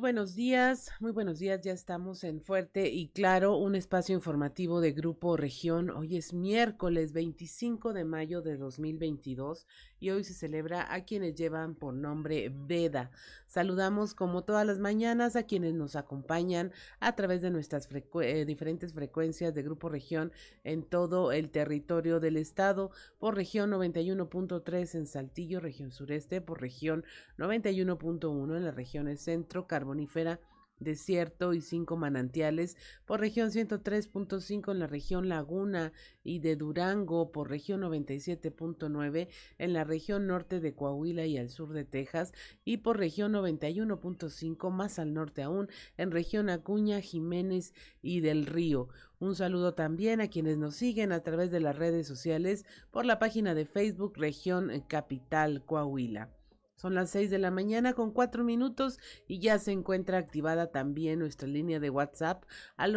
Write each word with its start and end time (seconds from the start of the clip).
Buenos 0.00 0.34
días, 0.34 0.90
muy 0.98 1.12
buenos 1.12 1.38
días. 1.38 1.60
Ya 1.60 1.72
estamos 1.72 2.24
en 2.24 2.40
Fuerte 2.40 2.88
y 2.88 3.08
Claro, 3.08 3.56
un 3.58 3.74
espacio 3.74 4.14
informativo 4.14 4.80
de 4.80 4.92
Grupo 4.92 5.36
Región. 5.36 5.90
Hoy 5.90 6.16
es 6.16 6.32
miércoles 6.32 7.12
25 7.12 7.92
de 7.92 8.04
mayo 8.04 8.40
de 8.40 8.56
2022 8.56 9.66
y 10.00 10.08
hoy 10.08 10.24
se 10.24 10.32
celebra 10.32 10.90
a 10.94 11.04
quienes 11.04 11.34
llevan 11.34 11.74
por 11.74 11.92
nombre 11.92 12.50
Veda. 12.50 13.10
Saludamos 13.50 14.14
como 14.14 14.44
todas 14.44 14.64
las 14.64 14.78
mañanas 14.78 15.34
a 15.34 15.42
quienes 15.42 15.74
nos 15.74 15.96
acompañan 15.96 16.70
a 17.00 17.16
través 17.16 17.42
de 17.42 17.50
nuestras 17.50 17.88
eh, 18.22 18.44
diferentes 18.44 18.92
frecuencias 18.92 19.52
de 19.52 19.64
Grupo 19.64 19.88
Región 19.88 20.30
en 20.62 20.84
todo 20.84 21.32
el 21.32 21.50
territorio 21.50 22.20
del 22.20 22.36
estado, 22.36 22.92
por 23.18 23.34
región 23.34 23.72
91.3 23.72 24.94
en 24.94 25.06
Saltillo, 25.08 25.58
región 25.58 25.90
sureste, 25.90 26.40
por 26.40 26.60
región 26.60 27.04
91.1 27.38 28.56
en 28.56 28.64
las 28.64 28.74
regiones 28.76 29.20
centro, 29.20 29.66
carbonífera, 29.66 30.38
desierto 30.80 31.54
y 31.54 31.60
cinco 31.60 31.96
manantiales, 31.96 32.76
por 33.04 33.20
región 33.20 33.50
103.5 33.50 34.72
en 34.72 34.78
la 34.78 34.86
región 34.86 35.28
Laguna 35.28 35.92
y 36.24 36.40
de 36.40 36.56
Durango, 36.56 37.30
por 37.30 37.48
región 37.48 37.82
97.9 37.82 39.28
en 39.58 39.72
la 39.72 39.84
región 39.84 40.26
norte 40.26 40.60
de 40.60 40.74
Coahuila 40.74 41.26
y 41.26 41.38
al 41.38 41.50
sur 41.50 41.72
de 41.72 41.84
Texas, 41.84 42.32
y 42.64 42.78
por 42.78 42.98
región 42.98 43.32
91.5 43.32 44.70
más 44.70 44.98
al 44.98 45.14
norte 45.14 45.42
aún 45.42 45.68
en 45.96 46.10
región 46.10 46.48
Acuña, 46.48 47.00
Jiménez 47.00 47.74
y 48.02 48.20
del 48.20 48.46
Río. 48.46 48.88
Un 49.18 49.34
saludo 49.36 49.74
también 49.74 50.20
a 50.20 50.28
quienes 50.28 50.56
nos 50.56 50.76
siguen 50.76 51.12
a 51.12 51.22
través 51.22 51.50
de 51.50 51.60
las 51.60 51.76
redes 51.76 52.06
sociales 52.06 52.64
por 52.90 53.04
la 53.04 53.18
página 53.18 53.54
de 53.54 53.66
Facebook 53.66 54.14
Región 54.16 54.70
Capital 54.88 55.62
Coahuila. 55.64 56.39
Son 56.80 56.94
las 56.94 57.10
6 57.10 57.28
de 57.28 57.38
la 57.38 57.50
mañana 57.50 57.92
con 57.92 58.10
4 58.10 58.42
minutos 58.42 58.98
y 59.26 59.38
ya 59.38 59.58
se 59.58 59.70
encuentra 59.70 60.16
activada 60.16 60.68
también 60.68 61.18
nuestra 61.18 61.46
línea 61.46 61.78
de 61.78 61.90
WhatsApp 61.90 62.44
al 62.78 62.96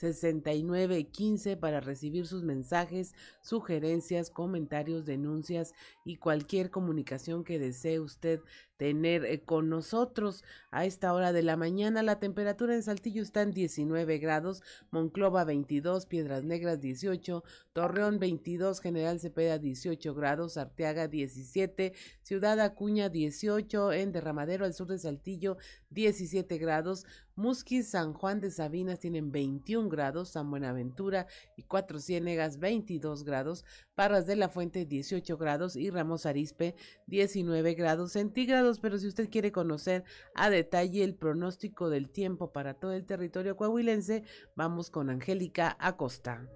844-155-6915 0.00 1.58
para 1.58 1.80
recibir 1.80 2.26
sus 2.26 2.42
mensajes, 2.42 3.14
sugerencias, 3.42 4.30
comentarios, 4.30 5.04
denuncias 5.04 5.72
y 6.04 6.16
cualquier 6.16 6.70
comunicación 6.70 7.44
que 7.44 7.58
desee 7.58 8.00
usted 8.00 8.40
tener 8.80 9.26
eh, 9.26 9.42
con 9.42 9.68
nosotros 9.68 10.42
a 10.70 10.86
esta 10.86 11.12
hora 11.12 11.34
de 11.34 11.42
la 11.42 11.58
mañana. 11.58 12.02
La 12.02 12.18
temperatura 12.18 12.74
en 12.74 12.82
Saltillo 12.82 13.22
está 13.22 13.42
en 13.42 13.50
19 13.50 14.16
grados, 14.16 14.62
Monclova 14.90 15.44
22, 15.44 16.06
Piedras 16.06 16.44
Negras 16.44 16.80
18, 16.80 17.44
Torreón 17.74 18.18
22, 18.18 18.80
General 18.80 19.20
Cepeda 19.20 19.58
18 19.58 20.14
grados, 20.14 20.56
Arteaga 20.56 21.08
17, 21.08 21.92
Ciudad 22.22 22.58
Acuña 22.58 23.10
18, 23.10 23.92
en 23.92 24.12
Derramadero 24.12 24.64
al 24.64 24.72
sur 24.72 24.86
de 24.86 24.98
Saltillo 24.98 25.58
17 25.90 26.56
grados, 26.56 27.04
Musquis, 27.40 27.88
San 27.88 28.12
Juan 28.12 28.38
de 28.38 28.50
Sabinas 28.50 29.00
tienen 29.00 29.32
21 29.32 29.88
grados, 29.88 30.28
San 30.28 30.50
Buenaventura 30.50 31.26
y 31.56 31.62
Cuatro 31.62 31.98
Ciénegas 31.98 32.58
22 32.58 33.24
grados, 33.24 33.64
Parras 33.94 34.26
de 34.26 34.36
la 34.36 34.48
Fuente 34.48 34.84
18 34.84 35.38
grados 35.38 35.74
y 35.74 35.90
Ramos 35.90 36.26
Arispe 36.26 36.76
19 37.06 37.74
grados 37.74 38.12
centígrados. 38.12 38.78
Pero 38.78 38.98
si 38.98 39.08
usted 39.08 39.30
quiere 39.30 39.52
conocer 39.52 40.04
a 40.34 40.50
detalle 40.50 41.02
el 41.02 41.14
pronóstico 41.14 41.88
del 41.88 42.10
tiempo 42.10 42.52
para 42.52 42.74
todo 42.74 42.92
el 42.92 43.06
territorio 43.06 43.56
coahuilense, 43.56 44.22
vamos 44.54 44.90
con 44.90 45.08
Angélica 45.08 45.76
Acosta. 45.80 46.46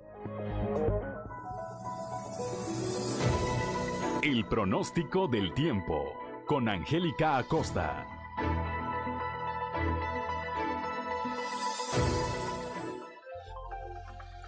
El 4.23 4.47
pronóstico 4.47 5.29
del 5.29 5.53
tiempo 5.55 6.05
con 6.47 6.69
Angélica 6.69 7.39
Acosta. 7.39 8.24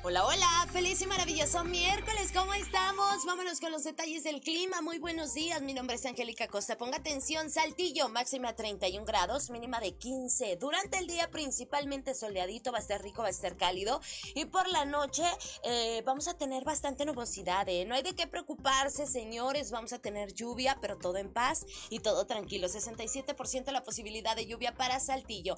Hola, 0.09 0.25
hola, 0.25 0.69
feliz 0.73 1.03
y 1.03 1.07
maravilloso 1.09 1.65
miércoles, 1.65 2.31
¿cómo 2.33 2.55
estamos? 2.55 3.25
Vámonos 3.27 3.59
con 3.59 3.73
los 3.73 3.83
detalles 3.83 4.23
del 4.23 4.41
clima. 4.41 4.81
Muy 4.81 5.01
buenos 5.01 5.35
días, 5.35 5.61
mi 5.63 5.75
nombre 5.75 5.97
es 5.97 6.07
Angélica 6.07 6.47
Costa. 6.47 6.79
Ponga 6.79 6.99
atención, 6.99 7.51
Saltillo, 7.51 8.09
máxima 8.09 8.55
31 8.55 9.05
grados, 9.05 9.51
mínima 9.51 9.81
de 9.81 9.97
15. 9.97 10.59
Durante 10.59 10.99
el 10.99 11.09
día 11.09 11.29
principalmente 11.33 12.15
soleadito, 12.15 12.71
va 12.71 12.79
a 12.79 12.83
estar 12.83 13.03
rico, 13.03 13.23
va 13.23 13.27
a 13.27 13.33
estar 13.33 13.57
cálido. 13.57 14.01
Y 14.37 14.45
por 14.45 14.69
la 14.69 14.85
noche 14.85 15.25
eh, 15.65 16.05
vamos 16.07 16.29
a 16.29 16.35
tener 16.39 16.63
bastante 16.63 17.05
nubosidad, 17.05 17.69
¿eh? 17.69 17.85
No 17.85 17.97
hay 17.97 18.05
de 18.05 18.15
qué 18.15 18.29
preocuparse, 18.29 19.09
señores, 19.09 19.73
vamos 19.73 19.93
a 19.93 19.99
tener 19.99 20.33
lluvia, 20.35 20.79
pero 20.81 20.99
todo 20.99 21.17
en 21.17 21.33
paz 21.33 21.67
y 21.91 21.99
todo 21.99 22.29
tranquilo. 22.29 22.69
67% 22.69 23.73
la 23.73 23.83
posibilidad 23.83 24.37
de 24.37 24.47
lluvia 24.47 24.73
para 24.73 25.01
Saltillo. 25.01 25.55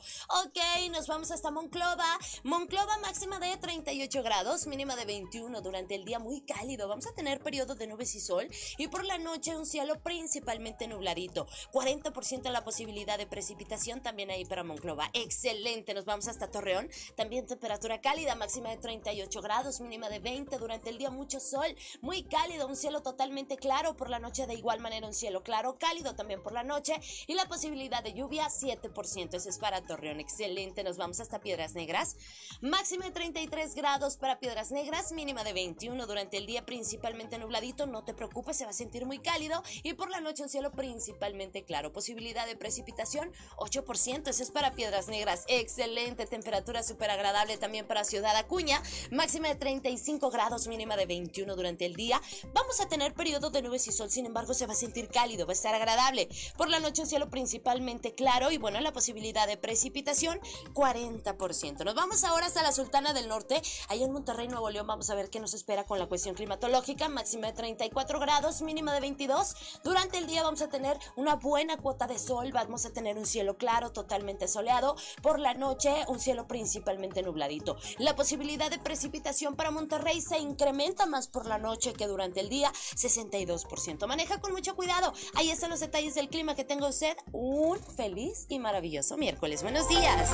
Ok, 0.47 0.58
nos 0.91 1.06
vamos 1.06 1.32
hasta 1.32 1.50
Monclova. 1.50 2.19
Monclova 2.44 2.97
máxima 3.03 3.38
de 3.41 3.54
38 3.58 4.22
grados 4.22 4.38
mínima 4.66 4.94
de 4.94 5.04
21 5.04 5.60
durante 5.62 5.97
el 5.97 6.04
día 6.04 6.21
muy 6.21 6.43
cálido. 6.43 6.87
Vamos 6.87 7.09
a 7.09 7.12
tener 7.12 7.41
periodo 7.41 7.75
de 7.75 7.88
nubes 7.88 8.15
y 8.15 8.21
sol 8.21 8.49
y 8.76 8.87
por 8.87 9.04
la 9.04 9.19
noche 9.19 9.56
un 9.56 9.66
cielo 9.66 10.00
principalmente 10.00 10.87
nubladito. 10.87 11.49
40% 11.72 12.49
la 12.49 12.62
posibilidad 12.62 13.19
de 13.19 13.26
precipitación 13.26 14.00
también 14.00 14.31
ahí 14.31 14.44
para 14.44 14.62
Monclova. 14.62 15.10
Excelente, 15.12 15.93
nos 15.93 16.04
vamos 16.04 16.28
hasta 16.28 16.53
Torreón. 16.53 16.88
También 17.16 17.49
temperatura 17.49 18.00
cálida, 18.00 18.37
máxima 18.37 18.71
de 18.71 18.76
38 18.76 19.43
grados, 19.43 19.81
mínima 19.81 20.09
de 20.09 20.21
20 20.21 20.56
durante 20.59 20.91
el 20.91 20.99
día 20.99 21.10
mucho 21.10 21.41
sol, 21.41 21.75
muy 22.00 22.22
cálido, 22.22 22.69
un 22.69 22.76
cielo 22.76 23.03
totalmente 23.03 23.56
claro 23.56 23.97
por 23.97 24.09
la 24.09 24.20
noche 24.20 24.47
de 24.47 24.55
igual 24.55 24.78
manera 24.78 25.09
un 25.09 25.15
cielo 25.15 25.43
claro, 25.43 25.78
cálido 25.81 26.15
también 26.15 26.44
por 26.44 26.53
la 26.53 26.62
noche 26.62 27.00
y 27.26 27.34
la 27.34 27.47
posibilidad 27.47 28.05
de 28.05 28.15
lluvia 28.15 28.47
7%. 28.47 29.34
Eso 29.34 29.49
es 29.49 29.59
para 29.59 29.84
Torreón. 29.84 30.20
Excelente, 30.20 30.84
nos 30.84 30.97
vamos 30.97 31.19
hasta 31.19 31.41
Piedras 31.41 31.75
Negras. 31.75 32.16
Máxima 32.60 33.06
de 33.06 33.10
33 33.10 33.75
grados 33.75 34.16
para 34.16 34.27
Piedras 34.36 34.70
Negras, 34.70 35.12
mínima 35.12 35.42
de 35.42 35.54
21 35.54 36.06
durante 36.06 36.36
el 36.36 36.46
día 36.46 36.64
principalmente 36.66 37.38
nubladito, 37.38 37.86
no 37.86 38.04
te 38.04 38.12
preocupes, 38.12 38.58
se 38.58 38.64
va 38.64 38.70
a 38.70 38.74
sentir 38.74 39.06
muy 39.06 39.18
cálido 39.18 39.62
y 39.82 39.94
por 39.94 40.10
la 40.10 40.20
noche 40.20 40.42
un 40.42 40.48
cielo 40.50 40.70
principalmente 40.70 41.64
claro. 41.64 41.92
Posibilidad 41.92 42.46
de 42.46 42.54
precipitación 42.54 43.32
8%, 43.56 44.28
eso 44.28 44.42
es 44.42 44.50
para 44.50 44.74
Piedras 44.74 45.08
Negras. 45.08 45.44
Excelente, 45.48 46.26
temperatura 46.26 46.82
súper 46.82 47.10
agradable 47.10 47.56
también 47.56 47.86
para 47.86 48.04
Ciudad 48.04 48.36
Acuña, 48.36 48.82
máxima 49.10 49.48
de 49.48 49.54
35 49.54 50.30
grados, 50.30 50.68
mínima 50.68 50.96
de 50.96 51.06
21 51.06 51.56
durante 51.56 51.86
el 51.86 51.96
día. 51.96 52.20
Vamos 52.52 52.80
a 52.80 52.88
tener 52.88 53.14
periodo 53.14 53.48
de 53.48 53.62
nubes 53.62 53.88
y 53.88 53.92
sol, 53.92 54.10
sin 54.10 54.26
embargo 54.26 54.52
se 54.52 54.66
va 54.66 54.74
a 54.74 54.76
sentir 54.76 55.08
cálido, 55.08 55.46
va 55.46 55.52
a 55.52 55.54
estar 55.54 55.74
agradable. 55.74 56.28
Por 56.56 56.68
la 56.68 56.80
noche 56.80 57.02
un 57.02 57.08
cielo 57.08 57.30
principalmente 57.30 58.14
claro 58.14 58.50
y 58.50 58.58
bueno, 58.58 58.78
la 58.80 58.92
posibilidad 58.92 59.46
de 59.46 59.56
precipitación 59.56 60.38
40%. 60.74 61.84
Nos 61.84 61.94
vamos 61.94 62.24
ahora 62.24 62.46
hasta 62.46 62.62
la 62.62 62.72
Sultana 62.72 63.14
del 63.14 63.28
Norte, 63.28 63.62
ahí 63.88 64.02
en 64.02 64.17
Monterrey, 64.18 64.48
Nuevo 64.48 64.68
León, 64.68 64.88
vamos 64.88 65.08
a 65.10 65.14
ver 65.14 65.30
qué 65.30 65.38
nos 65.38 65.54
espera 65.54 65.84
con 65.84 66.00
la 66.00 66.06
cuestión 66.06 66.34
climatológica. 66.34 67.08
Máxima 67.08 67.46
de 67.46 67.52
34 67.52 68.18
grados, 68.18 68.62
mínima 68.62 68.92
de 68.92 68.98
22. 68.98 69.54
Durante 69.84 70.18
el 70.18 70.26
día 70.26 70.42
vamos 70.42 70.60
a 70.60 70.68
tener 70.68 70.98
una 71.14 71.36
buena 71.36 71.76
cuota 71.76 72.08
de 72.08 72.18
sol, 72.18 72.50
vamos 72.50 72.84
a 72.84 72.90
tener 72.90 73.16
un 73.16 73.26
cielo 73.26 73.56
claro, 73.56 73.92
totalmente 73.92 74.48
soleado. 74.48 74.96
Por 75.22 75.38
la 75.38 75.54
noche, 75.54 76.04
un 76.08 76.18
cielo 76.18 76.48
principalmente 76.48 77.22
nubladito. 77.22 77.76
La 77.98 78.16
posibilidad 78.16 78.69
de 78.69 78.81
precipitación 78.81 79.54
para 79.54 79.70
Monterrey 79.70 80.20
se 80.20 80.40
incrementa 80.40 81.06
más 81.06 81.28
por 81.28 81.46
la 81.46 81.58
noche 81.58 81.93
que 81.93 82.08
durante 82.08 82.40
el 82.40 82.48
día, 82.48 82.72
62%. 82.96 84.04
Maneja 84.08 84.40
con 84.40 84.50
mucho 84.50 84.75
cuidado. 84.75 85.12
Ahí 85.37 85.50
están 85.50 85.70
los 85.70 85.78
detalles 85.78 86.16
del 86.16 86.28
clima 86.28 86.56
que 86.56 86.64
tenga 86.64 86.88
usted. 86.88 87.16
Un 87.31 87.78
feliz 87.78 88.46
y 88.48 88.58
maravilloso 88.58 89.16
miércoles. 89.16 89.62
Buenos 89.62 89.88
días. 89.88 90.28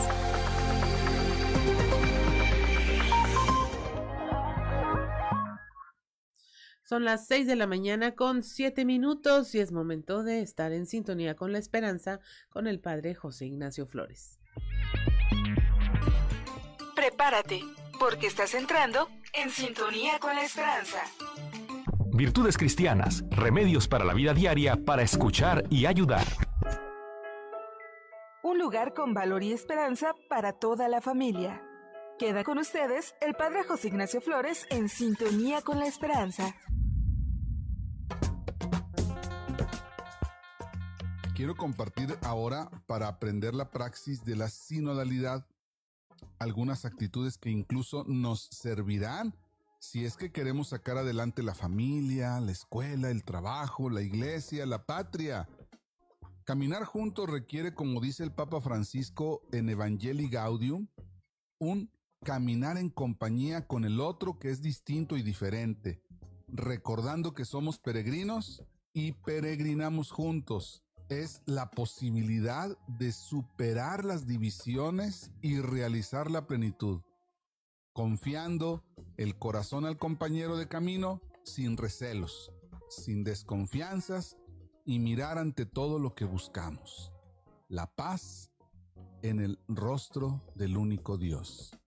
Son 6.85 7.05
las 7.05 7.27
6 7.29 7.47
de 7.47 7.57
la 7.57 7.67
mañana 7.67 8.15
con 8.15 8.43
7 8.43 8.85
minutos 8.85 9.55
y 9.55 9.61
es 9.61 9.73
momento 9.73 10.23
de 10.23 10.43
estar 10.43 10.71
en 10.73 10.85
sintonía 10.85 11.35
con 11.35 11.51
la 11.51 11.59
esperanza 11.59 12.21
con 12.51 12.67
el 12.67 12.79
Padre 12.79 13.15
José 13.15 13.47
Ignacio 13.47 13.87
Flores. 13.87 14.39
Prepárate, 16.95 17.63
porque 17.99 18.27
estás 18.27 18.53
entrando 18.53 19.09
en 19.33 19.49
sintonía 19.49 20.19
con 20.19 20.35
la 20.35 20.43
esperanza. 20.43 20.99
Virtudes 22.13 22.59
cristianas, 22.59 23.25
remedios 23.31 23.89
para 23.89 24.05
la 24.05 24.13
vida 24.13 24.35
diaria 24.35 24.77
para 24.77 25.03
escuchar 25.03 25.65
y 25.71 25.87
ayudar. 25.87 26.27
Un 28.43 28.59
lugar 28.59 28.65
lugar 28.65 28.95
con 28.95 29.15
valor 29.15 29.43
y 29.43 29.53
esperanza 29.53 30.15
para 30.29 30.53
toda 30.53 30.89
la 30.89 31.01
familia. 31.01 31.63
Queda 32.19 32.45
con 32.45 32.59
ustedes 32.59 33.15
el 33.21 33.35
Padre 33.35 33.65
José 33.65 33.89
Ignacio 33.89 34.21
Flores 34.21 34.67
en 34.71 34.89
sintonía 34.89 35.63
con 35.63 35.79
la 35.79 35.87
esperanza. 35.87 36.55
Quiero 41.35 41.57
compartir 41.57 42.17
ahora 42.23 42.71
para 42.87 43.09
aprender 43.09 43.57
la 43.57 43.73
praxis 43.73 44.25
de 44.25 44.37
la 44.37 44.49
sinodalidad 44.49 45.45
algunas 46.39 46.85
actitudes 46.85 47.39
que 47.39 47.51
incluso 47.51 48.05
nos 48.05 48.45
servirán 48.53 49.35
si 49.81 50.05
es 50.05 50.17
que 50.17 50.31
queremos 50.31 50.69
sacar 50.69 50.97
adelante 50.97 51.43
la 51.43 51.57
familia, 51.57 52.39
la 52.39 52.53
escuela, 52.53 53.11
el 53.11 53.25
trabajo, 53.25 53.91
la 53.91 54.03
iglesia, 54.03 54.65
la 54.65 54.87
patria. 54.87 55.49
Caminar 56.45 56.85
juntos 56.85 57.29
requiere, 57.29 57.75
como 57.75 58.01
dice 58.01 58.23
el 58.23 58.33
Papa 58.33 58.61
Francisco 58.61 59.43
en 59.51 59.69
Evangelii 59.69 60.29
Gaudium, 60.29 60.87
un 61.59 61.91
caminar 62.23 62.79
en 62.79 62.91
compañía 62.91 63.67
con 63.67 63.85
el 63.85 63.99
otro 63.99 64.39
que 64.39 64.51
es 64.51 64.63
distinto 64.63 65.17
y 65.17 65.23
diferente, 65.23 66.01
recordando 66.47 67.35
que 67.35 67.45
somos 67.45 67.81
peregrinos 67.81 68.63
y 68.93 69.13
peregrinamos 69.13 70.13
juntos. 70.13 70.84
Es 71.09 71.43
la 71.45 71.71
posibilidad 71.71 72.79
de 72.89 73.13
superar 73.13 74.05
las 74.05 74.27
divisiones 74.27 75.31
y 75.43 75.61
realizar 75.61 76.31
la 76.31 76.47
plenitud, 76.47 77.03
confiando 77.93 78.83
el 79.19 79.39
corazón 79.39 79.85
al 79.85 79.99
compañero 79.99 80.57
de 80.57 80.67
camino 80.67 81.21
sin 81.45 81.77
recelos, 81.77 82.51
sin 82.89 83.23
desconfianzas 83.23 84.37
y 84.87 84.99
mirar 84.99 85.39
ante 85.39 85.67
todo 85.67 85.99
lo 85.99 86.15
que 86.15 86.25
buscamos, 86.25 87.13
la 87.69 87.87
paz 87.95 88.51
en 89.23 89.41
el 89.41 89.59
rostro 89.69 90.43
del 90.55 90.77
único 90.77 91.19
Dios. 91.19 91.79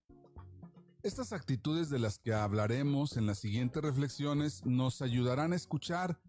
Estas 1.02 1.32
actitudes 1.32 1.90
de 1.90 1.98
las 1.98 2.18
que 2.18 2.34
hablaremos 2.34 3.16
en 3.16 3.26
las 3.26 3.38
siguientes 3.38 3.82
reflexiones 3.82 4.64
nos 4.64 5.02
ayudarán 5.02 5.52
a 5.52 5.56
escuchar 5.56 6.20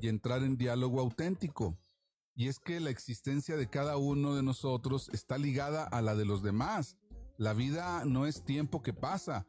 y 0.00 0.08
entrar 0.08 0.42
en 0.42 0.56
diálogo 0.56 1.00
auténtico. 1.00 1.78
Y 2.34 2.48
es 2.48 2.58
que 2.58 2.80
la 2.80 2.90
existencia 2.90 3.56
de 3.56 3.68
cada 3.68 3.96
uno 3.96 4.34
de 4.34 4.42
nosotros 4.42 5.10
está 5.12 5.38
ligada 5.38 5.84
a 5.84 6.00
la 6.00 6.14
de 6.14 6.24
los 6.24 6.42
demás. 6.42 6.96
La 7.36 7.52
vida 7.52 8.04
no 8.04 8.26
es 8.26 8.44
tiempo 8.44 8.82
que 8.82 8.94
pasa, 8.94 9.46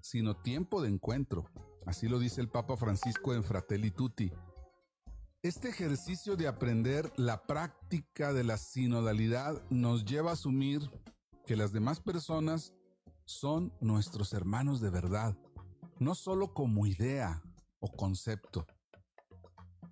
sino 0.00 0.36
tiempo 0.36 0.82
de 0.82 0.88
encuentro. 0.88 1.50
Así 1.86 2.08
lo 2.08 2.18
dice 2.18 2.40
el 2.40 2.50
Papa 2.50 2.76
Francisco 2.76 3.34
en 3.34 3.44
Fratelli 3.44 3.90
Tutti. 3.90 4.30
Este 5.42 5.68
ejercicio 5.68 6.36
de 6.36 6.48
aprender 6.48 7.12
la 7.16 7.46
práctica 7.46 8.32
de 8.32 8.44
la 8.44 8.58
sinodalidad 8.58 9.62
nos 9.70 10.04
lleva 10.04 10.30
a 10.30 10.34
asumir 10.34 10.90
que 11.46 11.56
las 11.56 11.72
demás 11.72 12.00
personas 12.00 12.74
son 13.24 13.72
nuestros 13.80 14.32
hermanos 14.32 14.80
de 14.80 14.90
verdad, 14.90 15.38
no 15.98 16.14
solo 16.14 16.52
como 16.52 16.86
idea 16.86 17.42
o 17.78 17.90
concepto. 17.90 18.66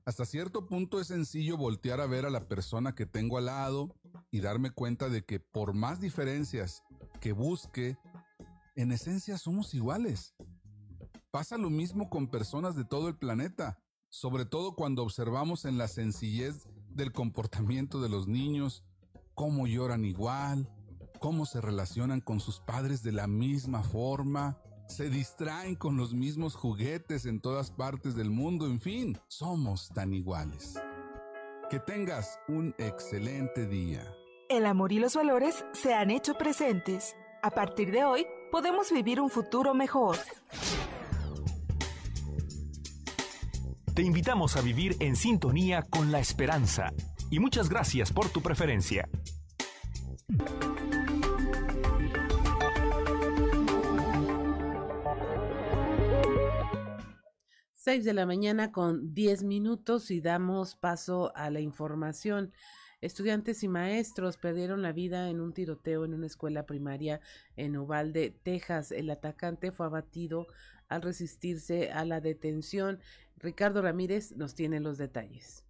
Hasta 0.06 0.24
cierto 0.24 0.66
punto 0.66 1.00
es 1.00 1.08
sencillo 1.08 1.56
voltear 1.56 2.00
a 2.00 2.06
ver 2.06 2.26
a 2.26 2.30
la 2.30 2.46
persona 2.46 2.94
que 2.94 3.06
tengo 3.06 3.38
al 3.38 3.46
lado 3.46 3.92
y 4.30 4.38
darme 4.38 4.70
cuenta 4.70 5.08
de 5.08 5.24
que 5.24 5.40
por 5.40 5.74
más 5.74 6.00
diferencias 6.00 6.84
que 7.20 7.32
busque, 7.32 7.98
en 8.76 8.92
esencia 8.92 9.36
somos 9.36 9.74
iguales. 9.74 10.36
Pasa 11.32 11.58
lo 11.58 11.70
mismo 11.70 12.08
con 12.08 12.28
personas 12.28 12.76
de 12.76 12.84
todo 12.84 13.08
el 13.08 13.16
planeta, 13.16 13.80
sobre 14.08 14.44
todo 14.44 14.76
cuando 14.76 15.02
observamos 15.02 15.64
en 15.64 15.76
la 15.76 15.88
sencillez 15.88 16.68
del 16.88 17.12
comportamiento 17.12 18.00
de 18.00 18.08
los 18.08 18.28
niños, 18.28 18.84
cómo 19.34 19.66
lloran 19.66 20.04
igual, 20.04 20.70
cómo 21.18 21.46
se 21.46 21.60
relacionan 21.60 22.20
con 22.20 22.38
sus 22.38 22.60
padres 22.60 23.02
de 23.02 23.10
la 23.10 23.26
misma 23.26 23.82
forma, 23.82 24.62
se 24.88 25.10
distraen 25.10 25.74
con 25.74 25.96
los 25.96 26.14
mismos 26.14 26.54
juguetes 26.54 27.26
en 27.26 27.40
todas 27.40 27.70
partes 27.70 28.14
del 28.14 28.30
mundo, 28.30 28.66
en 28.66 28.80
fin, 28.80 29.18
somos 29.28 29.88
tan 29.94 30.12
iguales. 30.12 30.74
Que 31.70 31.80
tengas 31.80 32.38
un 32.48 32.74
excelente 32.78 33.66
día. 33.66 34.06
El 34.48 34.64
amor 34.64 34.92
y 34.92 35.00
los 35.00 35.16
valores 35.16 35.64
se 35.72 35.94
han 35.94 36.10
hecho 36.10 36.34
presentes. 36.34 37.16
A 37.42 37.50
partir 37.50 37.90
de 37.90 38.04
hoy, 38.04 38.26
podemos 38.52 38.92
vivir 38.92 39.20
un 39.20 39.28
futuro 39.28 39.74
mejor. 39.74 40.16
Te 43.94 44.02
invitamos 44.02 44.56
a 44.56 44.60
vivir 44.60 44.96
en 45.00 45.16
sintonía 45.16 45.82
con 45.82 46.12
la 46.12 46.20
esperanza 46.20 46.92
y 47.30 47.40
muchas 47.40 47.68
gracias 47.68 48.12
por 48.12 48.28
tu 48.28 48.40
preferencia. 48.42 49.08
6 57.86 58.04
de 58.04 58.14
la 58.14 58.26
mañana 58.26 58.72
con 58.72 59.14
10 59.14 59.44
minutos 59.44 60.10
y 60.10 60.20
damos 60.20 60.74
paso 60.74 61.30
a 61.36 61.50
la 61.50 61.60
información. 61.60 62.52
Estudiantes 63.00 63.62
y 63.62 63.68
maestros 63.68 64.38
perdieron 64.38 64.82
la 64.82 64.90
vida 64.90 65.30
en 65.30 65.40
un 65.40 65.52
tiroteo 65.52 66.04
en 66.04 66.12
una 66.12 66.26
escuela 66.26 66.66
primaria 66.66 67.20
en 67.54 67.76
Uvalde, 67.76 68.36
Texas. 68.42 68.90
El 68.90 69.08
atacante 69.08 69.70
fue 69.70 69.86
abatido 69.86 70.48
al 70.88 71.02
resistirse 71.02 71.92
a 71.92 72.04
la 72.04 72.20
detención. 72.20 72.98
Ricardo 73.36 73.82
Ramírez 73.82 74.32
nos 74.32 74.56
tiene 74.56 74.80
los 74.80 74.98
detalles. 74.98 75.64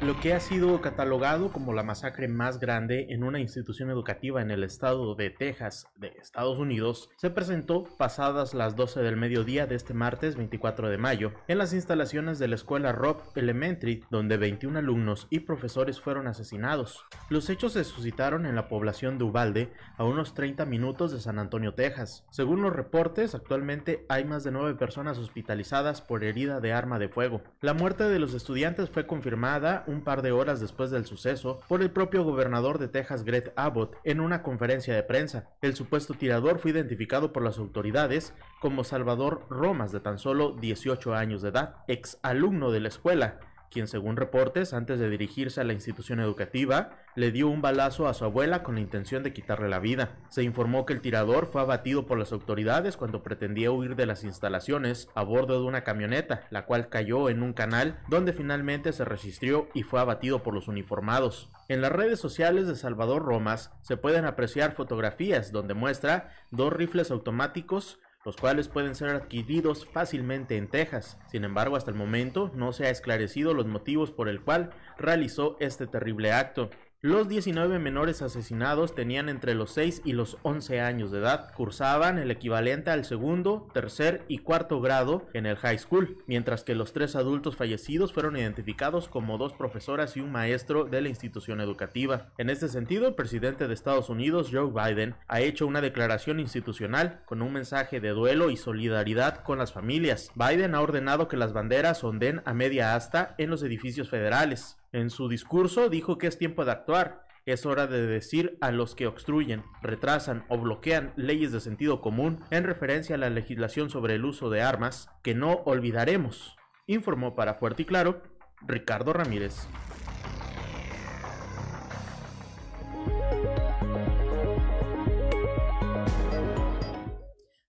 Lo 0.00 0.20
que 0.20 0.32
ha 0.32 0.38
sido 0.38 0.80
catalogado 0.80 1.50
como 1.50 1.72
la 1.72 1.82
masacre 1.82 2.28
más 2.28 2.60
grande 2.60 3.08
en 3.10 3.24
una 3.24 3.40
institución 3.40 3.90
educativa 3.90 4.40
en 4.40 4.52
el 4.52 4.62
estado 4.62 5.16
de 5.16 5.30
Texas 5.30 5.88
de 5.96 6.12
Estados 6.20 6.60
Unidos 6.60 7.10
se 7.16 7.30
presentó 7.30 7.82
pasadas 7.82 8.54
las 8.54 8.76
12 8.76 9.00
del 9.00 9.16
mediodía 9.16 9.66
de 9.66 9.74
este 9.74 9.94
martes 9.94 10.36
24 10.36 10.88
de 10.88 10.98
mayo 10.98 11.32
en 11.48 11.58
las 11.58 11.72
instalaciones 11.72 12.38
de 12.38 12.46
la 12.46 12.54
escuela 12.54 12.92
Rock 12.92 13.36
Elementary 13.36 14.04
donde 14.08 14.36
21 14.36 14.78
alumnos 14.78 15.26
y 15.30 15.40
profesores 15.40 16.00
fueron 16.00 16.28
asesinados. 16.28 17.04
Los 17.28 17.50
hechos 17.50 17.72
se 17.72 17.82
suscitaron 17.82 18.46
en 18.46 18.54
la 18.54 18.68
población 18.68 19.18
de 19.18 19.24
Uvalde 19.24 19.72
a 19.96 20.04
unos 20.04 20.32
30 20.32 20.64
minutos 20.64 21.10
de 21.10 21.18
San 21.18 21.40
Antonio, 21.40 21.74
Texas. 21.74 22.24
Según 22.30 22.62
los 22.62 22.72
reportes, 22.72 23.34
actualmente 23.34 24.06
hay 24.08 24.24
más 24.24 24.44
de 24.44 24.52
9 24.52 24.76
personas 24.76 25.18
hospitalizadas 25.18 26.02
por 26.02 26.22
herida 26.22 26.60
de 26.60 26.72
arma 26.72 27.00
de 27.00 27.08
fuego. 27.08 27.42
La 27.62 27.74
muerte 27.74 28.04
de 28.04 28.20
los 28.20 28.32
estudiantes 28.32 28.90
fue 28.90 29.04
confirmada 29.04 29.86
un 29.88 30.02
par 30.02 30.22
de 30.22 30.32
horas 30.32 30.60
después 30.60 30.90
del 30.90 31.06
suceso 31.06 31.60
por 31.68 31.82
el 31.82 31.90
propio 31.90 32.22
gobernador 32.22 32.78
de 32.78 32.88
Texas 32.88 33.24
Greg 33.24 33.52
Abbott 33.56 33.96
en 34.04 34.20
una 34.20 34.42
conferencia 34.42 34.94
de 34.94 35.02
prensa. 35.02 35.48
El 35.62 35.74
supuesto 35.74 36.14
tirador 36.14 36.58
fue 36.58 36.70
identificado 36.70 37.32
por 37.32 37.42
las 37.42 37.58
autoridades 37.58 38.34
como 38.60 38.84
Salvador 38.84 39.46
Romas 39.48 39.92
de 39.92 40.00
tan 40.00 40.18
solo 40.18 40.52
18 40.52 41.14
años 41.14 41.42
de 41.42 41.48
edad, 41.48 41.76
ex 41.88 42.18
alumno 42.22 42.70
de 42.70 42.80
la 42.80 42.88
escuela, 42.88 43.40
quien 43.70 43.86
según 43.86 44.16
reportes, 44.16 44.72
antes 44.72 44.98
de 44.98 45.10
dirigirse 45.10 45.60
a 45.60 45.64
la 45.64 45.72
institución 45.72 46.20
educativa, 46.20 46.90
le 47.14 47.32
dio 47.32 47.48
un 47.48 47.62
balazo 47.62 48.08
a 48.08 48.14
su 48.14 48.24
abuela 48.24 48.62
con 48.62 48.76
la 48.76 48.80
intención 48.80 49.22
de 49.22 49.32
quitarle 49.32 49.68
la 49.68 49.78
vida. 49.78 50.16
Se 50.28 50.42
informó 50.42 50.86
que 50.86 50.92
el 50.92 51.00
tirador 51.00 51.46
fue 51.46 51.60
abatido 51.60 52.06
por 52.06 52.18
las 52.18 52.32
autoridades 52.32 52.96
cuando 52.96 53.22
pretendía 53.22 53.70
huir 53.70 53.96
de 53.96 54.06
las 54.06 54.24
instalaciones 54.24 55.08
a 55.14 55.22
bordo 55.22 55.60
de 55.60 55.66
una 55.66 55.84
camioneta, 55.84 56.46
la 56.50 56.64
cual 56.64 56.88
cayó 56.88 57.28
en 57.28 57.42
un 57.42 57.52
canal 57.52 57.98
donde 58.08 58.32
finalmente 58.32 58.92
se 58.92 59.04
resistió 59.04 59.68
y 59.74 59.82
fue 59.82 60.00
abatido 60.00 60.42
por 60.42 60.54
los 60.54 60.68
uniformados. 60.68 61.50
En 61.68 61.80
las 61.80 61.92
redes 61.92 62.20
sociales 62.20 62.66
de 62.66 62.76
Salvador 62.76 63.22
Romas 63.22 63.72
se 63.82 63.96
pueden 63.96 64.24
apreciar 64.24 64.74
fotografías 64.74 65.52
donde 65.52 65.74
muestra 65.74 66.32
dos 66.50 66.72
rifles 66.72 67.10
automáticos 67.10 67.98
los 68.24 68.36
cuales 68.36 68.68
pueden 68.68 68.94
ser 68.94 69.10
adquiridos 69.10 69.86
fácilmente 69.86 70.56
en 70.56 70.68
Texas. 70.68 71.18
Sin 71.30 71.44
embargo, 71.44 71.76
hasta 71.76 71.90
el 71.90 71.96
momento 71.96 72.50
no 72.54 72.72
se 72.72 72.86
ha 72.86 72.90
esclarecido 72.90 73.54
los 73.54 73.66
motivos 73.66 74.10
por 74.10 74.28
el 74.28 74.40
cual 74.40 74.70
realizó 74.98 75.56
este 75.60 75.86
terrible 75.86 76.32
acto. 76.32 76.70
Los 77.00 77.28
19 77.28 77.78
menores 77.78 78.22
asesinados 78.22 78.92
tenían 78.92 79.28
entre 79.28 79.54
los 79.54 79.70
6 79.70 80.02
y 80.04 80.14
los 80.14 80.36
11 80.42 80.80
años 80.80 81.12
de 81.12 81.20
edad, 81.20 81.54
cursaban 81.54 82.18
el 82.18 82.32
equivalente 82.32 82.90
al 82.90 83.04
segundo, 83.04 83.68
tercer 83.72 84.24
y 84.26 84.38
cuarto 84.38 84.80
grado 84.80 85.28
en 85.32 85.46
el 85.46 85.54
high 85.58 85.78
school, 85.78 86.24
mientras 86.26 86.64
que 86.64 86.74
los 86.74 86.92
tres 86.92 87.14
adultos 87.14 87.54
fallecidos 87.54 88.12
fueron 88.12 88.36
identificados 88.36 89.06
como 89.06 89.38
dos 89.38 89.52
profesoras 89.52 90.16
y 90.16 90.20
un 90.22 90.32
maestro 90.32 90.86
de 90.86 91.00
la 91.00 91.08
institución 91.08 91.60
educativa. 91.60 92.32
En 92.36 92.50
este 92.50 92.66
sentido, 92.66 93.06
el 93.06 93.14
presidente 93.14 93.68
de 93.68 93.74
Estados 93.74 94.08
Unidos, 94.08 94.48
Joe 94.50 94.72
Biden, 94.72 95.14
ha 95.28 95.40
hecho 95.40 95.68
una 95.68 95.80
declaración 95.80 96.40
institucional 96.40 97.20
con 97.26 97.42
un 97.42 97.52
mensaje 97.52 98.00
de 98.00 98.08
duelo 98.08 98.50
y 98.50 98.56
solidaridad 98.56 99.44
con 99.44 99.58
las 99.58 99.72
familias. 99.72 100.32
Biden 100.34 100.74
ha 100.74 100.80
ordenado 100.80 101.28
que 101.28 101.36
las 101.36 101.52
banderas 101.52 102.02
onden 102.02 102.42
a 102.44 102.54
media 102.54 102.96
asta 102.96 103.36
en 103.38 103.50
los 103.50 103.62
edificios 103.62 104.10
federales. 104.10 104.78
En 104.90 105.10
su 105.10 105.28
discurso 105.28 105.90
dijo 105.90 106.16
que 106.16 106.28
es 106.28 106.38
tiempo 106.38 106.64
de 106.64 106.72
actuar, 106.72 107.26
es 107.44 107.66
hora 107.66 107.86
de 107.86 108.06
decir 108.06 108.56
a 108.62 108.70
los 108.70 108.94
que 108.94 109.06
obstruyen, 109.06 109.62
retrasan 109.82 110.46
o 110.48 110.56
bloquean 110.56 111.12
leyes 111.16 111.52
de 111.52 111.60
sentido 111.60 112.00
común 112.00 112.42
en 112.50 112.64
referencia 112.64 113.16
a 113.16 113.18
la 113.18 113.28
legislación 113.28 113.90
sobre 113.90 114.14
el 114.14 114.24
uso 114.24 114.48
de 114.48 114.62
armas 114.62 115.10
que 115.22 115.34
no 115.34 115.52
olvidaremos, 115.66 116.56
informó 116.86 117.34
para 117.34 117.54
Fuerte 117.54 117.82
y 117.82 117.84
Claro 117.84 118.22
Ricardo 118.66 119.12
Ramírez. 119.12 119.68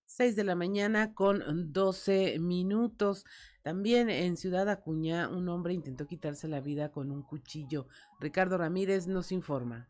Seis 0.06 0.36
de 0.36 0.44
la 0.44 0.56
mañana 0.56 1.14
con 1.14 1.72
12 1.72 2.40
minutos. 2.40 3.26
También 3.70 4.10
en 4.10 4.36
Ciudad 4.36 4.68
Acuña, 4.68 5.30
un 5.30 5.48
hombre 5.48 5.76
intentó 5.76 6.08
quitarse 6.08 6.48
la 6.48 6.60
vida 6.60 6.90
con 6.90 7.12
un 7.12 7.22
cuchillo. 7.22 7.86
Ricardo 8.20 8.58
Ramírez 8.58 9.06
nos 9.06 9.32
informa. 9.32 9.88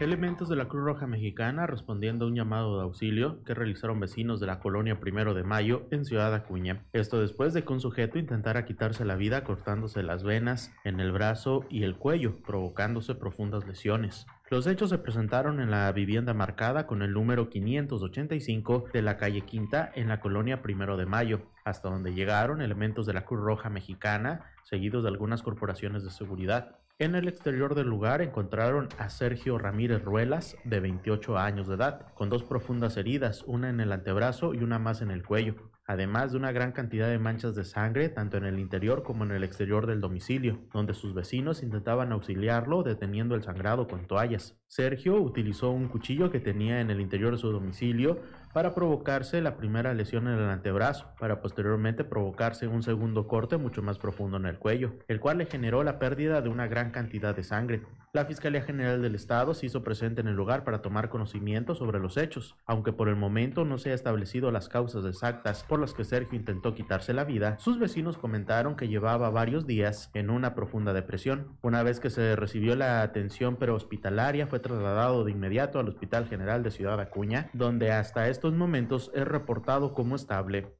Elementos 0.00 0.50
de 0.50 0.56
la 0.56 0.68
Cruz 0.68 0.84
Roja 0.84 1.06
Mexicana 1.06 1.66
respondiendo 1.66 2.26
a 2.26 2.28
un 2.28 2.34
llamado 2.34 2.76
de 2.76 2.82
auxilio 2.82 3.42
que 3.44 3.54
realizaron 3.54 4.00
vecinos 4.00 4.38
de 4.38 4.48
la 4.48 4.60
colonia 4.60 5.00
Primero 5.00 5.32
de 5.32 5.42
Mayo 5.42 5.86
en 5.90 6.04
Ciudad 6.04 6.34
Acuña. 6.34 6.84
Esto 6.92 7.22
después 7.22 7.54
de 7.54 7.64
que 7.64 7.72
un 7.72 7.80
sujeto 7.80 8.18
intentara 8.18 8.66
quitarse 8.66 9.06
la 9.06 9.16
vida 9.16 9.44
cortándose 9.44 10.02
las 10.02 10.24
venas 10.24 10.74
en 10.84 11.00
el 11.00 11.10
brazo 11.10 11.64
y 11.70 11.84
el 11.84 11.96
cuello, 11.96 12.36
provocándose 12.42 13.14
profundas 13.14 13.66
lesiones. 13.66 14.26
Los 14.48 14.68
hechos 14.68 14.90
se 14.90 14.98
presentaron 14.98 15.58
en 15.58 15.72
la 15.72 15.90
vivienda 15.90 16.32
marcada 16.32 16.86
con 16.86 17.02
el 17.02 17.12
número 17.12 17.50
585 17.50 18.84
de 18.92 19.02
la 19.02 19.16
calle 19.16 19.40
Quinta 19.40 19.90
en 19.92 20.06
la 20.06 20.20
colonia 20.20 20.62
Primero 20.62 20.96
de 20.96 21.04
Mayo, 21.04 21.42
hasta 21.64 21.88
donde 21.88 22.14
llegaron 22.14 22.62
elementos 22.62 23.06
de 23.06 23.12
la 23.12 23.24
Cruz 23.24 23.40
Roja 23.40 23.70
Mexicana, 23.70 24.52
seguidos 24.62 25.02
de 25.02 25.08
algunas 25.08 25.42
corporaciones 25.42 26.04
de 26.04 26.12
seguridad. 26.12 26.76
En 27.00 27.16
el 27.16 27.26
exterior 27.26 27.74
del 27.74 27.88
lugar 27.88 28.22
encontraron 28.22 28.88
a 28.98 29.08
Sergio 29.08 29.58
Ramírez 29.58 30.04
Ruelas, 30.04 30.56
de 30.62 30.78
28 30.78 31.38
años 31.38 31.66
de 31.66 31.74
edad, 31.74 32.14
con 32.14 32.30
dos 32.30 32.44
profundas 32.44 32.96
heridas, 32.96 33.42
una 33.48 33.68
en 33.68 33.80
el 33.80 33.90
antebrazo 33.90 34.54
y 34.54 34.58
una 34.58 34.78
más 34.78 35.02
en 35.02 35.10
el 35.10 35.24
cuello, 35.24 35.56
además 35.86 36.32
de 36.32 36.38
una 36.38 36.52
gran 36.52 36.72
cantidad 36.72 37.08
de 37.08 37.18
manchas 37.18 37.54
de 37.54 37.64
sangre 37.64 38.08
tanto 38.08 38.36
en 38.36 38.44
el 38.44 38.58
interior 38.58 39.02
como 39.02 39.24
en 39.24 39.30
el 39.30 39.44
exterior 39.44 39.86
del 39.86 40.00
domicilio, 40.00 40.58
donde 40.72 40.94
sus 40.94 41.14
vecinos 41.14 41.62
intentaban 41.62 42.12
auxiliarlo 42.12 42.82
deteniendo 42.82 43.34
el 43.34 43.42
sangrado 43.42 43.86
con 43.86 44.06
toallas. 44.06 44.56
Sergio 44.66 45.20
utilizó 45.20 45.70
un 45.70 45.88
cuchillo 45.88 46.30
que 46.30 46.40
tenía 46.40 46.80
en 46.80 46.90
el 46.90 47.00
interior 47.00 47.32
de 47.32 47.38
su 47.38 47.52
domicilio 47.52 48.20
para 48.56 48.74
provocarse 48.74 49.42
la 49.42 49.58
primera 49.58 49.92
lesión 49.92 50.28
en 50.28 50.38
el 50.38 50.48
antebrazo, 50.48 51.12
para 51.20 51.42
posteriormente 51.42 52.04
provocarse 52.04 52.66
un 52.66 52.82
segundo 52.82 53.28
corte 53.28 53.58
mucho 53.58 53.82
más 53.82 53.98
profundo 53.98 54.38
en 54.38 54.46
el 54.46 54.58
cuello, 54.58 54.94
el 55.08 55.20
cual 55.20 55.36
le 55.36 55.44
generó 55.44 55.84
la 55.84 55.98
pérdida 55.98 56.40
de 56.40 56.48
una 56.48 56.66
gran 56.66 56.90
cantidad 56.90 57.36
de 57.36 57.44
sangre. 57.44 57.82
La 58.14 58.24
Fiscalía 58.24 58.62
General 58.62 59.02
del 59.02 59.14
Estado 59.14 59.52
se 59.52 59.66
hizo 59.66 59.84
presente 59.84 60.22
en 60.22 60.28
el 60.28 60.36
lugar 60.36 60.64
para 60.64 60.80
tomar 60.80 61.10
conocimiento 61.10 61.74
sobre 61.74 61.98
los 61.98 62.16
hechos, 62.16 62.56
aunque 62.64 62.94
por 62.94 63.10
el 63.10 63.16
momento 63.16 63.66
no 63.66 63.76
se 63.76 63.90
ha 63.90 63.94
establecido 63.94 64.50
las 64.50 64.70
causas 64.70 65.04
exactas 65.04 65.64
por 65.64 65.78
las 65.78 65.92
que 65.92 66.04
Sergio 66.04 66.38
intentó 66.38 66.74
quitarse 66.74 67.12
la 67.12 67.24
vida, 67.24 67.58
sus 67.58 67.78
vecinos 67.78 68.16
comentaron 68.16 68.74
que 68.74 68.88
llevaba 68.88 69.28
varios 69.28 69.66
días 69.66 70.10
en 70.14 70.30
una 70.30 70.54
profunda 70.54 70.94
depresión. 70.94 71.58
Una 71.60 71.82
vez 71.82 72.00
que 72.00 72.08
se 72.08 72.36
recibió 72.36 72.74
la 72.74 73.02
atención 73.02 73.56
prehospitalaria, 73.56 74.46
fue 74.46 74.60
trasladado 74.60 75.22
de 75.22 75.32
inmediato 75.32 75.78
al 75.78 75.88
Hospital 75.90 76.26
General 76.26 76.62
de 76.62 76.70
Ciudad 76.70 76.98
Acuña, 76.98 77.50
donde 77.52 77.92
hasta 77.92 78.30
estos 78.30 78.45
momentos 78.54 79.10
es 79.14 79.26
reportado 79.26 79.94
como 79.94 80.16
estable. 80.16 80.74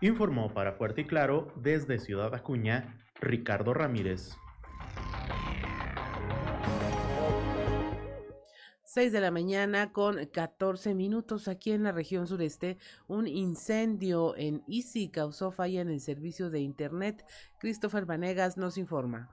Informó 0.00 0.52
para 0.52 0.72
Fuerte 0.72 1.02
y 1.02 1.04
Claro 1.06 1.52
desde 1.56 1.98
Ciudad 1.98 2.34
Acuña, 2.34 2.98
Ricardo 3.20 3.74
Ramírez. 3.74 4.36
6 8.94 9.10
de 9.10 9.20
la 9.20 9.32
mañana 9.32 9.92
con 9.92 10.24
14 10.24 10.94
minutos 10.94 11.48
aquí 11.48 11.72
en 11.72 11.82
la 11.82 11.90
región 11.90 12.28
sureste. 12.28 12.78
Un 13.08 13.26
incendio 13.26 14.36
en 14.36 14.62
Easy 14.68 15.08
causó 15.08 15.50
falla 15.50 15.80
en 15.80 15.88
el 15.88 16.00
servicio 16.00 16.48
de 16.48 16.60
Internet. 16.60 17.24
Christopher 17.58 18.06
Vanegas 18.06 18.56
nos 18.56 18.78
informa. 18.78 19.30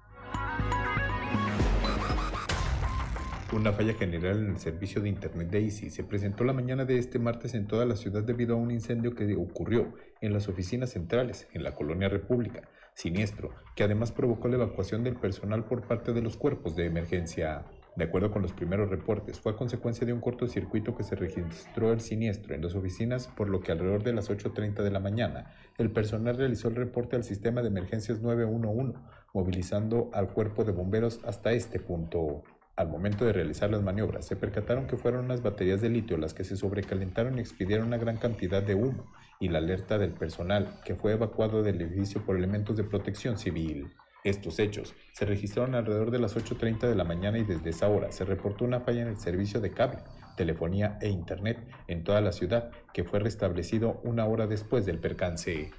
Una 3.53 3.73
falla 3.73 3.93
general 3.95 4.37
en 4.37 4.51
el 4.51 4.59
servicio 4.59 5.01
de 5.01 5.09
Internet 5.09 5.49
de 5.49 5.59
Easy 5.59 5.89
se 5.89 6.05
presentó 6.05 6.45
la 6.45 6.53
mañana 6.53 6.85
de 6.85 6.97
este 6.97 7.19
martes 7.19 7.53
en 7.53 7.67
toda 7.67 7.85
la 7.85 7.97
ciudad 7.97 8.23
debido 8.23 8.55
a 8.55 8.57
un 8.57 8.71
incendio 8.71 9.13
que 9.13 9.35
ocurrió 9.35 9.93
en 10.21 10.31
las 10.31 10.47
oficinas 10.47 10.91
centrales, 10.91 11.49
en 11.51 11.63
la 11.63 11.75
colonia 11.75 12.07
República, 12.07 12.69
siniestro, 12.93 13.53
que 13.75 13.83
además 13.83 14.13
provocó 14.13 14.47
la 14.47 14.55
evacuación 14.55 15.03
del 15.03 15.17
personal 15.17 15.65
por 15.65 15.85
parte 15.85 16.13
de 16.13 16.21
los 16.21 16.37
cuerpos 16.37 16.77
de 16.77 16.85
emergencia. 16.85 17.65
De 17.97 18.05
acuerdo 18.05 18.31
con 18.31 18.41
los 18.41 18.53
primeros 18.53 18.89
reportes, 18.89 19.41
fue 19.41 19.51
a 19.51 19.57
consecuencia 19.57 20.07
de 20.07 20.13
un 20.13 20.21
cortocircuito 20.21 20.95
que 20.95 21.03
se 21.03 21.17
registró 21.17 21.91
el 21.91 21.99
siniestro 21.99 22.55
en 22.55 22.61
las 22.61 22.73
oficinas, 22.73 23.27
por 23.27 23.49
lo 23.49 23.59
que 23.59 23.73
alrededor 23.73 24.03
de 24.03 24.13
las 24.13 24.29
8.30 24.29 24.81
de 24.81 24.91
la 24.91 25.01
mañana, 25.01 25.53
el 25.77 25.91
personal 25.91 26.37
realizó 26.37 26.69
el 26.69 26.75
reporte 26.75 27.17
al 27.17 27.25
sistema 27.25 27.61
de 27.61 27.67
emergencias 27.67 28.21
911, 28.21 28.97
movilizando 29.33 30.09
al 30.13 30.29
cuerpo 30.29 30.63
de 30.63 30.71
bomberos 30.71 31.19
hasta 31.25 31.51
este 31.51 31.81
punto. 31.81 32.43
Al 32.75 32.87
momento 32.87 33.25
de 33.25 33.33
realizar 33.33 33.69
las 33.69 33.83
maniobras, 33.83 34.25
se 34.25 34.35
percataron 34.35 34.87
que 34.87 34.97
fueron 34.97 35.25
unas 35.25 35.43
baterías 35.43 35.81
de 35.81 35.89
litio 35.89 36.17
las 36.17 36.33
que 36.33 36.43
se 36.43 36.55
sobrecalentaron 36.55 37.37
y 37.37 37.41
expidieron 37.41 37.87
una 37.87 37.97
gran 37.97 38.17
cantidad 38.17 38.63
de 38.63 38.75
humo, 38.75 39.11
y 39.39 39.49
la 39.49 39.57
alerta 39.57 39.97
del 39.97 40.13
personal, 40.13 40.79
que 40.85 40.95
fue 40.95 41.13
evacuado 41.13 41.63
del 41.63 41.81
edificio 41.81 42.25
por 42.25 42.37
elementos 42.37 42.77
de 42.77 42.83
protección 42.83 43.37
civil. 43.37 43.91
Estos 44.23 44.59
hechos 44.59 44.93
se 45.13 45.25
registraron 45.25 45.73
alrededor 45.73 46.11
de 46.11 46.19
las 46.19 46.37
8.30 46.37 46.87
de 46.87 46.95
la 46.95 47.03
mañana 47.03 47.39
y 47.39 47.43
desde 47.43 47.71
esa 47.71 47.87
hora 47.89 48.11
se 48.11 48.23
reportó 48.23 48.65
una 48.65 48.79
falla 48.79 49.01
en 49.01 49.07
el 49.07 49.17
servicio 49.17 49.59
de 49.59 49.71
cable, 49.71 49.97
telefonía 50.37 50.99
e 51.01 51.09
internet 51.09 51.57
en 51.87 52.03
toda 52.03 52.21
la 52.21 52.31
ciudad 52.31 52.69
que 52.93 53.03
fue 53.03 53.19
restablecido 53.19 53.99
una 54.03 54.25
hora 54.25 54.45
después 54.45 54.85
del 54.85 54.99
percance. 54.99 55.71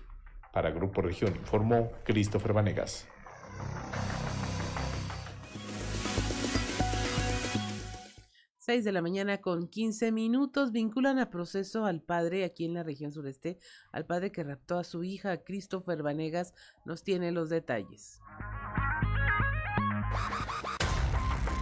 Para 0.52 0.72
Grupo 0.72 1.02
Región 1.02 1.34
informó 1.36 1.92
Christopher 2.04 2.52
Vanegas. 2.52 3.06
6 8.72 8.84
de 8.86 8.92
la 8.92 9.02
mañana 9.02 9.42
con 9.42 9.68
15 9.68 10.12
minutos 10.12 10.72
vinculan 10.72 11.18
a 11.18 11.28
proceso 11.28 11.84
al 11.84 12.00
padre 12.00 12.42
aquí 12.42 12.64
en 12.64 12.72
la 12.72 12.82
región 12.82 13.12
sureste, 13.12 13.58
al 13.92 14.06
padre 14.06 14.32
que 14.32 14.44
raptó 14.44 14.78
a 14.78 14.84
su 14.84 15.04
hija 15.04 15.44
Christopher 15.44 16.02
Vanegas, 16.02 16.54
nos 16.86 17.04
tiene 17.04 17.32
los 17.32 17.50
detalles. 17.50 18.22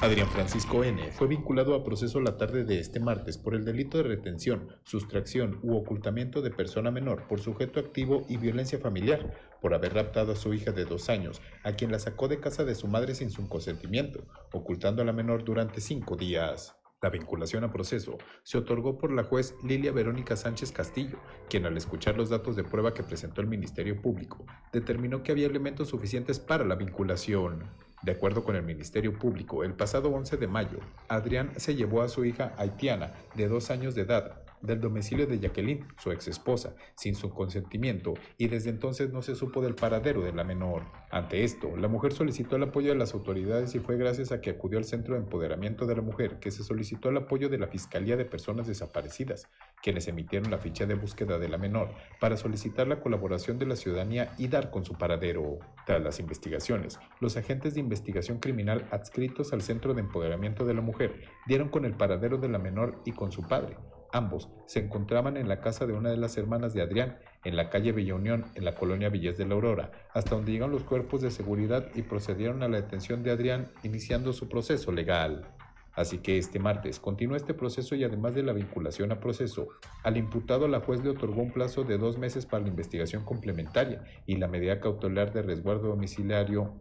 Adrián 0.00 0.28
Francisco 0.28 0.84
N. 0.84 1.10
fue 1.10 1.26
vinculado 1.26 1.74
a 1.74 1.82
proceso 1.82 2.20
la 2.20 2.36
tarde 2.36 2.62
de 2.62 2.78
este 2.78 3.00
martes 3.00 3.38
por 3.38 3.56
el 3.56 3.64
delito 3.64 3.98
de 3.98 4.04
retención, 4.04 4.68
sustracción 4.84 5.58
u 5.64 5.74
ocultamiento 5.74 6.42
de 6.42 6.52
persona 6.52 6.92
menor 6.92 7.26
por 7.26 7.40
sujeto 7.40 7.80
activo 7.80 8.24
y 8.28 8.36
violencia 8.36 8.78
familiar, 8.78 9.34
por 9.60 9.74
haber 9.74 9.94
raptado 9.94 10.30
a 10.30 10.36
su 10.36 10.54
hija 10.54 10.70
de 10.70 10.84
dos 10.84 11.10
años, 11.10 11.42
a 11.64 11.72
quien 11.72 11.90
la 11.90 11.98
sacó 11.98 12.28
de 12.28 12.38
casa 12.38 12.64
de 12.64 12.76
su 12.76 12.86
madre 12.86 13.16
sin 13.16 13.32
su 13.32 13.48
consentimiento, 13.48 14.22
ocultando 14.52 15.02
a 15.02 15.04
la 15.04 15.12
menor 15.12 15.42
durante 15.42 15.80
cinco 15.80 16.14
días. 16.14 16.79
La 17.02 17.08
vinculación 17.08 17.64
a 17.64 17.72
proceso 17.72 18.18
se 18.42 18.58
otorgó 18.58 18.98
por 18.98 19.10
la 19.10 19.24
juez 19.24 19.54
Lilia 19.64 19.90
Verónica 19.90 20.36
Sánchez 20.36 20.70
Castillo, 20.70 21.18
quien 21.48 21.64
al 21.64 21.78
escuchar 21.78 22.18
los 22.18 22.28
datos 22.28 22.56
de 22.56 22.64
prueba 22.64 22.92
que 22.92 23.02
presentó 23.02 23.40
el 23.40 23.46
Ministerio 23.46 24.02
Público, 24.02 24.44
determinó 24.70 25.22
que 25.22 25.32
había 25.32 25.46
elementos 25.46 25.88
suficientes 25.88 26.38
para 26.38 26.62
la 26.62 26.74
vinculación. 26.74 27.64
De 28.02 28.12
acuerdo 28.12 28.44
con 28.44 28.54
el 28.54 28.64
Ministerio 28.64 29.18
Público, 29.18 29.64
el 29.64 29.72
pasado 29.72 30.10
11 30.10 30.36
de 30.36 30.46
mayo, 30.46 30.78
Adrián 31.08 31.52
se 31.56 31.74
llevó 31.74 32.02
a 32.02 32.08
su 32.10 32.26
hija 32.26 32.52
haitiana, 32.58 33.14
de 33.34 33.48
dos 33.48 33.70
años 33.70 33.94
de 33.94 34.02
edad, 34.02 34.42
del 34.62 34.80
domicilio 34.80 35.26
de 35.26 35.38
Jacqueline, 35.38 35.86
su 35.98 36.12
ex 36.12 36.28
esposa, 36.28 36.74
sin 36.96 37.14
su 37.14 37.30
consentimiento, 37.30 38.14
y 38.36 38.48
desde 38.48 38.70
entonces 38.70 39.10
no 39.12 39.22
se 39.22 39.34
supo 39.34 39.60
del 39.60 39.74
paradero 39.74 40.22
de 40.22 40.32
la 40.32 40.44
menor. 40.44 40.82
Ante 41.10 41.44
esto, 41.44 41.76
la 41.76 41.88
mujer 41.88 42.12
solicitó 42.12 42.56
el 42.56 42.62
apoyo 42.62 42.90
de 42.90 42.98
las 42.98 43.14
autoridades 43.14 43.74
y 43.74 43.80
fue 43.80 43.96
gracias 43.96 44.32
a 44.32 44.40
que 44.40 44.50
acudió 44.50 44.78
al 44.78 44.84
Centro 44.84 45.14
de 45.14 45.20
Empoderamiento 45.20 45.86
de 45.86 45.96
la 45.96 46.02
Mujer 46.02 46.38
que 46.38 46.50
se 46.50 46.62
solicitó 46.62 47.08
el 47.08 47.16
apoyo 47.16 47.48
de 47.48 47.58
la 47.58 47.66
Fiscalía 47.66 48.16
de 48.16 48.24
Personas 48.24 48.66
Desaparecidas, 48.66 49.48
quienes 49.82 50.08
emitieron 50.08 50.50
la 50.50 50.58
ficha 50.58 50.86
de 50.86 50.94
búsqueda 50.94 51.38
de 51.38 51.48
la 51.48 51.58
menor 51.58 51.90
para 52.20 52.36
solicitar 52.36 52.86
la 52.86 53.00
colaboración 53.00 53.58
de 53.58 53.66
la 53.66 53.76
ciudadanía 53.76 54.32
y 54.38 54.48
dar 54.48 54.70
con 54.70 54.84
su 54.84 54.94
paradero. 54.94 55.58
Tras 55.86 56.02
las 56.02 56.20
investigaciones, 56.20 57.00
los 57.20 57.36
agentes 57.36 57.74
de 57.74 57.80
investigación 57.80 58.38
criminal 58.38 58.86
adscritos 58.90 59.52
al 59.52 59.62
Centro 59.62 59.94
de 59.94 60.00
Empoderamiento 60.00 60.64
de 60.64 60.74
la 60.74 60.80
Mujer 60.80 61.22
dieron 61.46 61.68
con 61.68 61.84
el 61.84 61.94
paradero 61.94 62.38
de 62.38 62.48
la 62.48 62.58
menor 62.58 63.00
y 63.04 63.12
con 63.12 63.32
su 63.32 63.42
padre, 63.42 63.76
Ambos 64.12 64.48
se 64.66 64.80
encontraban 64.80 65.36
en 65.36 65.48
la 65.48 65.60
casa 65.60 65.86
de 65.86 65.92
una 65.92 66.10
de 66.10 66.16
las 66.16 66.36
hermanas 66.36 66.74
de 66.74 66.82
Adrián, 66.82 67.18
en 67.44 67.56
la 67.56 67.70
calle 67.70 67.92
Villa 67.92 68.14
Unión, 68.14 68.44
en 68.54 68.64
la 68.64 68.74
colonia 68.74 69.08
Villas 69.08 69.38
de 69.38 69.46
la 69.46 69.54
Aurora, 69.54 69.92
hasta 70.12 70.34
donde 70.34 70.52
llegaron 70.52 70.72
los 70.72 70.82
cuerpos 70.82 71.20
de 71.20 71.30
seguridad 71.30 71.86
y 71.94 72.02
procedieron 72.02 72.62
a 72.62 72.68
la 72.68 72.80
detención 72.80 73.22
de 73.22 73.30
Adrián, 73.30 73.70
iniciando 73.82 74.32
su 74.32 74.48
proceso 74.48 74.90
legal. 74.90 75.46
Así 75.92 76.18
que 76.18 76.38
este 76.38 76.58
martes 76.58 76.98
continúa 76.98 77.36
este 77.36 77.54
proceso 77.54 77.94
y 77.94 78.04
además 78.04 78.34
de 78.34 78.42
la 78.42 78.52
vinculación 78.52 79.12
a 79.12 79.20
proceso, 79.20 79.68
al 80.02 80.16
imputado 80.16 80.66
la 80.68 80.80
juez 80.80 81.02
le 81.02 81.10
otorgó 81.10 81.42
un 81.42 81.52
plazo 81.52 81.84
de 81.84 81.98
dos 81.98 82.16
meses 82.16 82.46
para 82.46 82.62
la 82.62 82.68
investigación 82.68 83.24
complementaria 83.24 84.02
y 84.26 84.36
la 84.36 84.48
medida 84.48 84.80
cautelar 84.80 85.32
de 85.32 85.42
resguardo 85.42 85.88
domiciliario 85.88 86.74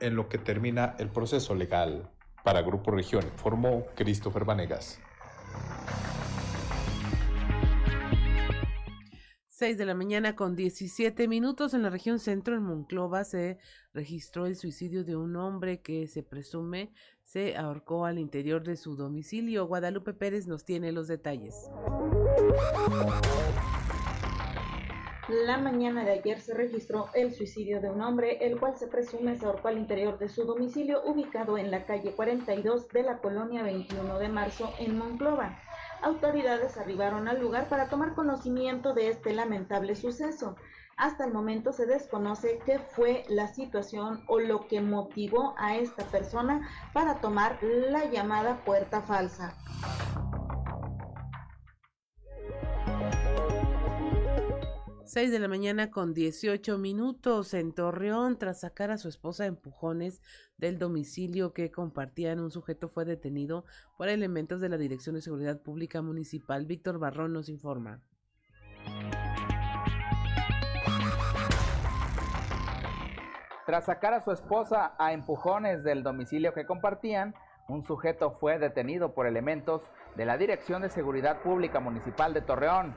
en 0.00 0.16
lo 0.16 0.28
que 0.28 0.38
termina 0.38 0.96
el 0.98 1.10
proceso 1.10 1.54
legal. 1.54 2.10
Para 2.44 2.62
Grupo 2.62 2.90
Región 2.90 3.24
informó 3.24 3.86
Christopher 3.94 4.44
Vanegas. 4.44 5.00
6 9.62 9.78
de 9.78 9.86
la 9.86 9.94
mañana 9.94 10.34
con 10.34 10.56
17 10.56 11.28
minutos 11.28 11.72
en 11.72 11.82
la 11.82 11.90
región 11.90 12.18
centro, 12.18 12.56
en 12.56 12.64
Monclova, 12.64 13.22
se 13.22 13.58
registró 13.94 14.46
el 14.46 14.56
suicidio 14.56 15.04
de 15.04 15.14
un 15.14 15.36
hombre 15.36 15.80
que 15.82 16.08
se 16.08 16.24
presume 16.24 16.92
se 17.22 17.56
ahorcó 17.56 18.04
al 18.04 18.18
interior 18.18 18.64
de 18.64 18.74
su 18.74 18.96
domicilio. 18.96 19.68
Guadalupe 19.68 20.14
Pérez 20.14 20.48
nos 20.48 20.64
tiene 20.64 20.90
los 20.90 21.06
detalles. 21.06 21.70
La 25.28 25.58
mañana 25.58 26.04
de 26.04 26.10
ayer 26.10 26.40
se 26.40 26.54
registró 26.54 27.10
el 27.14 27.32
suicidio 27.32 27.80
de 27.80 27.88
un 27.88 28.00
hombre, 28.00 28.44
el 28.44 28.58
cual 28.58 28.76
se 28.76 28.88
presume 28.88 29.36
se 29.36 29.46
ahorcó 29.46 29.68
al 29.68 29.78
interior 29.78 30.18
de 30.18 30.28
su 30.28 30.42
domicilio 30.42 31.04
ubicado 31.04 31.56
en 31.56 31.70
la 31.70 31.86
calle 31.86 32.10
42 32.10 32.88
de 32.88 33.04
la 33.04 33.18
colonia 33.18 33.62
21 33.62 34.18
de 34.18 34.28
marzo 34.28 34.72
en 34.80 34.98
Monclova 34.98 35.56
autoridades 36.02 36.76
arribaron 36.76 37.28
al 37.28 37.40
lugar 37.40 37.68
para 37.68 37.88
tomar 37.88 38.14
conocimiento 38.14 38.92
de 38.94 39.08
este 39.08 39.32
lamentable 39.32 39.94
suceso. 39.94 40.56
Hasta 40.96 41.24
el 41.24 41.32
momento 41.32 41.72
se 41.72 41.86
desconoce 41.86 42.60
qué 42.66 42.78
fue 42.78 43.24
la 43.28 43.48
situación 43.48 44.22
o 44.26 44.38
lo 44.38 44.66
que 44.68 44.80
motivó 44.80 45.54
a 45.56 45.76
esta 45.76 46.04
persona 46.04 46.68
para 46.92 47.20
tomar 47.20 47.58
la 47.62 48.04
llamada 48.04 48.62
puerta 48.64 49.00
falsa. 49.00 49.54
6 55.12 55.30
de 55.30 55.40
la 55.40 55.46
mañana 55.46 55.90
con 55.90 56.14
18 56.14 56.78
minutos 56.78 57.52
en 57.52 57.74
Torreón, 57.74 58.38
tras 58.38 58.60
sacar 58.60 58.90
a 58.90 58.96
su 58.96 59.08
esposa 59.08 59.44
a 59.44 59.46
empujones 59.46 60.22
del 60.56 60.78
domicilio 60.78 61.52
que 61.52 61.70
compartían, 61.70 62.40
un 62.40 62.50
sujeto 62.50 62.88
fue 62.88 63.04
detenido 63.04 63.66
por 63.98 64.08
elementos 64.08 64.62
de 64.62 64.70
la 64.70 64.78
Dirección 64.78 65.14
de 65.14 65.20
Seguridad 65.20 65.60
Pública 65.60 66.00
Municipal. 66.00 66.64
Víctor 66.64 66.98
Barrón 66.98 67.34
nos 67.34 67.50
informa. 67.50 68.00
Tras 73.66 73.84
sacar 73.84 74.14
a 74.14 74.22
su 74.22 74.32
esposa 74.32 74.94
a 74.98 75.12
empujones 75.12 75.84
del 75.84 76.02
domicilio 76.02 76.54
que 76.54 76.64
compartían, 76.64 77.34
un 77.68 77.84
sujeto 77.84 78.38
fue 78.40 78.58
detenido 78.58 79.12
por 79.12 79.26
elementos 79.26 79.82
de 80.16 80.24
la 80.24 80.38
Dirección 80.38 80.80
de 80.80 80.88
Seguridad 80.88 81.42
Pública 81.42 81.80
Municipal 81.80 82.32
de 82.32 82.40
Torreón. 82.40 82.94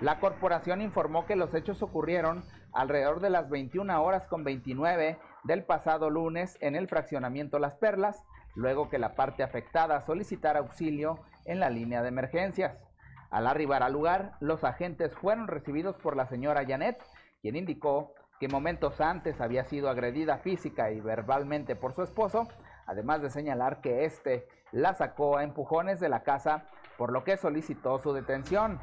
La 0.00 0.20
corporación 0.20 0.80
informó 0.80 1.26
que 1.26 1.34
los 1.34 1.52
hechos 1.54 1.82
ocurrieron 1.82 2.44
alrededor 2.72 3.20
de 3.20 3.30
las 3.30 3.50
21 3.50 4.00
horas 4.00 4.28
con 4.28 4.44
29 4.44 5.18
del 5.42 5.64
pasado 5.64 6.08
lunes 6.08 6.56
en 6.60 6.76
el 6.76 6.86
fraccionamiento 6.86 7.58
Las 7.58 7.74
Perlas, 7.74 8.24
luego 8.54 8.88
que 8.88 8.98
la 9.00 9.16
parte 9.16 9.42
afectada 9.42 10.00
solicitara 10.02 10.60
auxilio 10.60 11.18
en 11.46 11.58
la 11.58 11.68
línea 11.68 12.02
de 12.02 12.08
emergencias. 12.10 12.86
Al 13.30 13.48
arribar 13.48 13.82
al 13.82 13.92
lugar, 13.92 14.34
los 14.38 14.62
agentes 14.62 15.12
fueron 15.16 15.48
recibidos 15.48 15.96
por 15.96 16.16
la 16.16 16.26
señora 16.26 16.64
Janet, 16.64 17.02
quien 17.42 17.56
indicó 17.56 18.14
que 18.38 18.46
momentos 18.46 19.00
antes 19.00 19.40
había 19.40 19.64
sido 19.64 19.90
agredida 19.90 20.38
física 20.38 20.92
y 20.92 21.00
verbalmente 21.00 21.74
por 21.74 21.92
su 21.92 22.04
esposo, 22.04 22.46
además 22.86 23.20
de 23.20 23.30
señalar 23.30 23.80
que 23.80 24.04
éste 24.04 24.46
la 24.70 24.94
sacó 24.94 25.38
a 25.38 25.42
empujones 25.42 25.98
de 25.98 26.08
la 26.08 26.22
casa, 26.22 26.66
por 26.96 27.10
lo 27.12 27.24
que 27.24 27.36
solicitó 27.36 27.98
su 27.98 28.12
detención. 28.12 28.80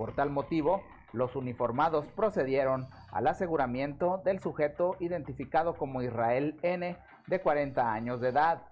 Por 0.00 0.14
tal 0.14 0.30
motivo, 0.30 0.82
los 1.12 1.36
uniformados 1.36 2.06
procedieron 2.16 2.88
al 3.12 3.26
aseguramiento 3.26 4.22
del 4.24 4.40
sujeto 4.40 4.96
identificado 4.98 5.74
como 5.74 6.00
Israel 6.00 6.58
N, 6.62 6.96
de 7.26 7.40
40 7.42 7.92
años 7.92 8.18
de 8.22 8.30
edad. 8.30 8.62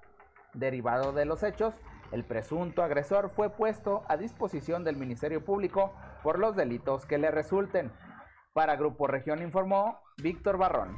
Derivado 0.54 1.12
de 1.12 1.26
los 1.26 1.42
hechos, 1.42 1.74
el 2.12 2.24
presunto 2.24 2.82
agresor 2.82 3.28
fue 3.28 3.50
puesto 3.50 4.04
a 4.08 4.16
disposición 4.16 4.84
del 4.84 4.96
Ministerio 4.96 5.44
Público 5.44 5.92
por 6.22 6.38
los 6.38 6.56
delitos 6.56 7.04
que 7.04 7.18
le 7.18 7.30
resulten. 7.30 7.92
Para 8.54 8.76
Grupo 8.76 9.06
Región 9.06 9.42
informó 9.42 10.00
Víctor 10.16 10.56
Barrón. 10.56 10.96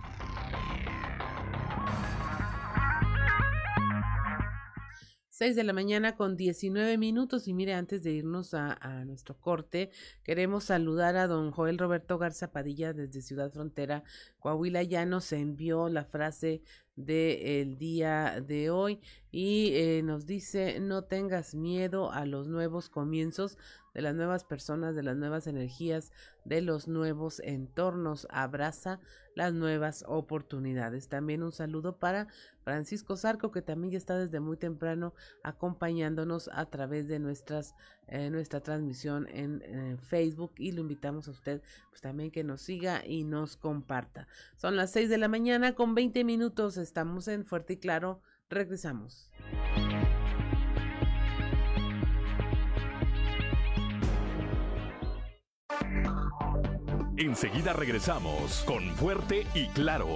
6 5.40 5.56
de 5.56 5.64
la 5.64 5.72
mañana 5.72 6.16
con 6.16 6.36
19 6.36 6.98
minutos. 6.98 7.48
Y 7.48 7.54
mire, 7.54 7.72
antes 7.72 8.02
de 8.02 8.12
irnos 8.12 8.52
a, 8.52 8.76
nuestro 9.06 9.40
corte, 9.40 9.90
queremos 10.22 10.64
saludar 10.64 11.16
a 11.16 11.26
don 11.28 11.50
Joel 11.50 11.78
Roberto 11.78 12.18
Garza 12.18 12.52
Padilla 12.52 12.92
desde 12.92 13.22
Ciudad 13.22 13.50
Frontera, 13.50 14.04
Coahuila, 14.38 14.82
ya 14.82 15.06
nos 15.06 15.32
envió 15.32 15.88
la 15.88 16.04
frase 16.04 16.60
del 16.94 17.78
día 17.78 18.42
de 18.46 18.68
hoy 18.68 19.00
y 19.30 19.70
eh, 19.72 20.02
nos 20.04 20.26
dice 20.26 20.78
no 20.80 21.04
tengas 21.04 21.54
miedo 21.54 22.12
a 22.12 22.26
los 22.26 22.48
nuevos 22.48 22.90
comienzos 22.90 23.56
de 24.00 24.04
las 24.04 24.14
nuevas 24.14 24.44
personas, 24.44 24.94
de 24.94 25.02
las 25.02 25.16
nuevas 25.16 25.46
energías, 25.46 26.10
de 26.46 26.62
los 26.62 26.88
nuevos 26.88 27.38
entornos. 27.40 28.26
Abraza 28.30 28.98
las 29.34 29.52
nuevas 29.52 30.04
oportunidades. 30.08 31.08
También 31.08 31.42
un 31.42 31.52
saludo 31.52 31.98
para 31.98 32.26
Francisco 32.64 33.18
Zarco, 33.18 33.50
que 33.50 33.60
también 33.60 33.92
ya 33.92 33.98
está 33.98 34.18
desde 34.18 34.40
muy 34.40 34.56
temprano 34.56 35.12
acompañándonos 35.44 36.48
a 36.54 36.64
través 36.70 37.08
de 37.08 37.18
nuestras, 37.18 37.74
eh, 38.06 38.30
nuestra 38.30 38.62
transmisión 38.62 39.28
en 39.28 39.62
eh, 39.66 39.96
Facebook 39.98 40.54
y 40.56 40.72
lo 40.72 40.80
invitamos 40.80 41.28
a 41.28 41.32
usted 41.32 41.62
pues 41.90 42.00
también 42.00 42.30
que 42.30 42.42
nos 42.42 42.62
siga 42.62 43.04
y 43.04 43.24
nos 43.24 43.58
comparta. 43.58 44.26
Son 44.56 44.76
las 44.76 44.92
6 44.92 45.10
de 45.10 45.18
la 45.18 45.28
mañana 45.28 45.74
con 45.74 45.94
20 45.94 46.24
minutos. 46.24 46.78
Estamos 46.78 47.28
en 47.28 47.44
Fuerte 47.44 47.74
y 47.74 47.76
Claro. 47.76 48.22
Regresamos. 48.48 49.30
Enseguida 57.16 57.74
regresamos 57.74 58.64
con 58.66 58.82
Fuerte 58.96 59.46
y 59.54 59.66
Claro. 59.68 60.06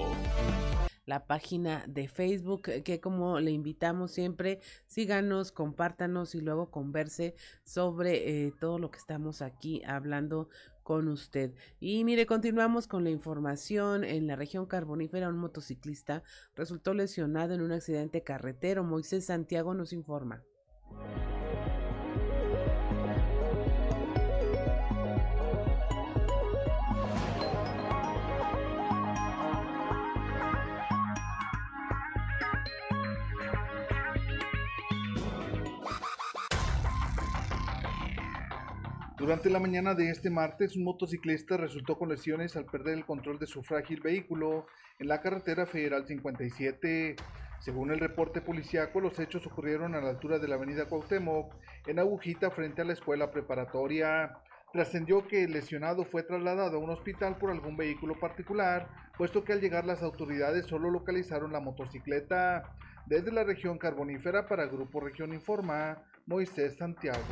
La 1.04 1.26
página 1.26 1.84
de 1.86 2.08
Facebook, 2.08 2.62
que 2.82 2.98
como 2.98 3.40
le 3.40 3.50
invitamos 3.50 4.10
siempre, 4.10 4.60
síganos, 4.86 5.52
compártanos 5.52 6.34
y 6.34 6.40
luego 6.40 6.70
converse 6.70 7.34
sobre 7.62 8.46
eh, 8.46 8.54
todo 8.58 8.78
lo 8.78 8.90
que 8.90 8.98
estamos 8.98 9.42
aquí 9.42 9.82
hablando 9.84 10.48
con 10.82 11.08
usted. 11.08 11.52
Y 11.78 12.04
mire, 12.04 12.24
continuamos 12.24 12.86
con 12.86 13.04
la 13.04 13.10
información. 13.10 14.02
En 14.02 14.26
la 14.26 14.36
región 14.36 14.64
carbonífera, 14.64 15.28
un 15.28 15.36
motociclista 15.36 16.22
resultó 16.56 16.94
lesionado 16.94 17.52
en 17.52 17.60
un 17.60 17.72
accidente 17.72 18.22
carretero. 18.22 18.82
Moisés 18.82 19.26
Santiago 19.26 19.74
nos 19.74 19.92
informa. 19.92 20.42
Durante 39.24 39.48
la 39.48 39.58
mañana 39.58 39.94
de 39.94 40.10
este 40.10 40.28
martes, 40.28 40.76
un 40.76 40.84
motociclista 40.84 41.56
resultó 41.56 41.96
con 41.96 42.10
lesiones 42.10 42.56
al 42.56 42.66
perder 42.66 42.92
el 42.92 43.06
control 43.06 43.38
de 43.38 43.46
su 43.46 43.62
frágil 43.62 44.02
vehículo 44.02 44.66
en 44.98 45.08
la 45.08 45.22
carretera 45.22 45.64
federal 45.64 46.06
57. 46.06 47.16
Según 47.58 47.90
el 47.90 48.00
reporte 48.00 48.42
policiaco, 48.42 49.00
los 49.00 49.18
hechos 49.18 49.46
ocurrieron 49.46 49.94
a 49.94 50.02
la 50.02 50.10
altura 50.10 50.38
de 50.38 50.46
la 50.46 50.56
avenida 50.56 50.90
Cuauhtémoc, 50.90 51.54
en 51.86 52.00
Agujita, 52.00 52.50
frente 52.50 52.82
a 52.82 52.84
la 52.84 52.92
escuela 52.92 53.30
preparatoria. 53.30 54.36
Trascendió 54.74 55.26
que 55.26 55.44
el 55.44 55.52
lesionado 55.52 56.04
fue 56.04 56.22
trasladado 56.22 56.76
a 56.76 56.80
un 56.80 56.90
hospital 56.90 57.38
por 57.38 57.50
algún 57.50 57.78
vehículo 57.78 58.20
particular, 58.20 58.90
puesto 59.16 59.42
que 59.42 59.54
al 59.54 59.62
llegar 59.62 59.86
las 59.86 60.02
autoridades 60.02 60.66
solo 60.66 60.90
localizaron 60.90 61.50
la 61.50 61.60
motocicleta. 61.60 62.74
Desde 63.06 63.32
la 63.32 63.44
región 63.44 63.78
carbonífera 63.78 64.46
para 64.46 64.66
Grupo 64.66 65.00
Región 65.00 65.32
Informa, 65.32 66.02
Moisés 66.26 66.76
Santiago. 66.76 67.22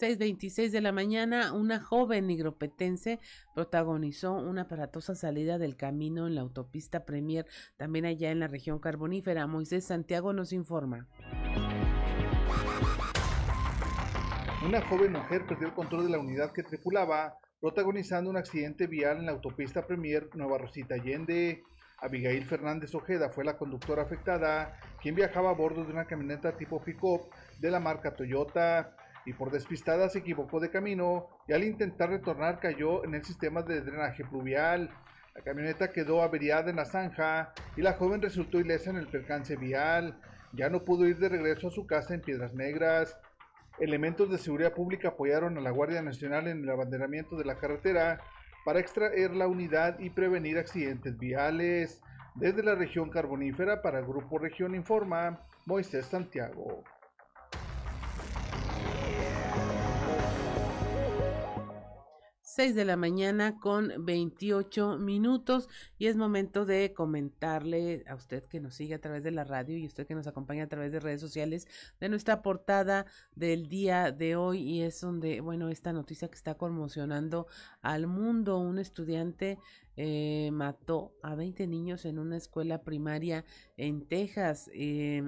6.26 0.00 0.70
de 0.70 0.80
la 0.80 0.92
mañana, 0.92 1.52
una 1.52 1.78
joven 1.78 2.26
nigropetense 2.26 3.20
protagonizó 3.54 4.32
una 4.32 4.62
aparatosa 4.62 5.14
salida 5.14 5.58
del 5.58 5.76
camino 5.76 6.26
en 6.26 6.36
la 6.36 6.40
autopista 6.40 7.04
Premier, 7.04 7.44
también 7.76 8.06
allá 8.06 8.30
en 8.30 8.40
la 8.40 8.48
región 8.48 8.78
carbonífera. 8.78 9.46
Moisés 9.46 9.84
Santiago 9.84 10.32
nos 10.32 10.54
informa. 10.54 11.06
Una 14.64 14.80
joven 14.80 15.12
mujer 15.12 15.44
perdió 15.46 15.66
el 15.66 15.74
control 15.74 16.04
de 16.04 16.10
la 16.12 16.18
unidad 16.18 16.52
que 16.52 16.62
tripulaba, 16.62 17.34
protagonizando 17.60 18.30
un 18.30 18.38
accidente 18.38 18.86
vial 18.86 19.18
en 19.18 19.26
la 19.26 19.32
autopista 19.32 19.86
Premier 19.86 20.30
Nueva 20.34 20.56
Rosita 20.56 20.94
Allende. 20.94 21.62
Abigail 21.98 22.46
Fernández 22.46 22.94
Ojeda 22.94 23.28
fue 23.28 23.44
la 23.44 23.58
conductora 23.58 24.04
afectada, 24.04 24.78
quien 25.02 25.14
viajaba 25.14 25.50
a 25.50 25.54
bordo 25.54 25.84
de 25.84 25.92
una 25.92 26.06
camioneta 26.06 26.56
tipo 26.56 26.82
pick-up 26.82 27.28
de 27.58 27.70
la 27.70 27.80
marca 27.80 28.16
Toyota 28.16 28.96
y 29.26 29.32
por 29.32 29.50
despistada 29.50 30.08
se 30.08 30.20
equivocó 30.20 30.60
de 30.60 30.70
camino 30.70 31.28
y 31.46 31.52
al 31.52 31.64
intentar 31.64 32.10
retornar 32.10 32.58
cayó 32.60 33.04
en 33.04 33.14
el 33.14 33.24
sistema 33.24 33.62
de 33.62 33.80
drenaje 33.80 34.24
pluvial. 34.24 34.90
La 35.34 35.42
camioneta 35.42 35.92
quedó 35.92 36.22
averiada 36.22 36.70
en 36.70 36.76
la 36.76 36.84
zanja 36.84 37.52
y 37.76 37.82
la 37.82 37.94
joven 37.94 38.22
resultó 38.22 38.58
ilesa 38.58 38.90
en 38.90 38.96
el 38.96 39.06
percance 39.06 39.56
vial. 39.56 40.18
Ya 40.52 40.68
no 40.68 40.84
pudo 40.84 41.06
ir 41.06 41.18
de 41.18 41.28
regreso 41.28 41.68
a 41.68 41.72
su 41.72 41.86
casa 41.86 42.14
en 42.14 42.20
Piedras 42.20 42.54
Negras. 42.54 43.16
Elementos 43.78 44.30
de 44.30 44.38
seguridad 44.38 44.74
pública 44.74 45.08
apoyaron 45.08 45.56
a 45.56 45.60
la 45.60 45.70
Guardia 45.70 46.02
Nacional 46.02 46.48
en 46.48 46.64
el 46.64 46.70
abanderamiento 46.70 47.36
de 47.36 47.44
la 47.44 47.56
carretera 47.56 48.20
para 48.64 48.80
extraer 48.80 49.30
la 49.30 49.46
unidad 49.46 49.98
y 50.00 50.10
prevenir 50.10 50.58
accidentes 50.58 51.18
viales. 51.18 52.02
Desde 52.34 52.62
la 52.62 52.74
región 52.74 53.10
carbonífera 53.10 53.82
para 53.82 54.00
el 54.00 54.06
Grupo 54.06 54.38
Región 54.38 54.74
Informa, 54.74 55.40
Moisés 55.66 56.06
Santiago. 56.06 56.84
6 62.52 62.74
de 62.74 62.84
la 62.84 62.96
mañana 62.96 63.60
con 63.60 63.92
28 64.04 64.98
minutos 64.98 65.68
y 65.98 66.08
es 66.08 66.16
momento 66.16 66.66
de 66.66 66.92
comentarle 66.92 68.02
a 68.08 68.16
usted 68.16 68.44
que 68.46 68.58
nos 68.58 68.74
sigue 68.74 68.94
a 68.94 69.00
través 69.00 69.22
de 69.22 69.30
la 69.30 69.44
radio 69.44 69.78
y 69.78 69.86
usted 69.86 70.04
que 70.04 70.16
nos 70.16 70.26
acompaña 70.26 70.64
a 70.64 70.66
través 70.66 70.90
de 70.90 70.98
redes 70.98 71.20
sociales 71.20 71.68
de 72.00 72.08
nuestra 72.08 72.42
portada 72.42 73.06
del 73.36 73.68
día 73.68 74.10
de 74.10 74.34
hoy 74.34 74.62
y 74.62 74.82
es 74.82 75.00
donde, 75.00 75.40
bueno, 75.40 75.68
esta 75.68 75.92
noticia 75.92 76.26
que 76.26 76.34
está 76.34 76.56
conmocionando 76.56 77.46
al 77.82 78.08
mundo, 78.08 78.58
un 78.58 78.80
estudiante 78.80 79.60
eh, 79.96 80.50
mató 80.52 81.14
a 81.22 81.36
20 81.36 81.68
niños 81.68 82.04
en 82.04 82.18
una 82.18 82.36
escuela 82.36 82.82
primaria 82.82 83.44
en 83.76 84.08
Texas. 84.08 84.68
Eh, 84.74 85.22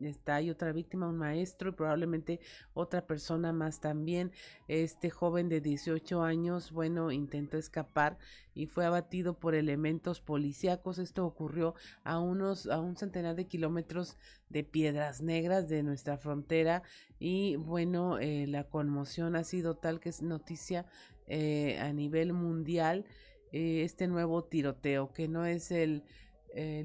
está 0.00 0.36
hay 0.36 0.50
otra 0.50 0.72
víctima, 0.72 1.08
un 1.08 1.18
maestro 1.18 1.70
y 1.70 1.72
probablemente 1.72 2.40
otra 2.74 3.06
persona 3.06 3.52
más 3.52 3.80
también. 3.80 4.32
Este 4.68 5.10
joven 5.10 5.48
de 5.48 5.60
18 5.60 6.22
años, 6.22 6.72
bueno, 6.72 7.10
intentó 7.10 7.56
escapar 7.56 8.18
y 8.54 8.66
fue 8.66 8.84
abatido 8.84 9.38
por 9.38 9.54
elementos 9.54 10.20
policíacos. 10.20 10.98
Esto 10.98 11.24
ocurrió 11.24 11.74
a 12.02 12.18
unos, 12.18 12.66
a 12.66 12.80
un 12.80 12.96
centenar 12.96 13.36
de 13.36 13.46
kilómetros 13.46 14.16
de 14.48 14.64
Piedras 14.64 15.22
Negras 15.22 15.68
de 15.68 15.82
nuestra 15.82 16.18
frontera 16.18 16.82
y 17.18 17.56
bueno, 17.56 18.18
eh, 18.18 18.46
la 18.48 18.64
conmoción 18.64 19.36
ha 19.36 19.44
sido 19.44 19.76
tal 19.76 20.00
que 20.00 20.08
es 20.08 20.22
noticia 20.22 20.86
eh, 21.26 21.78
a 21.78 21.92
nivel 21.92 22.32
mundial 22.32 23.04
eh, 23.52 23.82
este 23.84 24.08
nuevo 24.08 24.44
tiroteo 24.44 25.12
que 25.12 25.28
no 25.28 25.44
es 25.44 25.70
el 25.70 26.02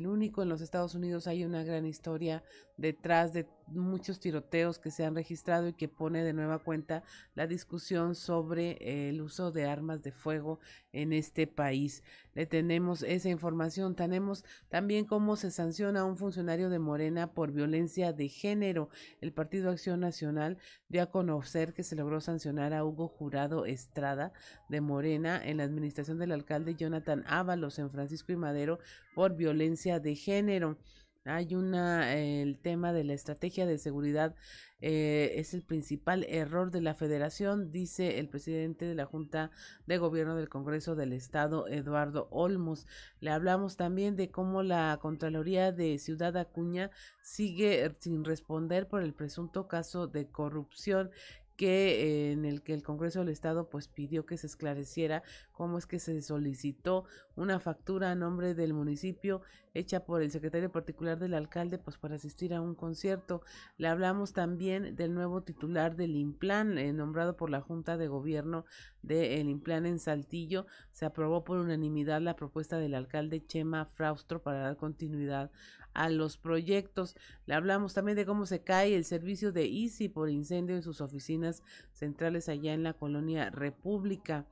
único 0.06 0.44
en 0.44 0.50
los 0.50 0.62
Estados 0.62 0.94
Unidos 0.94 1.26
hay 1.26 1.46
una 1.46 1.64
gran 1.64 1.86
historia 1.86 2.44
detrás 2.78 3.34
de 3.34 3.48
muchos 3.68 4.20
tiroteos 4.20 4.80
que 4.80 4.92
se 4.92 5.06
han 5.06 5.16
registrado 5.16 5.68
y 5.68 5.74
que 5.74 5.88
pone 5.88 6.24
de 6.24 6.34
nueva 6.34 6.60
cuenta 6.60 7.04
la 7.36 7.48
discusión 7.48 8.16
sobre 8.16 9.10
el 9.10 9.22
uso 9.22 9.52
de 9.52 9.66
armas 9.66 10.04
de 10.04 10.12
fuego 10.12 10.60
en 10.92 11.14
este 11.14 11.48
país. 11.48 12.04
Le 12.34 12.46
tenemos 12.46 13.04
esa 13.04 13.30
información. 13.30 13.96
Tenemos 13.96 14.44
también 14.70 15.06
cómo 15.06 15.36
se 15.36 15.52
sanciona 15.52 16.02
a 16.02 16.06
un 16.06 16.18
funcionario 16.18 16.70
de 16.70 16.80
Morena 16.80 17.34
por 17.34 17.52
violencia 17.52 18.12
de 18.12 18.28
género. 18.28 18.90
El 19.22 19.34
Partido 19.34 19.70
Acción 19.70 20.00
Nacional 20.00 20.58
dio 20.90 21.04
a 21.04 21.12
conocer 21.12 21.74
que 21.74 21.84
se 21.84 21.96
logró 21.96 22.22
sancionar 22.22 22.74
a 22.74 22.84
Hugo 22.84 23.08
Jurado 23.08 23.66
Estrada 23.66 24.34
de 24.70 24.82
Morena 24.82 25.42
en 25.44 25.58
la 25.58 25.64
administración 25.64 26.18
del 26.18 26.32
alcalde 26.32 26.76
Jonathan 26.76 27.24
Ábalos 27.28 27.80
en 27.80 27.90
Francisco 27.90 28.32
y 28.32 28.36
Madero 28.36 28.80
por 29.16 29.36
violencia 29.36 30.00
de 30.00 30.16
género. 30.16 30.78
Hay 31.26 31.56
una, 31.56 32.16
el 32.18 32.60
tema 32.60 32.92
de 32.92 33.06
la 33.06 33.14
estrategia 33.14 33.66
de 33.66 33.78
seguridad 33.78 34.36
eh, 34.82 35.40
es 35.40 35.54
el 35.54 35.64
principal 35.64 36.26
error 36.28 36.70
de 36.70 36.82
la 36.82 36.94
federación, 36.94 37.72
dice 37.72 38.20
el 38.20 38.28
presidente 38.28 38.84
de 38.84 38.96
la 38.96 39.06
Junta 39.06 39.50
de 39.86 39.98
Gobierno 39.98 40.36
del 40.36 40.50
Congreso 40.50 40.96
del 40.96 41.14
Estado, 41.14 41.70
Eduardo 41.70 42.28
Olmos. 42.32 42.86
Le 43.22 43.32
hablamos 43.32 43.78
también 43.78 44.18
de 44.18 44.30
cómo 44.30 44.62
la 44.62 45.00
Contraloría 45.02 45.72
de 45.72 45.98
Ciudad 46.00 46.36
Acuña 46.36 46.92
sigue 47.22 47.96
sin 48.00 48.26
responder 48.26 48.90
por 48.90 49.02
el 49.02 49.14
presunto 49.14 49.70
caso 49.70 50.08
de 50.08 50.28
corrupción 50.28 51.12
que 51.56 52.32
en 52.32 52.46
el 52.46 52.62
que 52.64 52.74
el 52.74 52.84
Congreso 52.84 53.20
del 53.20 53.30
Estado 53.30 53.70
pues 53.70 53.88
pidió 53.88 54.26
que 54.26 54.38
se 54.38 54.48
esclareciera 54.48 55.24
cómo 55.54 55.78
es 55.78 55.86
que 55.86 56.00
se 56.00 56.22
solicitó 56.22 57.06
una 57.36 57.60
factura 57.60 58.12
a 58.12 58.16
nombre 58.16 58.54
del 58.54 58.74
municipio 58.74 59.42
hecha 59.74 60.06
por 60.06 60.22
el 60.22 60.30
secretario 60.32 60.72
particular 60.72 61.18
del 61.18 61.34
alcalde 61.34 61.78
pues 61.78 61.98
para 61.98 62.16
asistir 62.16 62.54
a 62.54 62.62
un 62.62 62.76
concierto. 62.76 63.42
Le 63.78 63.88
hablamos 63.88 64.34
también 64.34 64.96
del 64.96 65.14
nuevo 65.14 65.42
titular 65.42 65.96
del 65.96 66.16
Implan 66.16 66.78
eh, 66.78 66.94
nombrado 66.94 67.38
por 67.38 67.50
la 67.50 67.62
Junta 67.62 67.98
de 67.98 68.08
Gobierno 68.08 68.66
del 69.02 69.50
Implan 69.50 69.86
en 69.86 70.00
Saltillo. 70.00 70.66
Se 70.92 71.06
aprobó 71.06 71.44
por 71.44 71.58
unanimidad 71.58 72.22
la 72.22 72.36
propuesta 72.36 72.78
del 72.78 72.96
alcalde 72.96 73.46
Chema 73.46 73.86
Fraustro 73.86 74.42
para 74.42 74.60
dar 74.60 74.78
continuidad 74.78 75.52
a 75.94 76.10
los 76.10 76.38
proyectos. 76.38 77.16
Le 77.46 77.54
hablamos 77.54 77.94
también 77.94 78.16
de 78.16 78.26
cómo 78.26 78.46
se 78.46 78.62
cae 78.62 78.96
el 78.96 79.06
servicio 79.06 79.52
de 79.52 79.66
Easy 79.66 80.10
por 80.10 80.30
incendio 80.30 80.76
en 80.76 80.84
sus 80.84 81.02
oficinas 81.02 81.64
centrales 81.92 82.50
allá 82.50 82.74
en 82.74 82.84
la 82.84 82.94
colonia 82.94 83.50
República. 83.50 84.46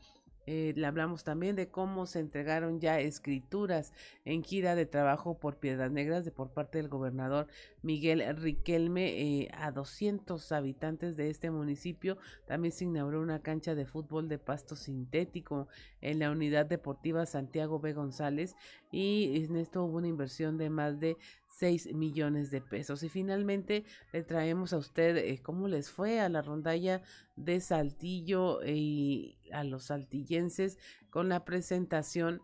Eh, 0.53 0.73
le 0.75 0.85
hablamos 0.85 1.23
también 1.23 1.55
de 1.55 1.69
cómo 1.69 2.05
se 2.05 2.19
entregaron 2.19 2.81
ya 2.81 2.99
escrituras 2.99 3.93
en 4.25 4.43
gira 4.43 4.75
de 4.75 4.85
trabajo 4.85 5.39
por 5.39 5.55
Piedras 5.55 5.93
Negras 5.93 6.25
de 6.25 6.31
por 6.31 6.49
parte 6.49 6.77
del 6.77 6.89
gobernador 6.89 7.47
Miguel 7.83 8.21
Riquelme 8.35 9.43
eh, 9.43 9.51
a 9.53 9.71
200 9.71 10.51
habitantes 10.51 11.15
de 11.15 11.29
este 11.29 11.51
municipio. 11.51 12.17
También 12.47 12.73
se 12.73 12.83
inauguró 12.83 13.21
una 13.21 13.41
cancha 13.41 13.75
de 13.75 13.85
fútbol 13.85 14.27
de 14.27 14.39
pasto 14.39 14.75
sintético 14.75 15.69
en 16.01 16.19
la 16.19 16.29
unidad 16.29 16.65
deportiva 16.65 17.25
Santiago 17.25 17.79
B. 17.79 17.93
González 17.93 18.57
y 18.91 19.45
en 19.45 19.55
esto 19.55 19.85
hubo 19.85 19.99
una 19.99 20.09
inversión 20.09 20.57
de 20.57 20.69
más 20.69 20.99
de 20.99 21.15
6 21.51 21.93
millones 21.93 22.51
de 22.51 22.61
pesos. 22.61 23.03
Y 23.03 23.09
finalmente 23.09 23.83
le 24.11 24.23
traemos 24.23 24.73
a 24.73 24.77
usted 24.77 25.17
eh, 25.17 25.39
cómo 25.41 25.67
les 25.67 25.91
fue 25.91 26.19
a 26.19 26.29
la 26.29 26.41
rondalla 26.41 27.01
de 27.35 27.61
Saltillo 27.61 28.63
y 28.65 29.37
a 29.51 29.63
los 29.63 29.85
saltillenses 29.85 30.77
con 31.09 31.29
la 31.29 31.45
presentación 31.45 32.41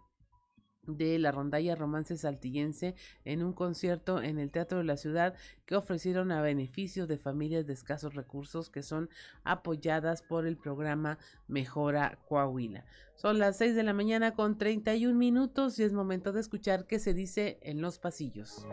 de 0.87 1.19
la 1.19 1.31
rondalla 1.31 1.75
romance 1.75 2.17
saltillense 2.17 2.95
en 3.25 3.43
un 3.43 3.53
concierto 3.53 4.21
en 4.21 4.39
el 4.39 4.51
Teatro 4.51 4.79
de 4.79 4.83
la 4.85 4.97
Ciudad 4.97 5.35
que 5.65 5.75
ofrecieron 5.75 6.31
a 6.31 6.41
beneficio 6.41 7.07
de 7.07 7.17
familias 7.17 7.67
de 7.67 7.73
escasos 7.73 8.15
recursos 8.15 8.69
que 8.69 8.83
son 8.83 9.09
apoyadas 9.43 10.21
por 10.21 10.47
el 10.47 10.57
programa 10.57 11.19
Mejora 11.47 12.17
Coahuila. 12.27 12.85
Son 13.15 13.39
las 13.39 13.57
6 13.57 13.75
de 13.75 13.83
la 13.83 13.93
mañana 13.93 14.33
con 14.33 14.57
31 14.57 15.17
minutos 15.17 15.77
y 15.79 15.83
es 15.83 15.93
momento 15.93 16.31
de 16.31 16.39
escuchar 16.39 16.85
qué 16.85 16.99
se 16.99 17.13
dice 17.13 17.59
en 17.61 17.81
los 17.81 17.99
pasillos. 17.99 18.65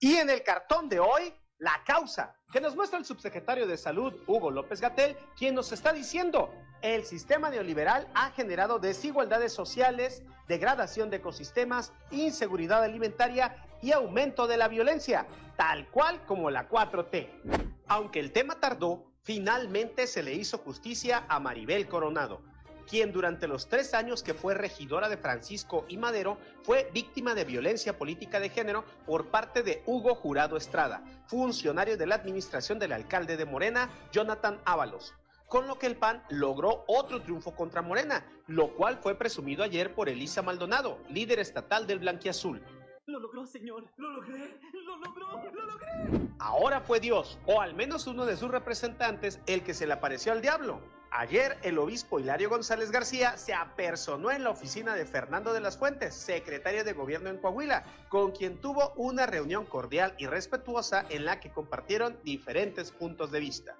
Y 0.00 0.16
en 0.16 0.28
el 0.28 0.42
cartón 0.42 0.90
de 0.90 1.00
hoy, 1.00 1.32
la 1.58 1.82
causa 1.84 2.36
que 2.52 2.60
nos 2.60 2.76
muestra 2.76 2.98
el 2.98 3.04
subsecretario 3.04 3.66
de 3.66 3.76
Salud, 3.76 4.14
Hugo 4.26 4.50
López 4.50 4.80
Gatel, 4.80 5.16
quien 5.36 5.54
nos 5.54 5.72
está 5.72 5.92
diciendo, 5.92 6.52
el 6.82 7.04
sistema 7.04 7.50
neoliberal 7.50 8.08
ha 8.14 8.30
generado 8.30 8.78
desigualdades 8.78 9.52
sociales, 9.52 10.22
degradación 10.48 11.10
de 11.10 11.16
ecosistemas, 11.16 11.92
inseguridad 12.10 12.82
alimentaria 12.82 13.56
y 13.82 13.92
aumento 13.92 14.46
de 14.46 14.56
la 14.56 14.68
violencia, 14.68 15.26
tal 15.56 15.88
cual 15.90 16.24
como 16.26 16.50
la 16.50 16.68
4T. 16.68 17.72
Aunque 17.86 18.20
el 18.20 18.32
tema 18.32 18.60
tardó, 18.60 19.04
finalmente 19.22 20.06
se 20.06 20.22
le 20.22 20.34
hizo 20.34 20.58
justicia 20.58 21.24
a 21.28 21.40
Maribel 21.40 21.88
Coronado 21.88 22.53
quien 22.88 23.12
durante 23.12 23.48
los 23.48 23.68
tres 23.68 23.94
años 23.94 24.22
que 24.22 24.34
fue 24.34 24.54
regidora 24.54 25.08
de 25.08 25.16
Francisco 25.16 25.84
y 25.88 25.96
Madero 25.96 26.38
fue 26.62 26.90
víctima 26.92 27.34
de 27.34 27.44
violencia 27.44 27.98
política 27.98 28.40
de 28.40 28.48
género 28.48 28.84
por 29.06 29.26
parte 29.26 29.62
de 29.62 29.82
Hugo 29.86 30.14
Jurado 30.14 30.56
Estrada, 30.56 31.02
funcionario 31.26 31.96
de 31.96 32.06
la 32.06 32.14
administración 32.14 32.78
del 32.78 32.92
alcalde 32.92 33.36
de 33.36 33.44
Morena, 33.44 33.90
Jonathan 34.12 34.60
Ábalos 34.64 35.14
con 35.46 35.68
lo 35.68 35.78
que 35.78 35.86
el 35.86 35.96
PAN 35.96 36.20
logró 36.30 36.84
otro 36.88 37.22
triunfo 37.22 37.54
contra 37.54 37.80
Morena, 37.80 38.26
lo 38.48 38.74
cual 38.74 38.96
fue 38.96 39.14
presumido 39.14 39.62
ayer 39.62 39.94
por 39.94 40.08
Elisa 40.08 40.42
Maldonado, 40.42 40.98
líder 41.10 41.38
estatal 41.38 41.86
del 41.86 42.00
Blanquiazul. 42.00 42.60
Lo 43.06 43.20
logró, 43.20 43.46
señor. 43.46 43.84
Lo 43.96 44.10
logré. 44.10 44.58
Lo 44.72 44.96
logró. 44.96 45.50
Lo 45.52 45.66
logré. 45.66 46.28
Ahora 46.38 46.80
fue 46.80 47.00
Dios, 47.00 47.38
o 47.46 47.60
al 47.60 47.74
menos 47.74 48.06
uno 48.06 48.24
de 48.24 48.36
sus 48.36 48.50
representantes, 48.50 49.40
el 49.46 49.62
que 49.62 49.74
se 49.74 49.86
le 49.86 49.92
apareció 49.92 50.32
al 50.32 50.40
diablo. 50.40 50.80
Ayer 51.16 51.56
el 51.62 51.78
obispo 51.78 52.18
Hilario 52.18 52.50
González 52.50 52.90
García 52.90 53.36
se 53.36 53.54
apersonó 53.54 54.32
en 54.32 54.42
la 54.42 54.50
oficina 54.50 54.96
de 54.96 55.06
Fernando 55.06 55.52
de 55.52 55.60
las 55.60 55.78
Fuentes, 55.78 56.12
secretario 56.12 56.82
de 56.82 56.92
gobierno 56.92 57.30
en 57.30 57.38
Coahuila, 57.38 57.84
con 58.08 58.32
quien 58.32 58.60
tuvo 58.60 58.92
una 58.96 59.24
reunión 59.24 59.64
cordial 59.64 60.16
y 60.18 60.26
respetuosa 60.26 61.06
en 61.10 61.24
la 61.24 61.38
que 61.38 61.52
compartieron 61.52 62.18
diferentes 62.24 62.90
puntos 62.90 63.30
de 63.30 63.38
vista. 63.38 63.76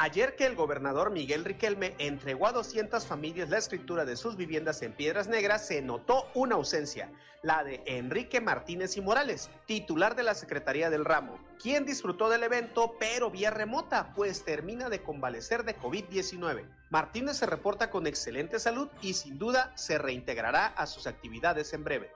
Ayer 0.00 0.36
que 0.36 0.46
el 0.46 0.54
gobernador 0.54 1.10
Miguel 1.10 1.44
Riquelme 1.44 1.96
entregó 1.98 2.46
a 2.46 2.52
200 2.52 3.04
familias 3.04 3.48
la 3.48 3.58
escritura 3.58 4.04
de 4.04 4.16
sus 4.16 4.36
viviendas 4.36 4.80
en 4.82 4.92
Piedras 4.92 5.26
Negras, 5.26 5.66
se 5.66 5.82
notó 5.82 6.28
una 6.34 6.54
ausencia, 6.54 7.10
la 7.42 7.64
de 7.64 7.82
Enrique 7.84 8.40
Martínez 8.40 8.96
y 8.96 9.00
Morales, 9.00 9.50
titular 9.66 10.14
de 10.14 10.22
la 10.22 10.36
Secretaría 10.36 10.88
del 10.88 11.04
Ramo, 11.04 11.36
quien 11.60 11.84
disfrutó 11.84 12.28
del 12.28 12.44
evento 12.44 12.94
pero 13.00 13.32
vía 13.32 13.50
remota, 13.50 14.12
pues 14.14 14.44
termina 14.44 14.88
de 14.88 15.02
convalecer 15.02 15.64
de 15.64 15.76
COVID-19. 15.76 16.64
Martínez 16.90 17.38
se 17.38 17.46
reporta 17.46 17.90
con 17.90 18.06
excelente 18.06 18.60
salud 18.60 18.88
y 19.02 19.14
sin 19.14 19.36
duda 19.36 19.72
se 19.74 19.98
reintegrará 19.98 20.66
a 20.66 20.86
sus 20.86 21.08
actividades 21.08 21.72
en 21.72 21.82
breve. 21.82 22.12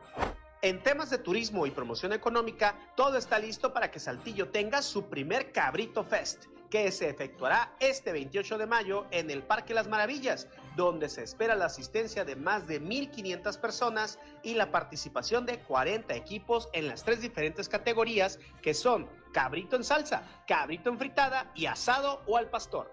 En 0.62 0.81
temas 0.85 1.11
de 1.11 1.18
turismo 1.18 1.66
y 1.66 1.72
promoción 1.72 2.12
económica, 2.12 2.76
todo 2.94 3.18
está 3.18 3.40
listo 3.40 3.72
para 3.72 3.90
que 3.90 3.98
Saltillo 3.98 4.50
tenga 4.50 4.83
su 4.83 5.07
primer 5.07 5.50
Cabrito 5.50 6.05
Fest 6.05 6.44
que 6.72 6.90
se 6.90 7.11
efectuará 7.11 7.76
este 7.80 8.12
28 8.12 8.56
de 8.56 8.66
mayo 8.66 9.06
en 9.11 9.30
el 9.30 9.42
Parque 9.42 9.74
Las 9.74 9.88
Maravillas, 9.88 10.48
donde 10.74 11.11
se 11.11 11.22
espera 11.22 11.54
la 11.54 11.66
asistencia 11.66 12.24
de 12.24 12.35
más 12.35 12.66
de 12.66 12.80
1.500 12.80 13.61
personas 13.61 14.18
y 14.42 14.54
la 14.54 14.72
participación 14.72 15.44
de 15.44 15.58
40 15.58 16.14
equipos 16.14 16.70
en 16.72 16.88
las 16.88 17.04
tres 17.04 17.20
diferentes 17.20 17.68
categorías 17.68 18.38
que 18.62 18.72
son 18.72 19.06
cabrito 19.35 19.76
en 19.76 19.85
salsa, 19.85 20.22
cabrito 20.46 20.88
en 20.88 20.96
fritada 20.96 21.52
y 21.54 21.66
asado 21.66 22.22
o 22.26 22.38
al 22.38 22.48
pastor. 22.48 22.90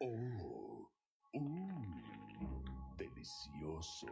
Oh, 0.00 0.88
mm, 1.34 2.00
delicioso. 2.96 4.06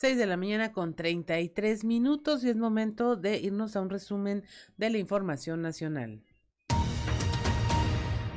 6 0.00 0.16
de 0.16 0.26
la 0.26 0.36
mañana 0.36 0.72
con 0.72 0.94
33 0.94 1.82
minutos 1.82 2.44
y 2.44 2.50
es 2.50 2.56
momento 2.56 3.16
de 3.16 3.38
irnos 3.38 3.74
a 3.74 3.80
un 3.80 3.90
resumen 3.90 4.44
de 4.76 4.90
la 4.90 4.98
información 4.98 5.60
nacional. 5.60 6.22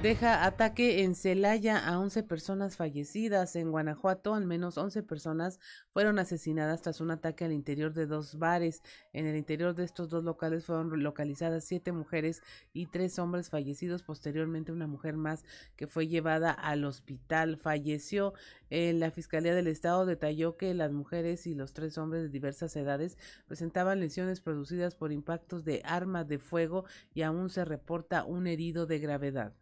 Deja 0.01 0.45
ataque 0.45 1.03
en 1.03 1.13
Celaya 1.13 1.77
a 1.77 1.99
11 1.99 2.23
personas 2.23 2.75
fallecidas. 2.75 3.55
En 3.55 3.69
Guanajuato, 3.69 4.33
al 4.33 4.47
menos 4.47 4.79
11 4.79 5.03
personas 5.03 5.59
fueron 5.93 6.17
asesinadas 6.17 6.81
tras 6.81 7.01
un 7.01 7.11
ataque 7.11 7.45
al 7.45 7.51
interior 7.51 7.93
de 7.93 8.07
dos 8.07 8.39
bares. 8.39 8.81
En 9.13 9.27
el 9.27 9.35
interior 9.35 9.75
de 9.75 9.83
estos 9.83 10.09
dos 10.09 10.23
locales 10.23 10.65
fueron 10.65 11.03
localizadas 11.03 11.65
siete 11.65 11.91
mujeres 11.91 12.41
y 12.73 12.87
tres 12.87 13.19
hombres 13.19 13.51
fallecidos. 13.51 14.01
Posteriormente, 14.01 14.71
una 14.71 14.87
mujer 14.87 15.17
más 15.17 15.45
que 15.75 15.85
fue 15.85 16.07
llevada 16.07 16.49
al 16.49 16.83
hospital 16.83 17.57
falleció. 17.57 18.33
En 18.71 18.99
la 18.99 19.11
Fiscalía 19.11 19.53
del 19.53 19.67
Estado 19.67 20.07
detalló 20.07 20.57
que 20.57 20.73
las 20.73 20.91
mujeres 20.91 21.45
y 21.45 21.53
los 21.53 21.73
tres 21.73 21.99
hombres 21.99 22.23
de 22.23 22.29
diversas 22.29 22.75
edades 22.75 23.19
presentaban 23.45 23.99
lesiones 23.99 24.41
producidas 24.41 24.95
por 24.95 25.11
impactos 25.11 25.63
de 25.63 25.83
arma 25.85 26.23
de 26.23 26.39
fuego 26.39 26.85
y 27.13 27.21
aún 27.21 27.51
se 27.51 27.65
reporta 27.65 28.23
un 28.23 28.47
herido 28.47 28.87
de 28.87 28.97
gravedad. 28.97 29.53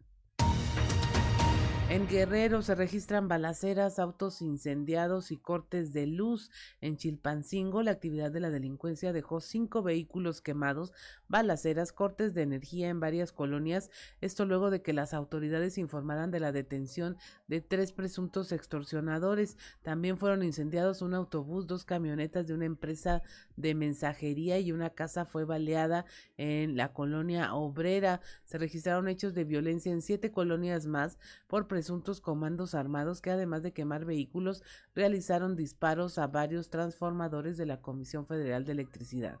En 1.90 2.06
Guerrero 2.06 2.62
se 2.62 2.76
registran 2.76 3.26
balaceras, 3.26 3.98
autos 3.98 4.42
incendiados 4.42 5.32
y 5.32 5.36
cortes 5.36 5.92
de 5.92 6.06
luz. 6.06 6.52
En 6.80 6.96
Chilpancingo, 6.96 7.82
la 7.82 7.90
actividad 7.90 8.30
de 8.30 8.38
la 8.38 8.50
delincuencia 8.50 9.12
dejó 9.12 9.40
cinco 9.40 9.82
vehículos 9.82 10.40
quemados, 10.40 10.92
balaceras, 11.26 11.92
cortes 11.92 12.32
de 12.32 12.42
energía 12.42 12.90
en 12.90 13.00
varias 13.00 13.32
colonias. 13.32 13.90
Esto 14.20 14.46
luego 14.46 14.70
de 14.70 14.82
que 14.82 14.92
las 14.92 15.12
autoridades 15.12 15.78
informaran 15.78 16.30
de 16.30 16.38
la 16.38 16.52
detención 16.52 17.16
de 17.48 17.60
tres 17.60 17.90
presuntos 17.90 18.52
extorsionadores. 18.52 19.58
También 19.82 20.16
fueron 20.16 20.44
incendiados 20.44 21.02
un 21.02 21.12
autobús, 21.12 21.66
dos 21.66 21.84
camionetas 21.84 22.46
de 22.46 22.54
una 22.54 22.66
empresa 22.66 23.24
de 23.56 23.74
mensajería 23.74 24.60
y 24.60 24.70
una 24.70 24.90
casa 24.90 25.24
fue 25.24 25.44
baleada 25.44 26.04
en 26.36 26.76
la 26.76 26.92
colonia 26.92 27.52
obrera. 27.52 28.20
Se 28.44 28.58
registraron 28.58 29.08
hechos 29.08 29.34
de 29.34 29.42
violencia 29.42 29.90
en 29.90 30.02
siete 30.02 30.30
colonias 30.30 30.86
más 30.86 31.18
por 31.48 31.66
presuntos 31.66 31.79
comandos 32.20 32.74
armados 32.74 33.20
que 33.20 33.30
además 33.30 33.62
de 33.62 33.72
quemar 33.72 34.04
vehículos 34.04 34.62
realizaron 34.94 35.56
disparos 35.56 36.18
a 36.18 36.26
varios 36.26 36.70
transformadores 36.70 37.56
de 37.56 37.66
la 37.66 37.80
Comisión 37.80 38.26
Federal 38.26 38.64
de 38.64 38.72
Electricidad. 38.72 39.38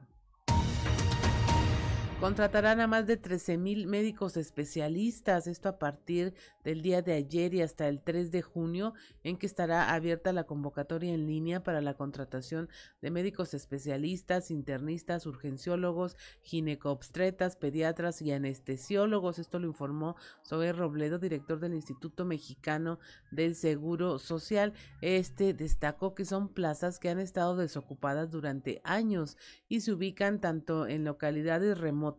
Contratarán 2.20 2.80
a 2.80 2.86
más 2.86 3.06
de 3.06 3.16
13 3.16 3.56
mil 3.56 3.86
médicos 3.86 4.36
especialistas, 4.36 5.46
esto 5.46 5.70
a 5.70 5.78
partir 5.78 6.34
del 6.62 6.82
día 6.82 7.00
de 7.00 7.14
ayer 7.14 7.54
y 7.54 7.62
hasta 7.62 7.88
el 7.88 8.02
3 8.02 8.30
de 8.30 8.42
junio, 8.42 8.92
en 9.24 9.38
que 9.38 9.46
estará 9.46 9.94
abierta 9.94 10.34
la 10.34 10.44
convocatoria 10.44 11.14
en 11.14 11.26
línea 11.26 11.62
para 11.62 11.80
la 11.80 11.94
contratación 11.94 12.68
de 13.00 13.10
médicos 13.10 13.54
especialistas, 13.54 14.50
internistas, 14.50 15.24
urgenciólogos, 15.24 16.18
ginecobstetras, 16.42 17.56
pediatras 17.56 18.20
y 18.20 18.32
anestesiólogos. 18.32 19.38
Esto 19.38 19.58
lo 19.58 19.68
informó 19.68 20.14
Zoe 20.46 20.74
Robledo, 20.74 21.18
director 21.18 21.58
del 21.58 21.72
Instituto 21.72 22.26
Mexicano 22.26 22.98
del 23.30 23.54
Seguro 23.54 24.18
Social. 24.18 24.74
Este 25.00 25.54
destacó 25.54 26.14
que 26.14 26.26
son 26.26 26.50
plazas 26.50 26.98
que 26.98 27.08
han 27.08 27.18
estado 27.18 27.56
desocupadas 27.56 28.30
durante 28.30 28.82
años 28.84 29.38
y 29.70 29.80
se 29.80 29.92
ubican 29.92 30.38
tanto 30.42 30.86
en 30.86 31.04
localidades 31.04 31.78
remotas 31.78 32.09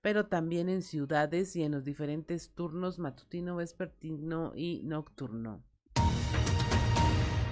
pero 0.00 0.26
también 0.26 0.68
en 0.68 0.82
ciudades 0.82 1.56
y 1.56 1.62
en 1.62 1.72
los 1.72 1.84
diferentes 1.84 2.52
turnos 2.54 2.98
matutino, 2.98 3.56
vespertino 3.56 4.52
y 4.54 4.82
nocturno 4.84 5.62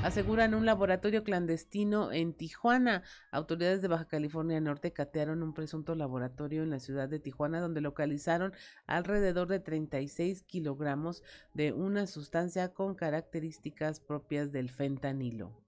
aseguran 0.04 0.52
un 0.52 0.66
laboratorio 0.66 1.24
clandestino 1.24 2.12
en 2.12 2.34
Tijuana. 2.34 3.02
Autoridades 3.30 3.80
de 3.80 3.88
Baja 3.88 4.04
California 4.04 4.60
Norte 4.60 4.92
catearon 4.92 5.42
un 5.42 5.54
presunto 5.54 5.94
laboratorio 5.94 6.62
en 6.62 6.68
la 6.68 6.78
ciudad 6.78 7.08
de 7.08 7.20
Tijuana 7.20 7.58
donde 7.58 7.80
localizaron 7.80 8.52
alrededor 8.86 9.48
de 9.48 9.60
36 9.60 10.42
kilogramos 10.42 11.22
de 11.54 11.72
una 11.72 12.06
sustancia 12.06 12.74
con 12.74 12.94
características 12.94 14.00
propias 14.00 14.52
del 14.52 14.68
fentanilo. 14.70 15.64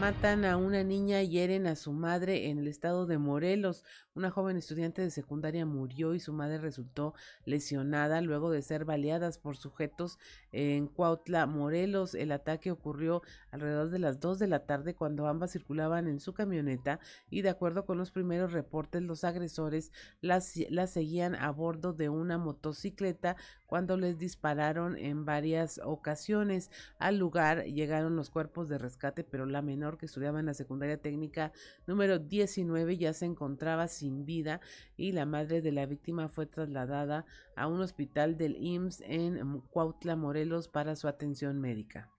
Matan 0.00 0.44
a 0.44 0.56
una 0.56 0.84
niña 0.84 1.22
y 1.22 1.28
hieren 1.28 1.66
a 1.66 1.74
su 1.74 1.92
madre 1.92 2.48
en 2.48 2.58
el 2.58 2.68
estado 2.68 3.04
de 3.04 3.18
Morelos. 3.18 3.84
Una 4.18 4.32
joven 4.32 4.56
estudiante 4.56 5.00
de 5.00 5.12
secundaria 5.12 5.64
murió 5.64 6.12
y 6.12 6.18
su 6.18 6.32
madre 6.32 6.58
resultó 6.58 7.14
lesionada 7.44 8.20
luego 8.20 8.50
de 8.50 8.62
ser 8.62 8.84
baleadas 8.84 9.38
por 9.38 9.56
sujetos 9.56 10.18
en 10.50 10.88
Cuautla, 10.88 11.46
Morelos. 11.46 12.16
El 12.16 12.32
ataque 12.32 12.72
ocurrió 12.72 13.22
alrededor 13.52 13.90
de 13.90 14.00
las 14.00 14.18
2 14.18 14.40
de 14.40 14.48
la 14.48 14.66
tarde 14.66 14.96
cuando 14.96 15.28
ambas 15.28 15.52
circulaban 15.52 16.08
en 16.08 16.18
su 16.18 16.34
camioneta 16.34 16.98
y 17.30 17.42
de 17.42 17.50
acuerdo 17.50 17.86
con 17.86 17.96
los 17.96 18.10
primeros 18.10 18.50
reportes 18.50 19.02
los 19.02 19.22
agresores 19.22 19.92
las, 20.20 20.52
las 20.68 20.90
seguían 20.90 21.36
a 21.36 21.52
bordo 21.52 21.92
de 21.92 22.08
una 22.08 22.38
motocicleta 22.38 23.36
cuando 23.66 23.96
les 23.96 24.18
dispararon 24.18 24.96
en 24.96 25.26
varias 25.26 25.80
ocasiones. 25.84 26.72
Al 26.98 27.18
lugar 27.18 27.66
llegaron 27.66 28.16
los 28.16 28.30
cuerpos 28.30 28.68
de 28.68 28.78
rescate 28.78 29.22
pero 29.22 29.46
la 29.46 29.62
menor 29.62 29.96
que 29.96 30.06
estudiaba 30.06 30.40
en 30.40 30.46
la 30.46 30.54
secundaria 30.54 31.00
técnica 31.00 31.52
número 31.86 32.18
19 32.18 32.96
ya 32.96 33.12
se 33.12 33.24
encontraba 33.24 33.86
sin 33.86 34.07
vida 34.10 34.60
y 34.96 35.12
la 35.12 35.26
madre 35.26 35.62
de 35.62 35.72
la 35.72 35.86
víctima 35.86 36.28
fue 36.28 36.46
trasladada 36.46 37.24
a 37.56 37.66
un 37.66 37.80
hospital 37.80 38.36
del 38.36 38.56
IMSS 38.56 39.02
en 39.06 39.60
Cuautla, 39.70 40.16
Morelos 40.16 40.68
para 40.68 40.96
su 40.96 41.08
atención 41.08 41.60
médica. 41.60 42.10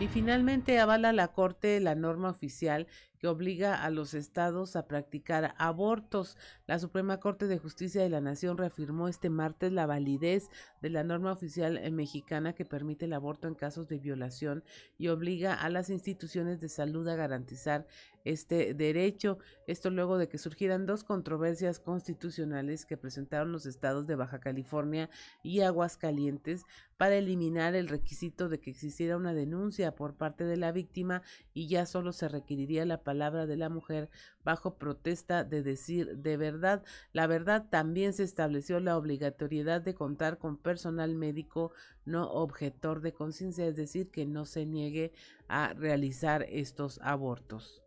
Y 0.00 0.08
finalmente 0.08 0.78
avala 0.78 1.12
la 1.12 1.28
Corte 1.28 1.78
la 1.78 1.94
norma 1.94 2.30
oficial 2.30 2.86
que 3.18 3.28
obliga 3.28 3.84
a 3.84 3.90
los 3.90 4.14
estados 4.14 4.74
a 4.74 4.86
practicar 4.86 5.54
abortos. 5.58 6.38
La 6.66 6.78
Suprema 6.78 7.20
Corte 7.20 7.46
de 7.46 7.58
Justicia 7.58 8.02
de 8.02 8.08
la 8.08 8.22
Nación 8.22 8.56
reafirmó 8.56 9.08
este 9.08 9.28
martes 9.28 9.72
la 9.72 9.84
validez 9.84 10.48
de 10.80 10.88
la 10.88 11.04
norma 11.04 11.32
oficial 11.32 11.76
eh, 11.76 11.90
mexicana 11.90 12.54
que 12.54 12.64
permite 12.64 13.04
el 13.04 13.12
aborto 13.12 13.46
en 13.46 13.54
casos 13.54 13.88
de 13.88 13.98
violación 13.98 14.64
y 14.96 15.08
obliga 15.08 15.52
a 15.52 15.68
las 15.68 15.90
instituciones 15.90 16.60
de 16.60 16.70
salud 16.70 17.06
a 17.06 17.16
garantizar 17.16 17.86
este 18.24 18.74
derecho. 18.74 19.38
Esto 19.66 19.90
luego 19.90 20.18
de 20.18 20.28
que 20.28 20.38
surgieran 20.38 20.86
dos 20.86 21.04
controversias 21.04 21.80
constitucionales 21.80 22.86
que 22.86 22.96
presentaron 22.96 23.52
los 23.52 23.66
estados 23.66 24.06
de 24.06 24.16
Baja 24.16 24.40
California 24.40 25.10
y 25.42 25.60
Aguascalientes 25.60 26.64
para 26.96 27.16
eliminar 27.16 27.74
el 27.74 27.88
requisito 27.88 28.48
de 28.48 28.60
que 28.60 28.70
existiera 28.70 29.16
una 29.16 29.32
denuncia 29.32 29.94
por 29.94 30.16
parte 30.16 30.44
de 30.44 30.58
la 30.58 30.70
víctima 30.70 31.22
y 31.54 31.66
ya 31.66 31.86
solo 31.86 32.12
se 32.12 32.28
requeriría 32.28 32.84
la 32.84 33.02
palabra 33.02 33.46
de 33.46 33.56
la 33.56 33.70
mujer 33.70 34.10
bajo 34.44 34.74
protesta 34.74 35.44
de 35.44 35.62
decir 35.62 36.18
de 36.18 36.36
verdad. 36.36 36.82
La 37.12 37.26
verdad 37.26 37.66
también 37.70 38.12
se 38.12 38.24
estableció 38.24 38.80
la 38.80 38.98
obligatoriedad 38.98 39.80
de 39.80 39.94
contar 39.94 40.38
con 40.38 40.58
personal 40.58 41.14
médico 41.14 41.72
no 42.04 42.30
objetor 42.30 43.00
de 43.00 43.12
conciencia, 43.12 43.66
es 43.66 43.76
decir, 43.76 44.10
que 44.10 44.26
no 44.26 44.44
se 44.44 44.66
niegue 44.66 45.12
a 45.48 45.72
realizar 45.72 46.46
estos 46.50 46.98
abortos. 47.02 47.79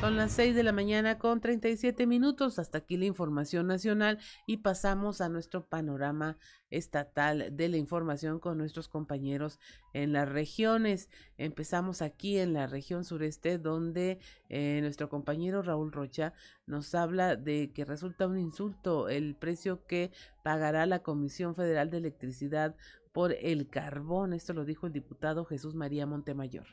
Son 0.00 0.16
las 0.16 0.32
6 0.32 0.54
de 0.54 0.62
la 0.62 0.72
mañana 0.72 1.18
con 1.18 1.42
37 1.42 2.06
minutos. 2.06 2.58
Hasta 2.58 2.78
aquí 2.78 2.96
la 2.96 3.04
información 3.04 3.66
nacional 3.66 4.18
y 4.46 4.56
pasamos 4.56 5.20
a 5.20 5.28
nuestro 5.28 5.66
panorama 5.66 6.38
estatal 6.70 7.54
de 7.54 7.68
la 7.68 7.76
información 7.76 8.40
con 8.40 8.56
nuestros 8.56 8.88
compañeros 8.88 9.58
en 9.92 10.14
las 10.14 10.26
regiones. 10.26 11.10
Empezamos 11.36 12.00
aquí 12.00 12.38
en 12.38 12.54
la 12.54 12.66
región 12.66 13.04
sureste 13.04 13.58
donde 13.58 14.20
eh, 14.48 14.78
nuestro 14.80 15.10
compañero 15.10 15.60
Raúl 15.60 15.92
Rocha 15.92 16.32
nos 16.64 16.94
habla 16.94 17.36
de 17.36 17.70
que 17.74 17.84
resulta 17.84 18.26
un 18.26 18.38
insulto 18.38 19.10
el 19.10 19.36
precio 19.36 19.84
que 19.84 20.12
pagará 20.42 20.86
la 20.86 21.02
Comisión 21.02 21.54
Federal 21.54 21.90
de 21.90 21.98
Electricidad 21.98 22.74
por 23.12 23.32
el 23.32 23.68
carbón. 23.68 24.32
Esto 24.32 24.54
lo 24.54 24.64
dijo 24.64 24.86
el 24.86 24.94
diputado 24.94 25.44
Jesús 25.44 25.74
María 25.74 26.06
Montemayor. 26.06 26.64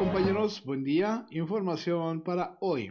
Compañeros, 0.00 0.64
buen 0.64 0.82
día. 0.82 1.26
Información 1.30 2.22
para 2.22 2.56
hoy. 2.62 2.90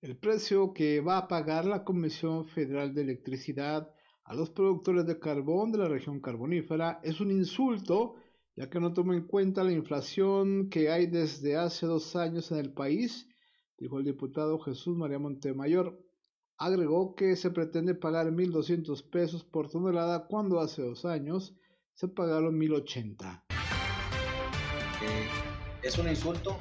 El 0.00 0.16
precio 0.16 0.72
que 0.72 1.00
va 1.00 1.18
a 1.18 1.26
pagar 1.26 1.64
la 1.64 1.82
Comisión 1.82 2.46
Federal 2.46 2.94
de 2.94 3.02
Electricidad 3.02 3.92
a 4.22 4.34
los 4.34 4.50
productores 4.50 5.04
de 5.04 5.18
carbón 5.18 5.72
de 5.72 5.78
la 5.78 5.88
región 5.88 6.20
carbonífera 6.20 7.00
es 7.02 7.20
un 7.20 7.32
insulto, 7.32 8.14
ya 8.54 8.70
que 8.70 8.78
no 8.78 8.94
toma 8.94 9.16
en 9.16 9.26
cuenta 9.26 9.64
la 9.64 9.72
inflación 9.72 10.70
que 10.70 10.90
hay 10.90 11.08
desde 11.08 11.56
hace 11.56 11.86
dos 11.86 12.14
años 12.14 12.52
en 12.52 12.58
el 12.58 12.72
país, 12.72 13.28
dijo 13.76 13.98
el 13.98 14.04
diputado 14.04 14.60
Jesús 14.60 14.96
María 14.96 15.18
Montemayor. 15.18 15.98
Agregó 16.56 17.16
que 17.16 17.34
se 17.34 17.50
pretende 17.50 17.96
pagar 17.96 18.30
1.200 18.30 19.10
pesos 19.10 19.42
por 19.42 19.68
tonelada 19.68 20.28
cuando 20.28 20.60
hace 20.60 20.82
dos 20.82 21.04
años 21.04 21.56
se 21.94 22.06
pagaron 22.06 22.60
1.080 22.60 23.42
es 25.84 25.98
un 25.98 26.08
insulto 26.08 26.58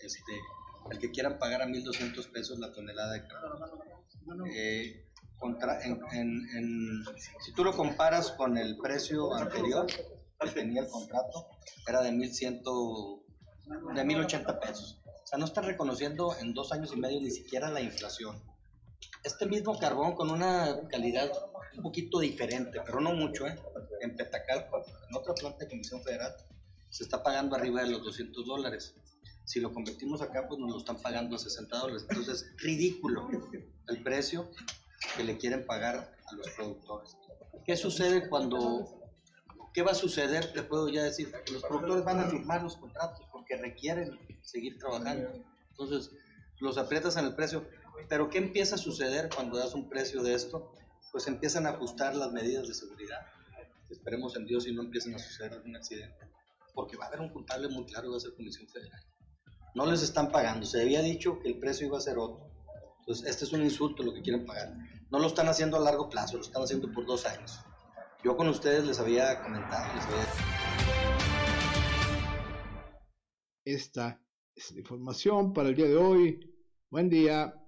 este, 0.00 0.32
el 0.90 0.98
que 0.98 1.10
quieran 1.10 1.38
pagar 1.38 1.62
a 1.62 1.66
1.200 1.66 2.30
pesos 2.30 2.58
la 2.58 2.72
tonelada 2.72 3.12
de 3.12 3.26
carbón. 3.26 3.70
Eh, 4.52 5.04
si 7.40 7.52
tú 7.52 7.64
lo 7.64 7.74
comparas 7.76 8.32
con 8.32 8.58
el 8.58 8.76
precio 8.78 9.32
anterior 9.34 9.86
que 9.86 10.50
tenía 10.50 10.82
el 10.82 10.88
contrato, 10.88 11.48
era 11.86 12.02
de 12.02 12.10
1.100, 12.10 12.62
de 13.94 14.02
1.080 14.02 14.60
pesos. 14.60 15.00
O 15.06 15.26
sea, 15.26 15.38
no 15.38 15.44
están 15.44 15.64
reconociendo 15.64 16.34
en 16.40 16.54
dos 16.54 16.72
años 16.72 16.92
y 16.92 16.96
medio 16.96 17.20
ni 17.20 17.30
siquiera 17.30 17.70
la 17.70 17.80
inflación. 17.80 18.42
Este 19.22 19.46
mismo 19.46 19.78
carbón 19.78 20.14
con 20.14 20.30
una 20.30 20.88
calidad 20.88 21.30
un 21.76 21.82
poquito 21.82 22.18
diferente, 22.18 22.80
pero 22.84 23.00
no 23.00 23.12
mucho, 23.12 23.46
¿eh? 23.46 23.56
en 24.00 24.16
Petacalco, 24.16 24.84
en 25.08 25.16
otra 25.16 25.34
planta 25.34 25.58
de 25.60 25.68
Comisión 25.68 26.02
Federal, 26.02 26.34
se 26.90 27.04
está 27.04 27.22
pagando 27.22 27.56
arriba 27.56 27.82
de 27.82 27.90
los 27.90 28.02
200 28.02 28.46
dólares. 28.46 28.94
Si 29.44 29.60
lo 29.60 29.72
convertimos 29.72 30.20
acá, 30.20 30.46
pues 30.46 30.60
nos 30.60 30.70
lo 30.70 30.78
están 30.78 31.00
pagando 31.00 31.36
a 31.36 31.38
60 31.38 31.78
dólares. 31.78 32.06
Entonces, 32.08 32.42
es 32.42 32.62
ridículo 32.62 33.28
el 33.88 34.02
precio 34.02 34.50
que 35.16 35.24
le 35.24 35.38
quieren 35.38 35.64
pagar 35.64 36.16
a 36.26 36.34
los 36.34 36.48
productores. 36.50 37.16
¿Qué 37.64 37.76
sucede 37.76 38.28
cuando... 38.28 38.94
¿Qué 39.72 39.82
va 39.82 39.92
a 39.92 39.94
suceder? 39.94 40.52
Te 40.52 40.62
puedo 40.62 40.88
ya 40.88 41.04
decir, 41.04 41.32
los 41.52 41.62
productores 41.62 42.04
van 42.04 42.20
a 42.20 42.28
firmar 42.28 42.62
los 42.62 42.76
contratos 42.76 43.26
porque 43.30 43.56
requieren 43.56 44.18
seguir 44.42 44.78
trabajando. 44.78 45.30
Entonces, 45.70 46.10
los 46.58 46.78
aprietas 46.78 47.16
en 47.16 47.26
el 47.26 47.34
precio. 47.34 47.68
Pero 48.08 48.28
¿qué 48.28 48.38
empieza 48.38 48.74
a 48.74 48.78
suceder 48.78 49.28
cuando 49.34 49.58
das 49.58 49.74
un 49.74 49.88
precio 49.88 50.22
de 50.22 50.34
esto? 50.34 50.72
Pues 51.12 51.26
empiezan 51.26 51.66
a 51.66 51.70
ajustar 51.70 52.16
las 52.16 52.32
medidas 52.32 52.66
de 52.66 52.74
seguridad. 52.74 53.26
Esperemos 53.88 54.36
en 54.36 54.46
Dios 54.46 54.66
y 54.66 54.72
no 54.72 54.82
empiecen 54.82 55.14
a 55.14 55.18
suceder 55.18 55.52
algún 55.52 55.76
accidente 55.76 56.28
porque 56.78 56.96
va 56.96 57.06
a 57.06 57.08
haber 57.08 57.22
un 57.22 57.30
culpable 57.30 57.68
muy 57.68 57.84
claro, 57.86 58.12
va 58.12 58.18
a 58.18 58.20
ser 58.20 58.36
Comisión 58.36 58.68
Federal. 58.68 59.02
No 59.74 59.84
les 59.84 60.00
están 60.00 60.30
pagando, 60.30 60.64
se 60.64 60.80
había 60.80 61.02
dicho 61.02 61.40
que 61.40 61.48
el 61.48 61.58
precio 61.58 61.88
iba 61.88 61.98
a 61.98 62.00
ser 62.00 62.18
otro. 62.18 62.48
Entonces, 63.00 63.26
este 63.26 63.46
es 63.46 63.52
un 63.52 63.64
insulto 63.64 64.04
lo 64.04 64.14
que 64.14 64.22
quieren 64.22 64.46
pagar. 64.46 64.76
No 65.10 65.18
lo 65.18 65.26
están 65.26 65.48
haciendo 65.48 65.76
a 65.76 65.80
largo 65.80 66.08
plazo, 66.08 66.36
lo 66.36 66.42
están 66.42 66.62
haciendo 66.62 66.88
por 66.92 67.04
dos 67.04 67.26
años. 67.26 67.58
Yo 68.22 68.36
con 68.36 68.46
ustedes 68.46 68.86
les 68.86 69.00
había 69.00 69.42
comentado, 69.42 69.92
les 69.92 70.04
había... 70.04 70.26
Esta 73.64 74.22
es 74.54 74.70
la 74.70 74.78
información 74.78 75.52
para 75.52 75.70
el 75.70 75.74
día 75.74 75.86
de 75.86 75.96
hoy. 75.96 76.54
Buen 76.90 77.10
día. 77.10 77.60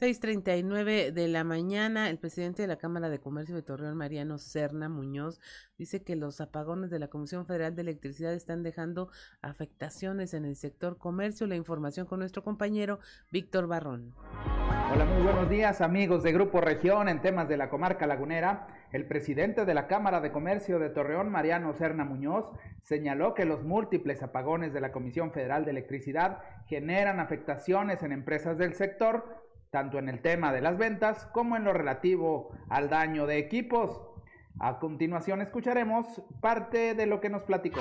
6:39 0.00 1.12
de 1.12 1.28
la 1.28 1.44
mañana, 1.44 2.08
el 2.08 2.18
presidente 2.18 2.62
de 2.62 2.68
la 2.68 2.78
Cámara 2.78 3.10
de 3.10 3.20
Comercio 3.20 3.54
de 3.54 3.60
Torreón, 3.60 3.98
Mariano 3.98 4.38
Serna 4.38 4.88
Muñoz, 4.88 5.42
dice 5.76 6.02
que 6.02 6.16
los 6.16 6.40
apagones 6.40 6.88
de 6.88 6.98
la 6.98 7.08
Comisión 7.08 7.44
Federal 7.44 7.76
de 7.76 7.82
Electricidad 7.82 8.32
están 8.32 8.62
dejando 8.62 9.10
afectaciones 9.42 10.32
en 10.32 10.46
el 10.46 10.56
sector 10.56 10.96
comercio. 10.96 11.46
La 11.46 11.56
información 11.56 12.06
con 12.06 12.20
nuestro 12.20 12.42
compañero 12.42 12.98
Víctor 13.30 13.66
Barrón. 13.66 14.14
Hola, 14.90 15.04
muy 15.04 15.22
buenos 15.22 15.50
días 15.50 15.82
amigos 15.82 16.22
de 16.22 16.32
Grupo 16.32 16.62
Región 16.62 17.10
en 17.10 17.20
temas 17.20 17.46
de 17.46 17.58
la 17.58 17.68
comarca 17.68 18.06
lagunera. 18.06 18.68
El 18.92 19.06
presidente 19.06 19.66
de 19.66 19.74
la 19.74 19.86
Cámara 19.86 20.22
de 20.22 20.32
Comercio 20.32 20.78
de 20.78 20.88
Torreón, 20.88 21.30
Mariano 21.30 21.74
Serna 21.74 22.06
Muñoz, 22.06 22.46
señaló 22.82 23.34
que 23.34 23.44
los 23.44 23.62
múltiples 23.62 24.22
apagones 24.22 24.72
de 24.72 24.80
la 24.80 24.92
Comisión 24.92 25.30
Federal 25.30 25.66
de 25.66 25.72
Electricidad 25.72 26.38
generan 26.64 27.20
afectaciones 27.20 28.02
en 28.02 28.12
empresas 28.12 28.56
del 28.56 28.74
sector, 28.74 29.49
tanto 29.70 29.98
en 29.98 30.08
el 30.08 30.20
tema 30.20 30.52
de 30.52 30.60
las 30.60 30.76
ventas 30.76 31.26
como 31.32 31.56
en 31.56 31.64
lo 31.64 31.72
relativo 31.72 32.50
al 32.68 32.90
daño 32.90 33.26
de 33.26 33.38
equipos. 33.38 34.00
A 34.58 34.78
continuación 34.78 35.40
escucharemos 35.40 36.06
parte 36.40 36.94
de 36.94 37.06
lo 37.06 37.20
que 37.20 37.30
nos 37.30 37.42
platicó. 37.42 37.80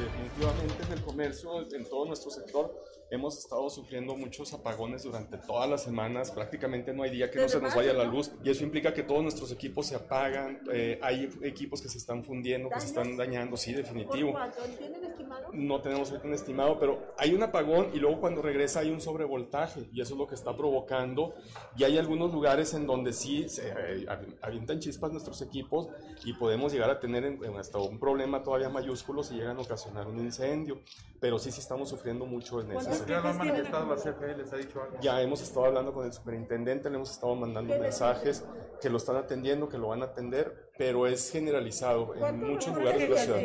definitivamente 0.00 0.84
en 0.86 0.92
el 0.92 1.02
comercio, 1.02 1.50
en 1.74 1.88
todo 1.88 2.06
nuestro 2.06 2.30
sector, 2.30 2.72
hemos 3.10 3.38
estado 3.38 3.68
sufriendo 3.70 4.16
muchos 4.16 4.52
apagones 4.52 5.02
durante 5.02 5.38
todas 5.38 5.68
las 5.68 5.82
semanas, 5.82 6.30
prácticamente 6.30 6.92
no 6.92 7.02
hay 7.02 7.10
día 7.10 7.30
que 7.30 7.38
no 7.38 7.48
se 7.48 7.60
nos 7.60 7.74
vaya 7.74 7.92
la 7.92 8.04
luz. 8.04 8.32
Y 8.44 8.50
eso 8.50 8.64
implica 8.64 8.92
que 8.92 9.02
todos 9.02 9.22
nuestros 9.22 9.50
equipos 9.52 9.86
se 9.86 9.94
apagan, 9.94 10.60
eh, 10.72 10.98
hay 11.02 11.30
equipos 11.42 11.80
que 11.80 11.88
se 11.88 11.98
están 11.98 12.24
fundiendo, 12.24 12.68
que 12.68 12.80
se 12.80 12.86
están 12.86 13.16
dañando, 13.16 13.56
sí, 13.56 13.72
definitivo. 13.72 14.34
¿Tienen 14.78 15.04
estimado? 15.04 15.48
No 15.52 15.80
tenemos 15.80 16.10
un 16.10 16.34
estimado, 16.34 16.78
pero 16.78 17.14
hay 17.16 17.34
un 17.34 17.42
apagón 17.42 17.90
y 17.94 17.98
luego 17.98 18.20
cuando 18.20 18.42
regresa 18.42 18.80
hay 18.80 18.90
un 18.90 19.00
sobrevoltaje 19.00 19.88
y 19.92 20.00
eso 20.00 20.14
es 20.14 20.18
lo 20.18 20.26
que 20.26 20.34
está 20.34 20.56
provocando. 20.56 21.34
Y 21.76 21.84
hay 21.84 21.98
algunos 21.98 22.32
lugares 22.32 22.74
en 22.74 22.86
donde 22.86 23.12
sí 23.12 23.48
se 23.48 23.68
eh, 23.68 24.06
avientan 24.42 24.80
chispas 24.80 25.12
nuestros 25.12 25.40
equipos 25.42 25.88
y 26.24 26.32
podemos 26.34 26.72
llegar 26.72 26.90
a 26.90 27.00
tener 27.00 27.38
hasta 27.58 27.78
un 27.78 27.98
problema 27.98 28.42
todavía 28.42 28.68
mayúsculo 28.68 29.22
si 29.22 29.34
llegan 29.34 29.56
a 29.56 29.60
ocasionar 29.60 30.06
un 30.06 30.18
incendio, 30.18 30.80
pero 31.20 31.38
sí, 31.38 31.50
sí 31.50 31.60
estamos 31.60 31.88
sufriendo 31.88 32.26
mucho 32.26 32.60
en 32.60 32.72
ese 33.00 33.10
¿Ya 33.10 33.18
han 33.18 33.38
manifestado 33.38 33.86
la 33.86 33.96
CFE? 33.96 34.36
¿Les 34.36 34.52
ha 34.52 34.56
dicho 34.56 34.82
algo? 34.82 34.98
Ya 35.00 35.20
hemos 35.20 35.40
estado 35.42 35.66
hablando 35.66 35.92
con 35.92 36.06
el 36.06 36.12
superintendente, 36.12 36.90
le 36.90 36.96
hemos 36.96 37.10
estado 37.10 37.34
mandando 37.34 37.78
mensajes 37.78 38.44
que 38.80 38.90
lo 38.90 38.98
están 38.98 39.16
atendiendo, 39.16 39.68
que 39.68 39.78
lo 39.78 39.88
van 39.88 40.02
a 40.02 40.06
atender, 40.06 40.67
pero 40.78 41.08
es 41.08 41.30
generalizado 41.32 42.14
en 42.14 42.40
muchos 42.40 42.74
lugares 42.74 43.00
de 43.00 43.08
la 43.08 43.16
ciudad. 43.18 43.42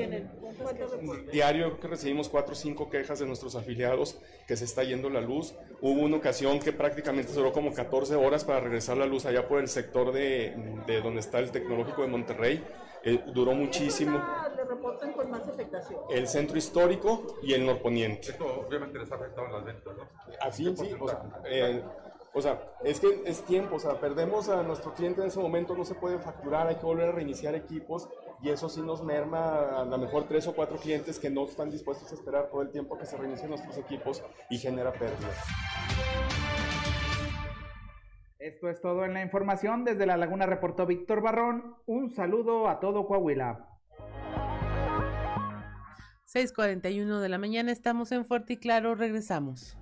Diario 1.31 1.79
que 1.79 1.87
recibimos 1.87 2.29
cuatro 2.29 2.53
o 2.53 2.55
cinco 2.55 2.89
quejas 2.91 3.17
de 3.19 3.25
nuestros 3.25 3.55
afiliados 3.55 4.19
que 4.47 4.55
se 4.55 4.65
está 4.65 4.83
yendo 4.83 5.09
la 5.09 5.19
luz. 5.19 5.55
Hubo 5.81 6.01
una 6.01 6.17
ocasión 6.17 6.59
que 6.59 6.71
prácticamente 6.71 7.33
duró 7.33 7.51
como 7.51 7.73
14 7.73 8.15
horas 8.15 8.45
para 8.45 8.59
regresar 8.59 8.97
la 8.97 9.07
luz 9.07 9.25
allá 9.25 9.47
por 9.47 9.59
el 9.59 9.67
sector 9.67 10.13
de, 10.13 10.53
de 10.85 11.01
donde 11.01 11.21
está 11.21 11.39
el 11.39 11.49
tecnológico 11.49 12.03
de 12.03 12.07
Monterrey. 12.07 12.63
Eh, 13.03 13.21
duró 13.33 13.53
muchísimo. 13.53 14.23
¿Le 14.55 14.63
reportan 14.63 15.11
con 15.11 15.29
más 15.29 15.45
afectación? 15.47 15.99
El 16.09 16.27
centro 16.27 16.57
histórico 16.57 17.39
y 17.41 17.53
el 17.53 17.65
norponiente. 17.65 18.31
Esto 18.31 18.63
obviamente 18.65 18.99
les 18.99 19.11
ha 19.11 19.15
afectado 19.15 19.47
en 19.47 19.53
las 19.53 19.65
ventas, 19.65 19.97
¿no? 19.97 20.07
Así, 20.39 20.73
sí. 20.77 20.95
O 20.99 21.07
sea, 21.09 21.21
eh, 21.45 21.83
o 22.33 22.41
sea, 22.41 22.59
es 22.83 22.99
que 22.99 23.21
es 23.25 23.43
tiempo, 23.43 23.75
o 23.75 23.79
sea, 23.79 23.99
perdemos 23.99 24.49
a 24.49 24.63
nuestro 24.63 24.93
cliente 24.93 25.21
en 25.21 25.27
ese 25.27 25.39
momento, 25.39 25.75
no 25.75 25.85
se 25.85 25.93
puede 25.93 26.17
facturar, 26.17 26.67
hay 26.67 26.75
que 26.75 26.85
volver 26.85 27.09
a 27.09 27.11
reiniciar 27.11 27.53
equipos 27.53 28.09
y 28.41 28.49
eso 28.49 28.69
sí 28.69 28.81
nos 28.81 29.03
merma 29.03 29.81
a 29.81 29.85
lo 29.85 29.97
mejor 29.97 30.27
tres 30.27 30.47
o 30.47 30.55
cuatro 30.55 30.77
clientes 30.77 31.19
que 31.19 31.29
no 31.29 31.45
están 31.45 31.69
dispuestos 31.69 32.11
a 32.11 32.15
esperar 32.15 32.49
todo 32.49 32.61
el 32.63 32.71
tiempo 32.71 32.97
que 32.97 33.05
se 33.05 33.17
reinicien 33.17 33.49
nuestros 33.49 33.77
equipos 33.77 34.23
y 34.49 34.57
genera 34.57 34.91
pérdidas. 34.91 35.37
Esto 38.39 38.67
es 38.67 38.81
todo 38.81 39.05
en 39.05 39.13
la 39.13 39.21
información. 39.21 39.85
Desde 39.85 40.05
La 40.05 40.17
Laguna 40.17 40.45
reportó 40.45 40.85
Víctor 40.85 41.21
Barrón. 41.21 41.77
Un 41.85 42.09
saludo 42.09 42.67
a 42.67 42.81
todo 42.81 43.07
Coahuila. 43.07 43.69
6:41 46.25 47.21
de 47.21 47.29
la 47.29 47.37
mañana, 47.37 47.71
estamos 47.71 48.11
en 48.11 48.25
Fuerte 48.25 48.53
y 48.53 48.57
Claro, 48.57 48.95
regresamos. 48.95 49.77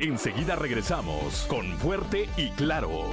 Enseguida 0.00 0.54
regresamos 0.54 1.44
con 1.48 1.66
Fuerte 1.78 2.28
y 2.36 2.50
Claro. 2.50 3.10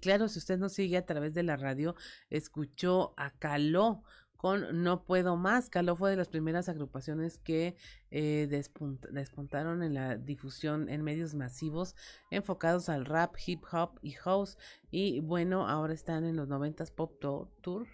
Claro, 0.00 0.28
si 0.28 0.38
usted 0.38 0.56
nos 0.56 0.72
sigue 0.72 0.96
a 0.96 1.04
través 1.04 1.34
de 1.34 1.42
la 1.42 1.58
radio, 1.58 1.94
escuchó 2.30 3.12
a 3.18 3.32
Caló 3.32 4.02
con 4.38 4.82
No 4.82 5.04
Puedo 5.04 5.36
Más. 5.36 5.68
Caló 5.68 5.94
fue 5.94 6.08
de 6.08 6.16
las 6.16 6.28
primeras 6.28 6.70
agrupaciones 6.70 7.36
que 7.36 7.76
eh, 8.10 8.48
despuntaron 8.48 9.82
en 9.82 9.92
la 9.92 10.16
difusión 10.16 10.88
en 10.88 11.02
medios 11.02 11.34
masivos 11.34 11.96
enfocados 12.30 12.88
al 12.88 13.04
rap, 13.04 13.34
hip 13.44 13.62
hop 13.70 13.98
y 14.00 14.12
house. 14.12 14.56
Y 14.90 15.20
bueno, 15.20 15.68
ahora 15.68 15.92
están 15.92 16.24
en 16.24 16.36
los 16.36 16.48
90s 16.48 16.94
Pop 16.94 17.20
Tour 17.60 17.86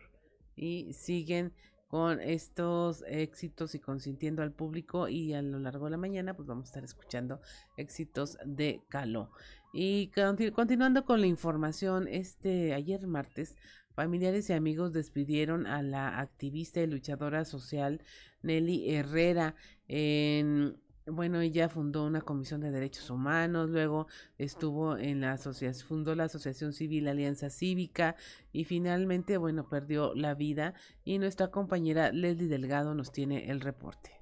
y 0.55 0.93
siguen 0.93 1.53
con 1.89 2.21
estos 2.21 3.05
éxitos 3.07 3.75
y 3.75 3.79
consintiendo 3.79 4.43
al 4.43 4.53
público 4.53 5.09
y 5.09 5.35
a 5.35 5.43
lo 5.43 5.59
largo 5.59 5.85
de 5.85 5.93
la 5.93 5.97
mañana 5.97 6.35
pues 6.35 6.49
vamos 6.49 6.67
a 6.67 6.69
estar 6.69 6.85
escuchando 6.85 7.41
éxitos 7.77 8.39
de 8.45 8.81
Caló. 8.89 9.31
Y 9.73 10.11
continuando 10.55 11.05
con 11.05 11.21
la 11.21 11.27
información, 11.27 12.07
este 12.09 12.75
ayer 12.75 13.07
martes 13.07 13.57
Familiares 13.95 14.51
y 14.51 14.53
amigos 14.53 14.93
despidieron 14.93 15.69
a 15.69 15.81
la 15.81 16.19
activista 16.19 16.81
y 16.81 16.89
luchadora 16.89 17.45
social 17.45 18.03
Nelly 18.43 18.91
Herrera. 18.91 19.55
En, 19.87 20.77
bueno, 21.07 21.41
ella 21.41 21.69
fundó 21.69 22.05
una 22.05 22.23
comisión 22.23 22.61
de 22.63 22.71
derechos 22.71 23.11
humanos, 23.11 23.69
luego 23.69 24.07
estuvo 24.39 24.97
en 24.97 25.21
la 25.21 25.33
asociación, 25.33 25.87
fundó 25.87 26.15
la 26.15 26.25
Asociación 26.25 26.73
Civil 26.73 27.09
Alianza 27.09 27.51
Cívica 27.51 28.17
y 28.53 28.65
finalmente, 28.65 29.37
bueno, 29.37 29.69
perdió 29.69 30.15
la 30.15 30.35
vida. 30.35 30.75
Y 31.05 31.19
nuestra 31.19 31.51
compañera 31.51 32.11
Leslie 32.11 32.49
Delgado 32.49 32.95
nos 32.95 33.13
tiene 33.13 33.51
el 33.51 33.61
reporte. 33.61 34.13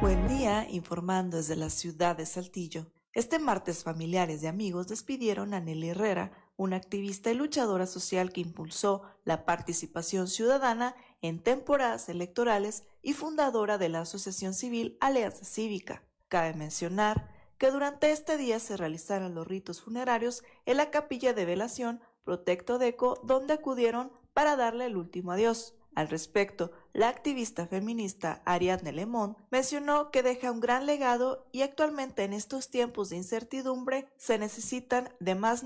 Buen 0.00 0.26
día, 0.26 0.68
informando 0.68 1.36
desde 1.36 1.56
la 1.56 1.70
ciudad 1.70 2.16
de 2.16 2.26
Saltillo. 2.26 2.90
Este 3.12 3.38
martes, 3.38 3.82
familiares 3.82 4.42
y 4.42 4.46
amigos 4.46 4.88
despidieron 4.88 5.54
a 5.54 5.60
Nelly 5.60 5.90
Herrera, 5.90 6.32
una 6.56 6.76
activista 6.76 7.30
y 7.30 7.34
luchadora 7.34 7.86
social 7.86 8.32
que 8.32 8.42
impulsó 8.42 9.02
la 9.24 9.46
participación 9.46 10.28
ciudadana 10.28 10.94
en 11.22 11.42
temporadas 11.42 12.08
electorales 12.08 12.84
y 13.02 13.12
fundadora 13.12 13.78
de 13.78 13.88
la 13.88 14.00
Asociación 14.00 14.54
Civil 14.54 14.96
Alianza 15.00 15.44
Cívica. 15.44 16.02
Cabe 16.28 16.54
mencionar 16.54 17.34
que 17.58 17.70
durante 17.70 18.10
este 18.10 18.36
día 18.36 18.58
se 18.58 18.76
realizaron 18.76 19.34
los 19.34 19.46
ritos 19.46 19.80
funerarios 19.80 20.44
en 20.66 20.76
la 20.76 20.90
capilla 20.90 21.32
de 21.32 21.44
velación 21.44 22.00
Protecto 22.24 22.78
Deco, 22.78 23.20
donde 23.22 23.54
acudieron 23.54 24.12
para 24.34 24.56
darle 24.56 24.86
el 24.86 24.96
último 24.96 25.32
adiós. 25.32 25.74
Al 25.94 26.08
respecto, 26.08 26.72
la 26.92 27.08
activista 27.08 27.66
feminista 27.66 28.42
Ariadne 28.44 28.92
Lemón 28.92 29.36
mencionó 29.50 30.10
que 30.10 30.22
deja 30.22 30.52
un 30.52 30.60
gran 30.60 30.84
legado 30.84 31.46
y 31.52 31.62
actualmente 31.62 32.24
en 32.24 32.34
estos 32.34 32.68
tiempos 32.68 33.08
de 33.08 33.16
incertidumbre 33.16 34.06
se 34.18 34.38
necesitan 34.38 35.08
de 35.20 35.34
más 35.34 35.62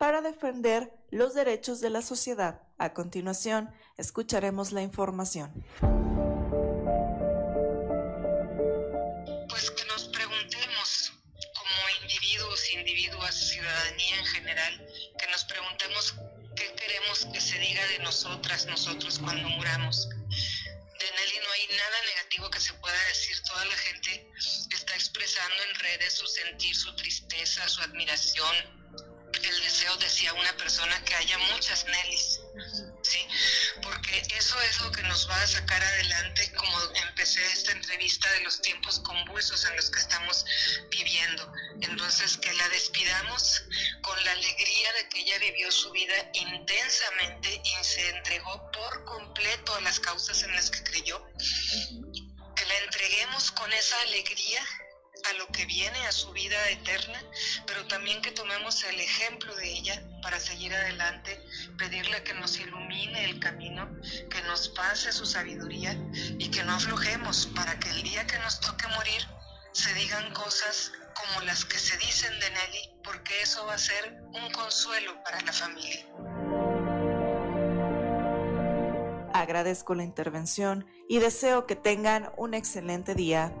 para 0.00 0.22
defender 0.22 0.90
los 1.10 1.34
derechos 1.34 1.82
de 1.82 1.90
la 1.90 2.00
sociedad. 2.00 2.62
A 2.78 2.94
continuación, 2.94 3.70
escucharemos 3.98 4.72
la 4.72 4.80
información. 4.80 5.52
Pues 9.50 9.70
que 9.70 9.84
nos 9.84 10.08
preguntemos 10.08 11.12
como 11.54 12.02
individuos, 12.02 12.72
individuas, 12.72 13.34
ciudadanía 13.34 14.20
en 14.20 14.24
general, 14.24 14.86
que 15.18 15.26
nos 15.26 15.44
preguntemos 15.44 16.14
qué 16.56 16.74
queremos 16.76 17.26
que 17.26 17.40
se 17.42 17.58
diga 17.58 17.86
de 17.88 17.98
nosotras, 17.98 18.64
nosotros 18.64 19.18
cuando 19.18 19.50
muramos. 19.50 20.08
De 20.08 20.16
Nelly 20.16 21.40
no 21.44 21.52
hay 21.52 21.76
nada 21.76 21.96
negativo 22.06 22.48
que 22.48 22.60
se 22.60 22.72
pueda 22.72 23.04
decir. 23.08 23.36
Toda 23.42 23.66
la 23.66 23.76
gente 23.76 24.32
está 24.74 24.94
expresando 24.94 25.62
en 25.68 25.78
redes 25.78 26.14
su 26.14 26.26
sentir, 26.26 26.74
su 26.74 26.96
tristeza, 26.96 27.68
su 27.68 27.82
admiración, 27.82 28.79
el 29.32 29.60
deseo, 29.62 29.96
decía 29.96 30.32
una 30.34 30.56
persona, 30.56 31.02
que 31.04 31.14
haya 31.14 31.38
muchas 31.38 31.84
Nellys, 31.84 32.40
¿sí? 33.02 33.26
Porque 33.82 34.22
eso 34.36 34.60
es 34.62 34.80
lo 34.80 34.92
que 34.92 35.02
nos 35.04 35.28
va 35.28 35.40
a 35.40 35.46
sacar 35.46 35.82
adelante, 35.82 36.52
como 36.52 36.78
empecé 37.08 37.44
esta 37.52 37.72
entrevista, 37.72 38.30
de 38.32 38.40
los 38.40 38.60
tiempos 38.60 39.00
convulsos 39.00 39.64
en 39.64 39.76
los 39.76 39.90
que 39.90 40.00
estamos 40.00 40.44
viviendo. 40.90 41.52
Entonces, 41.80 42.36
que 42.38 42.52
la 42.52 42.68
despidamos 42.70 43.62
con 44.02 44.24
la 44.24 44.32
alegría 44.32 44.92
de 44.94 45.08
que 45.08 45.20
ella 45.20 45.38
vivió 45.38 45.70
su 45.70 45.90
vida 45.92 46.30
intensamente 46.34 47.62
y 47.64 47.84
se 47.84 48.08
entregó 48.10 48.70
por 48.72 49.04
completo 49.04 49.74
a 49.74 49.80
las 49.80 50.00
causas 50.00 50.42
en 50.42 50.54
las 50.54 50.70
que 50.70 50.82
creyó. 50.84 51.24
Que 52.56 52.66
la 52.66 52.78
entreguemos 52.78 53.50
con 53.52 53.72
esa 53.72 54.00
alegría 54.02 54.62
a 55.28 55.32
lo 55.34 55.46
que 55.48 55.66
viene, 55.66 55.98
a 56.06 56.12
su 56.12 56.32
vida 56.32 56.56
eterna, 56.70 57.22
pero 57.66 57.86
también 57.86 58.22
que 58.22 58.30
tomemos 58.30 58.82
el 58.84 59.00
ejemplo 59.00 59.54
de 59.56 59.70
ella 59.70 60.02
para 60.22 60.38
seguir 60.38 60.74
adelante, 60.74 61.40
pedirle 61.78 62.22
que 62.22 62.34
nos 62.34 62.58
ilumine 62.58 63.24
el 63.24 63.40
camino, 63.40 63.88
que 64.30 64.42
nos 64.42 64.68
pase 64.70 65.12
su 65.12 65.26
sabiduría 65.26 65.96
y 66.38 66.50
que 66.50 66.62
no 66.64 66.74
aflojemos 66.74 67.46
para 67.54 67.78
que 67.78 67.90
el 67.90 68.02
día 68.02 68.26
que 68.26 68.38
nos 68.38 68.60
toque 68.60 68.86
morir 68.88 69.26
se 69.72 69.92
digan 69.94 70.32
cosas 70.32 70.92
como 71.14 71.46
las 71.46 71.64
que 71.64 71.78
se 71.78 71.96
dicen 71.98 72.32
de 72.40 72.50
Nelly, 72.50 73.00
porque 73.04 73.42
eso 73.42 73.66
va 73.66 73.74
a 73.74 73.78
ser 73.78 74.22
un 74.32 74.50
consuelo 74.52 75.22
para 75.24 75.40
la 75.42 75.52
familia. 75.52 76.06
Agradezco 79.32 79.94
la 79.94 80.02
intervención 80.02 80.86
y 81.08 81.18
deseo 81.18 81.66
que 81.66 81.76
tengan 81.76 82.32
un 82.36 82.54
excelente 82.54 83.14
día. 83.14 83.54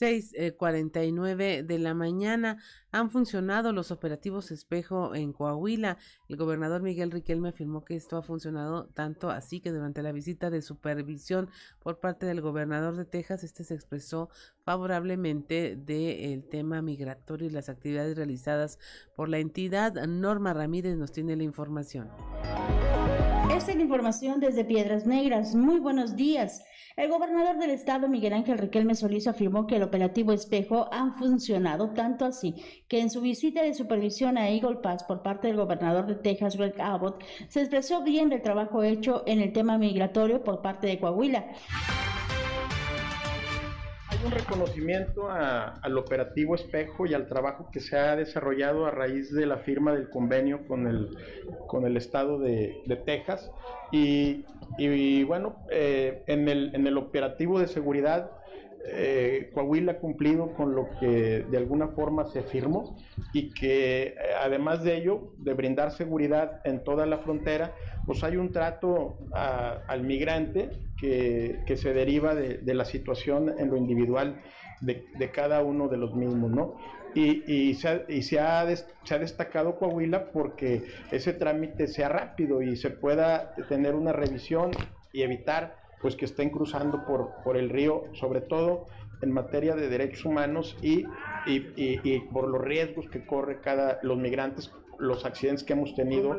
6.49 0.00 1.40
eh, 1.40 1.62
de 1.62 1.78
la 1.78 1.94
mañana 1.94 2.58
han 2.90 3.10
funcionado 3.10 3.72
los 3.72 3.90
operativos 3.90 4.50
espejo 4.50 5.14
en 5.14 5.32
Coahuila. 5.32 5.98
El 6.28 6.36
gobernador 6.36 6.82
Miguel 6.82 7.10
Riquelme 7.10 7.50
afirmó 7.50 7.84
que 7.84 7.96
esto 7.96 8.16
ha 8.16 8.22
funcionado 8.22 8.86
tanto 8.86 9.30
así 9.30 9.60
que 9.60 9.70
durante 9.70 10.02
la 10.02 10.12
visita 10.12 10.50
de 10.50 10.62
supervisión 10.62 11.50
por 11.80 12.00
parte 12.00 12.26
del 12.26 12.40
gobernador 12.40 12.96
de 12.96 13.04
Texas, 13.04 13.44
este 13.44 13.64
se 13.64 13.74
expresó 13.74 14.28
favorablemente 14.64 15.76
del 15.76 16.44
tema 16.48 16.82
migratorio 16.82 17.48
y 17.48 17.50
las 17.50 17.68
actividades 17.68 18.16
realizadas 18.16 18.78
por 19.14 19.28
la 19.28 19.38
entidad. 19.38 19.94
Norma 20.06 20.52
Ramírez 20.54 20.96
nos 20.96 21.12
tiene 21.12 21.36
la 21.36 21.44
información. 21.44 22.08
Esta 23.54 23.70
es 23.70 23.76
la 23.76 23.84
información 23.84 24.40
desde 24.40 24.64
Piedras 24.64 25.06
Negras. 25.06 25.54
Muy 25.54 25.78
buenos 25.78 26.16
días. 26.16 26.64
El 26.96 27.08
gobernador 27.08 27.56
del 27.56 27.70
estado, 27.70 28.08
Miguel 28.08 28.32
Ángel 28.32 28.58
Riquelme 28.58 28.96
Solís, 28.96 29.28
afirmó 29.28 29.68
que 29.68 29.76
el 29.76 29.84
operativo 29.84 30.32
Espejo 30.32 30.88
ha 30.92 31.12
funcionado 31.12 31.90
tanto 31.90 32.24
así 32.24 32.56
que 32.88 32.98
en 32.98 33.10
su 33.10 33.20
visita 33.20 33.62
de 33.62 33.72
supervisión 33.72 34.38
a 34.38 34.50
Eagle 34.50 34.78
Pass 34.82 35.04
por 35.04 35.22
parte 35.22 35.46
del 35.46 35.56
gobernador 35.56 36.06
de 36.06 36.16
Texas, 36.16 36.56
Greg 36.56 36.80
Abbott, 36.80 37.22
se 37.48 37.60
expresó 37.60 38.02
bien 38.02 38.28
del 38.28 38.42
trabajo 38.42 38.82
hecho 38.82 39.22
en 39.24 39.40
el 39.40 39.52
tema 39.52 39.78
migratorio 39.78 40.42
por 40.42 40.60
parte 40.60 40.88
de 40.88 40.98
Coahuila 40.98 41.46
un 44.24 44.30
reconocimiento 44.30 45.28
al 45.30 45.98
operativo 45.98 46.54
espejo 46.54 47.06
y 47.06 47.14
al 47.14 47.26
trabajo 47.28 47.68
que 47.70 47.80
se 47.80 47.98
ha 47.98 48.16
desarrollado 48.16 48.86
a 48.86 48.90
raíz 48.90 49.32
de 49.32 49.46
la 49.46 49.58
firma 49.58 49.92
del 49.92 50.08
convenio 50.08 50.66
con 50.66 50.86
el, 50.86 51.10
con 51.66 51.86
el 51.86 51.96
estado 51.96 52.38
de, 52.38 52.82
Texas. 53.04 53.50
Y, 53.92 54.44
bueno, 55.24 55.56
eh, 55.70 56.22
en, 56.26 56.48
el, 56.48 56.74
en 56.74 56.86
el 56.86 56.96
operativo 56.96 57.58
de 57.58 57.68
seguridad, 57.68 58.30
eh, 58.86 59.50
Coahuila 59.54 59.92
ha 59.92 59.98
cumplido 59.98 60.52
con 60.54 60.74
lo 60.74 60.90
que 61.00 61.44
de 61.50 61.56
alguna 61.56 61.88
forma 61.88 62.26
se 62.26 62.42
firmó 62.42 62.96
y 63.32 63.50
que 63.50 64.08
eh, 64.08 64.14
además 64.40 64.84
de 64.84 64.96
ello, 64.96 65.32
de 65.38 65.54
brindar 65.54 65.90
seguridad 65.90 66.60
en 66.64 66.84
toda 66.84 67.06
la 67.06 67.18
frontera, 67.18 67.74
pues 68.06 68.22
hay 68.22 68.36
un 68.36 68.52
trato 68.52 69.18
al 69.32 70.02
migrante 70.02 70.70
que, 70.98 71.76
se 71.76 71.94
deriva 71.94 72.34
de, 72.34 72.74
la 72.74 72.84
situación 72.84 73.54
en 73.58 73.70
lo 73.70 73.76
individual 73.76 74.40
de, 74.80 75.30
cada 75.32 75.62
uno 75.62 75.88
de 75.88 75.96
los 75.96 76.14
mismos, 76.14 76.50
¿no? 76.50 76.76
Y, 77.14 77.74
se, 77.74 77.88
ha, 77.88 78.04
se, 78.20 78.38
ha 78.38 79.18
destacado 79.18 79.78
Coahuila 79.78 80.32
porque 80.32 80.84
ese 81.10 81.32
trámite 81.32 81.86
sea 81.86 82.08
rápido 82.08 82.60
y 82.60 82.76
se 82.76 82.90
pueda 82.90 83.54
tener 83.68 83.94
una 83.94 84.12
revisión 84.12 84.72
y 85.12 85.22
evitar 85.22 85.83
pues 86.04 86.16
que 86.16 86.26
estén 86.26 86.50
cruzando 86.50 87.06
por, 87.06 87.30
por 87.42 87.56
el 87.56 87.70
río, 87.70 88.04
sobre 88.12 88.42
todo 88.42 88.84
en 89.22 89.32
materia 89.32 89.74
de 89.74 89.88
derechos 89.88 90.26
humanos 90.26 90.76
y, 90.82 91.06
y, 91.46 92.18
por 92.30 92.46
los 92.46 92.60
riesgos 92.60 93.08
que 93.08 93.24
corre 93.24 93.62
cada 93.62 94.00
los 94.02 94.18
migrantes 94.18 94.70
los 94.98 95.24
accidentes 95.24 95.64
que 95.64 95.72
hemos 95.72 95.94
tenido. 95.94 96.36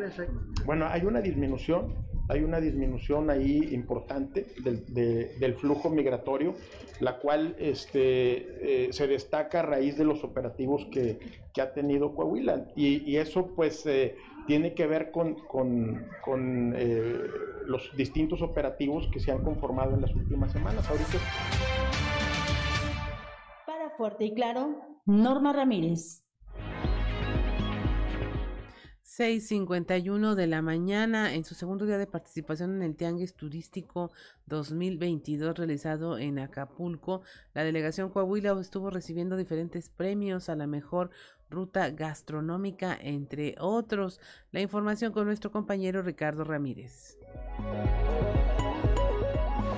Bueno, 0.67 0.85
hay 0.87 1.03
una 1.05 1.19
disminución, 1.19 1.95
hay 2.29 2.43
una 2.43 2.61
disminución 2.61 3.31
ahí 3.31 3.69
importante 3.71 4.45
del, 4.59 5.55
flujo 5.55 5.89
migratorio, 5.89 6.53
la 6.99 7.17
cual 7.17 7.55
este, 7.57 8.85
eh, 8.85 8.93
se 8.93 9.07
destaca 9.07 9.61
a 9.61 9.63
raíz 9.63 9.97
de 9.97 10.03
los 10.03 10.23
operativos 10.23 10.85
que, 10.91 11.17
ha 11.59 11.73
tenido 11.73 12.13
Coahuila. 12.13 12.67
Y, 12.75 13.15
eso 13.15 13.47
pues 13.55 13.83
eh, 13.87 14.15
tiene 14.47 14.73
que 14.73 14.87
ver 14.87 15.11
con, 15.11 15.35
con, 15.47 16.73
eh, 16.75 17.19
los 17.65 17.95
distintos 17.95 18.41
operativos 18.41 19.07
que 19.11 19.19
se 19.19 19.31
han 19.31 19.43
conformado 19.43 19.93
en 19.95 20.01
las 20.01 20.13
últimas 20.15 20.51
semanas. 20.51 20.87
Ahorita... 20.89 21.17
Para 23.65 23.89
Fuerte 23.91 24.25
y 24.25 24.33
Claro, 24.33 24.81
Norma 25.05 25.53
Ramírez. 25.53 26.24
6:51 29.17 30.35
de 30.35 30.45
la 30.45 30.61
mañana 30.61 31.35
en 31.35 31.45
su 31.45 31.55
segundo 31.55 31.85
día 31.85 31.97
de 31.97 32.05
participación 32.05 32.75
en 32.75 32.81
el 32.81 32.97
Tianguis 32.97 33.33
Turístico 33.33 34.11
2022 34.47 35.57
realizado 35.57 36.17
en 36.17 36.37
Acapulco. 36.37 37.21
La 37.53 37.63
delegación 37.63 38.09
Coahuila 38.09 38.59
estuvo 38.59 38.89
recibiendo 38.89 39.37
diferentes 39.37 39.87
premios 39.87 40.49
a 40.49 40.57
la 40.57 40.67
mejor 40.67 41.11
ruta 41.49 41.91
gastronómica, 41.91 42.97
entre 43.01 43.55
otros. 43.57 44.19
La 44.51 44.59
información 44.59 45.13
con 45.13 45.27
nuestro 45.27 45.49
compañero 45.49 46.01
Ricardo 46.01 46.43
Ramírez. 46.43 47.17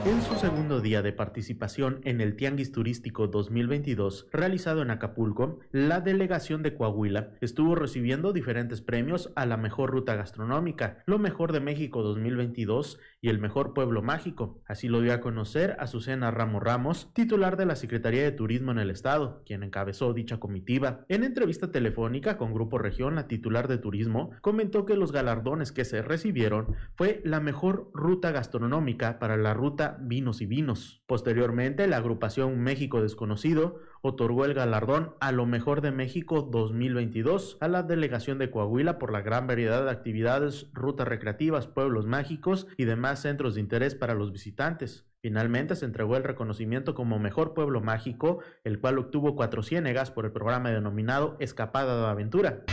En 0.05 0.21
su 0.21 0.35
segundo 0.35 0.79
día 0.79 1.01
de 1.01 1.11
participación 1.11 1.99
en 2.03 2.21
el 2.21 2.35
Tianguis 2.35 2.71
Turístico 2.71 3.27
2022 3.27 4.27
realizado 4.31 4.81
en 4.81 4.91
Acapulco, 4.91 5.59
la 5.71 5.99
delegación 5.99 6.63
de 6.63 6.73
Coahuila 6.73 7.31
estuvo 7.41 7.75
recibiendo 7.75 8.31
diferentes 8.31 8.81
premios 8.81 9.31
a 9.35 9.45
la 9.45 9.57
mejor 9.57 9.91
ruta 9.91 10.15
gastronómica, 10.15 11.03
lo 11.05 11.19
mejor 11.19 11.51
de 11.51 11.59
México 11.59 12.03
2022 12.03 12.99
y 13.21 13.29
el 13.29 13.39
mejor 13.39 13.73
pueblo 13.73 14.01
mágico. 14.01 14.61
Así 14.65 14.87
lo 14.87 15.01
dio 15.01 15.13
a 15.13 15.19
conocer 15.19 15.75
Azucena 15.79 16.31
Ramos 16.31 16.63
Ramos, 16.63 17.11
titular 17.13 17.57
de 17.57 17.65
la 17.65 17.75
Secretaría 17.75 18.23
de 18.23 18.31
Turismo 18.31 18.71
en 18.71 18.79
el 18.79 18.91
Estado, 18.91 19.43
quien 19.45 19.63
encabezó 19.63 20.13
dicha 20.13 20.39
comitiva. 20.39 21.05
En 21.09 21.23
entrevista 21.23 21.71
telefónica 21.71 22.37
con 22.37 22.53
Grupo 22.53 22.77
Región, 22.77 23.15
la 23.15 23.27
titular 23.27 23.67
de 23.67 23.77
Turismo 23.77 24.31
comentó 24.41 24.85
que 24.85 24.95
los 24.95 25.11
galardones 25.11 25.71
que 25.71 25.85
se 25.85 26.01
recibieron 26.01 26.75
fue 26.95 27.21
la 27.25 27.39
mejor 27.39 27.89
ruta 27.93 28.31
gastronómica 28.31 29.19
para 29.19 29.35
la 29.37 29.53
ruta 29.53 29.86
Vinos 29.99 30.41
y 30.41 30.45
Vinos. 30.45 31.01
Posteriormente, 31.05 31.87
la 31.87 31.97
agrupación 31.97 32.59
México 32.59 33.01
Desconocido 33.01 33.79
otorgó 34.01 34.43
el 34.45 34.53
galardón 34.53 35.15
a 35.19 35.31
lo 35.31 35.45
mejor 35.45 35.81
de 35.81 35.91
México 35.91 36.41
2022 36.41 37.57
a 37.61 37.67
la 37.67 37.83
delegación 37.83 38.37
de 38.37 38.51
Coahuila 38.51 38.99
por 38.99 39.11
la 39.11 39.21
gran 39.21 39.47
variedad 39.47 39.83
de 39.83 39.91
actividades, 39.91 40.67
rutas 40.73 41.07
recreativas, 41.07 41.67
pueblos 41.67 42.05
mágicos 42.05 42.67
y 42.77 42.85
demás 42.85 43.21
centros 43.21 43.55
de 43.55 43.61
interés 43.61 43.95
para 43.95 44.13
los 44.13 44.31
visitantes. 44.31 45.05
Finalmente 45.21 45.75
se 45.75 45.85
entregó 45.85 46.15
el 46.15 46.23
reconocimiento 46.23 46.93
como 46.93 47.19
mejor 47.19 47.53
pueblo 47.53 47.81
mágico, 47.81 48.39
el 48.63 48.79
cual 48.79 48.99
obtuvo 48.99 49.35
cuatro 49.35 49.63
ciénegas 49.63 50.11
por 50.11 50.25
el 50.25 50.31
programa 50.31 50.71
denominado 50.71 51.37
Escapada 51.39 51.99
de 51.99 52.07
Aventura. 52.07 52.63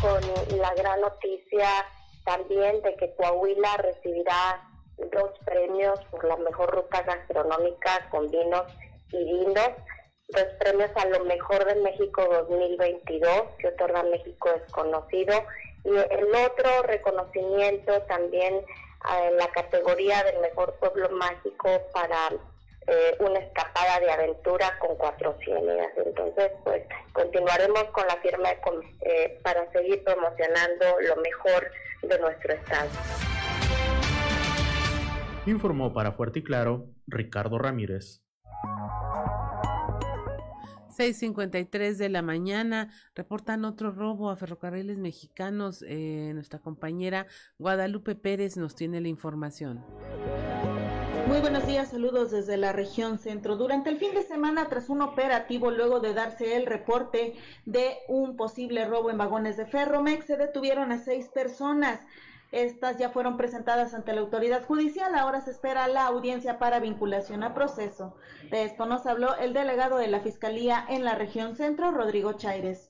Con 0.00 0.58
la 0.58 0.74
gran 0.74 1.00
noticia 1.02 1.68
también 2.30 2.80
de 2.82 2.94
que 2.94 3.12
Coahuila 3.16 3.76
recibirá 3.78 4.62
dos 5.12 5.32
premios 5.44 5.98
por 6.12 6.24
la 6.24 6.36
mejor 6.36 6.70
ruta 6.72 7.02
gastronómica 7.02 8.08
con 8.10 8.30
vinos 8.30 8.72
y 9.10 9.24
vinos, 9.24 9.70
dos 10.28 10.46
premios 10.60 10.90
a 10.94 11.06
lo 11.06 11.24
mejor 11.24 11.64
de 11.64 11.74
México 11.76 12.24
2022 12.30 13.42
que 13.58 13.68
otorga 13.68 14.04
México 14.04 14.48
Desconocido 14.52 15.44
y 15.84 15.88
el 15.88 16.28
otro 16.46 16.82
reconocimiento 16.82 18.00
también 18.02 18.64
en 19.26 19.36
la 19.36 19.48
categoría 19.48 20.22
del 20.22 20.38
mejor 20.38 20.74
pueblo 20.74 21.10
mágico 21.10 21.82
para 21.92 22.28
eh, 22.86 23.16
una 23.18 23.40
escapada 23.40 23.98
de 23.98 24.10
aventura 24.10 24.78
con 24.78 24.94
cuatro 24.96 25.36
ciénegas. 25.42 25.90
Entonces, 25.96 26.52
pues 26.62 26.82
continuaremos 27.12 27.84
con 27.86 28.06
la 28.06 28.16
firma 28.18 28.50
eh, 29.00 29.40
para 29.42 29.68
seguir 29.72 30.04
promocionando 30.04 31.00
lo 31.00 31.16
mejor 31.16 31.72
de 32.02 32.18
nuestro 32.18 32.52
estado. 32.52 32.90
Informó 35.46 35.92
para 35.92 36.12
Fuerte 36.12 36.40
y 36.40 36.42
Claro 36.42 36.90
Ricardo 37.06 37.58
Ramírez. 37.58 38.22
6.53 41.00 41.96
de 41.96 42.08
la 42.10 42.20
mañana 42.20 42.90
reportan 43.14 43.64
otro 43.64 43.90
robo 43.90 44.28
a 44.28 44.36
ferrocarriles 44.36 44.98
mexicanos. 44.98 45.82
Eh, 45.88 46.32
nuestra 46.34 46.58
compañera 46.58 47.26
Guadalupe 47.58 48.16
Pérez 48.16 48.58
nos 48.58 48.74
tiene 48.74 49.00
la 49.00 49.08
información. 49.08 49.82
Muy 51.30 51.38
buenos 51.38 51.64
días, 51.64 51.90
saludos 51.90 52.32
desde 52.32 52.56
la 52.56 52.72
región 52.72 53.16
centro. 53.16 53.54
Durante 53.54 53.88
el 53.88 53.98
fin 53.98 54.12
de 54.14 54.24
semana, 54.24 54.68
tras 54.68 54.88
un 54.88 55.00
operativo, 55.00 55.70
luego 55.70 56.00
de 56.00 56.12
darse 56.12 56.56
el 56.56 56.66
reporte 56.66 57.34
de 57.66 57.98
un 58.08 58.36
posible 58.36 58.84
robo 58.84 59.12
en 59.12 59.18
vagones 59.18 59.56
de 59.56 59.64
Ferromex, 59.64 60.26
se 60.26 60.36
detuvieron 60.36 60.90
a 60.90 60.98
seis 60.98 61.28
personas. 61.28 62.00
Estas 62.50 62.98
ya 62.98 63.10
fueron 63.10 63.36
presentadas 63.36 63.94
ante 63.94 64.12
la 64.12 64.22
autoridad 64.22 64.64
judicial. 64.64 65.14
Ahora 65.14 65.40
se 65.40 65.52
espera 65.52 65.86
la 65.86 66.06
audiencia 66.06 66.58
para 66.58 66.80
vinculación 66.80 67.44
a 67.44 67.54
proceso. 67.54 68.16
De 68.50 68.64
esto 68.64 68.84
nos 68.86 69.06
habló 69.06 69.36
el 69.36 69.52
delegado 69.52 69.98
de 69.98 70.08
la 70.08 70.18
Fiscalía 70.18 70.84
en 70.88 71.04
la 71.04 71.14
región 71.14 71.54
centro, 71.54 71.92
Rodrigo 71.92 72.32
Chaires. 72.32 72.88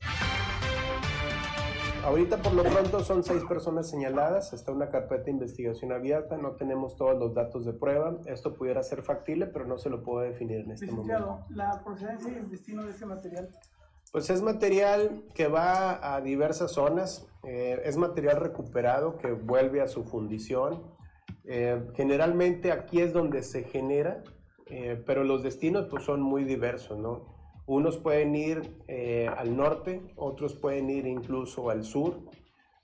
Ahorita 2.04 2.38
por 2.38 2.54
lo 2.54 2.62
pronto 2.62 3.00
son 3.04 3.22
seis 3.22 3.44
personas 3.44 3.90
señaladas, 3.90 4.54
está 4.54 4.72
una 4.72 4.88
carpeta 4.88 5.24
de 5.24 5.32
investigación 5.32 5.92
abierta, 5.92 6.38
no 6.38 6.52
tenemos 6.52 6.96
todos 6.96 7.18
los 7.18 7.34
datos 7.34 7.66
de 7.66 7.74
prueba, 7.74 8.16
esto 8.26 8.54
pudiera 8.54 8.82
ser 8.82 9.02
factible, 9.02 9.46
pero 9.46 9.66
no 9.66 9.76
se 9.76 9.90
lo 9.90 10.02
puedo 10.02 10.20
definir 10.20 10.60
en 10.60 10.70
este 10.70 10.90
momento. 10.90 11.40
¿La 11.50 11.82
procedencia 11.84 12.32
y 12.32 12.36
el 12.36 12.50
destino 12.50 12.84
de 12.84 12.90
ese 12.90 13.04
material? 13.04 13.50
Pues 14.12 14.30
es 14.30 14.40
material 14.40 15.24
que 15.34 15.48
va 15.48 16.14
a 16.14 16.20
diversas 16.22 16.72
zonas, 16.72 17.28
eh, 17.44 17.82
es 17.84 17.98
material 17.98 18.38
recuperado 18.38 19.18
que 19.18 19.32
vuelve 19.32 19.82
a 19.82 19.86
su 19.86 20.04
fundición. 20.04 20.82
Eh, 21.44 21.86
generalmente 21.94 22.72
aquí 22.72 23.02
es 23.02 23.12
donde 23.12 23.42
se 23.42 23.64
genera, 23.64 24.24
eh, 24.66 25.02
pero 25.06 25.22
los 25.22 25.42
destinos 25.42 25.86
pues 25.90 26.04
son 26.04 26.22
muy 26.22 26.44
diversos, 26.44 26.98
¿no? 26.98 27.39
Unos 27.70 27.98
pueden 27.98 28.34
ir 28.34 28.82
al 29.38 29.56
norte, 29.56 30.02
otros 30.16 30.54
pueden 30.54 30.90
ir 30.90 31.06
incluso 31.06 31.70
al 31.70 31.84
sur, 31.84 32.18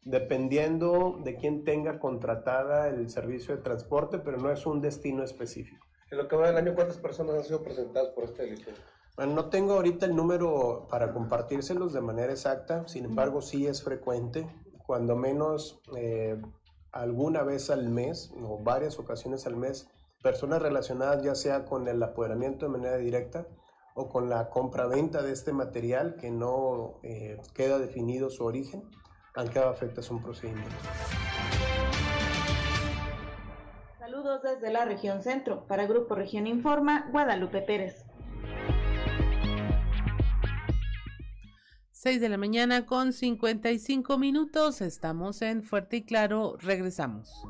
dependiendo 0.05 1.19
de 1.25 1.35
quién 1.35 1.65
tenga 1.65 1.99
contratada 1.99 2.87
el 2.87 3.11
servicio 3.11 3.57
de 3.57 3.63
transporte, 3.63 4.21
pero 4.21 4.37
no 4.37 4.49
es 4.49 4.65
un 4.65 4.81
destino 4.81 5.25
específico. 5.25 5.85
En 6.09 6.19
lo 6.19 6.29
que 6.29 6.37
va 6.37 6.47
del 6.47 6.57
año, 6.59 6.77
¿cuántas 6.77 6.99
personas 6.99 7.35
han 7.35 7.43
sido 7.43 7.65
presentadas 7.65 8.11
por 8.11 8.27
este 8.27 8.45
delito? 8.45 8.71
Bueno, 9.17 9.35
no 9.35 9.51
tengo 9.51 9.73
ahorita 9.73 10.07
el 10.07 10.15
número 10.15 10.87
para 10.89 11.13
compartírselos 11.13 11.93
de 11.93 12.03
manera 12.03 12.31
exacta, 12.31 12.87
sin 12.87 13.07
embargo 13.07 13.43
sí 13.43 13.67
es 13.67 13.83
frecuente, 13.83 14.47
cuando 14.87 15.17
menos 15.17 15.81
eh, 15.97 16.41
alguna 16.93 17.43
vez 17.43 17.71
al 17.71 17.89
mes 17.89 18.33
o 18.41 18.63
varias 18.63 19.01
ocasiones 19.01 19.49
al 19.49 19.57
mes, 19.57 19.89
personas 20.23 20.63
relacionadas 20.63 21.25
ya 21.25 21.35
sea 21.35 21.65
con 21.65 21.89
el 21.89 22.01
apoderamiento 22.01 22.67
de 22.67 22.71
manera 22.71 22.99
directa 22.99 23.49
o 23.97 24.09
con 24.09 24.29
la 24.29 24.51
compra-venta 24.51 25.23
de 25.23 25.33
este 25.33 25.53
material 25.53 26.17
que 26.21 26.31
no 26.31 27.01
eh, 27.03 27.41
queda 27.55 27.79
definido 27.79 28.29
su 28.31 28.45
origen, 28.45 28.85
han 29.35 29.49
quedado 29.49 29.71
afectas 29.71 30.11
a 30.11 30.15
un 30.15 30.23
procedimiento. 30.23 30.77
Saludos 33.99 34.43
desde 34.43 34.71
la 34.71 34.85
región 34.85 35.23
centro. 35.23 35.67
Para 35.67 35.87
Grupo 35.87 36.15
Región 36.15 36.47
Informa, 36.47 37.09
Guadalupe 37.11 37.63
Pérez. 37.63 38.05
6 41.91 42.21
de 42.21 42.29
la 42.29 42.37
mañana 42.37 42.87
con 42.87 43.15
55 43.15 44.19
minutos. 44.19 44.81
Estamos 44.83 45.41
en 45.43 45.63
Fuerte 45.63 45.97
y 45.97 46.05
Claro. 46.05 46.57
Regresamos. 46.61 47.43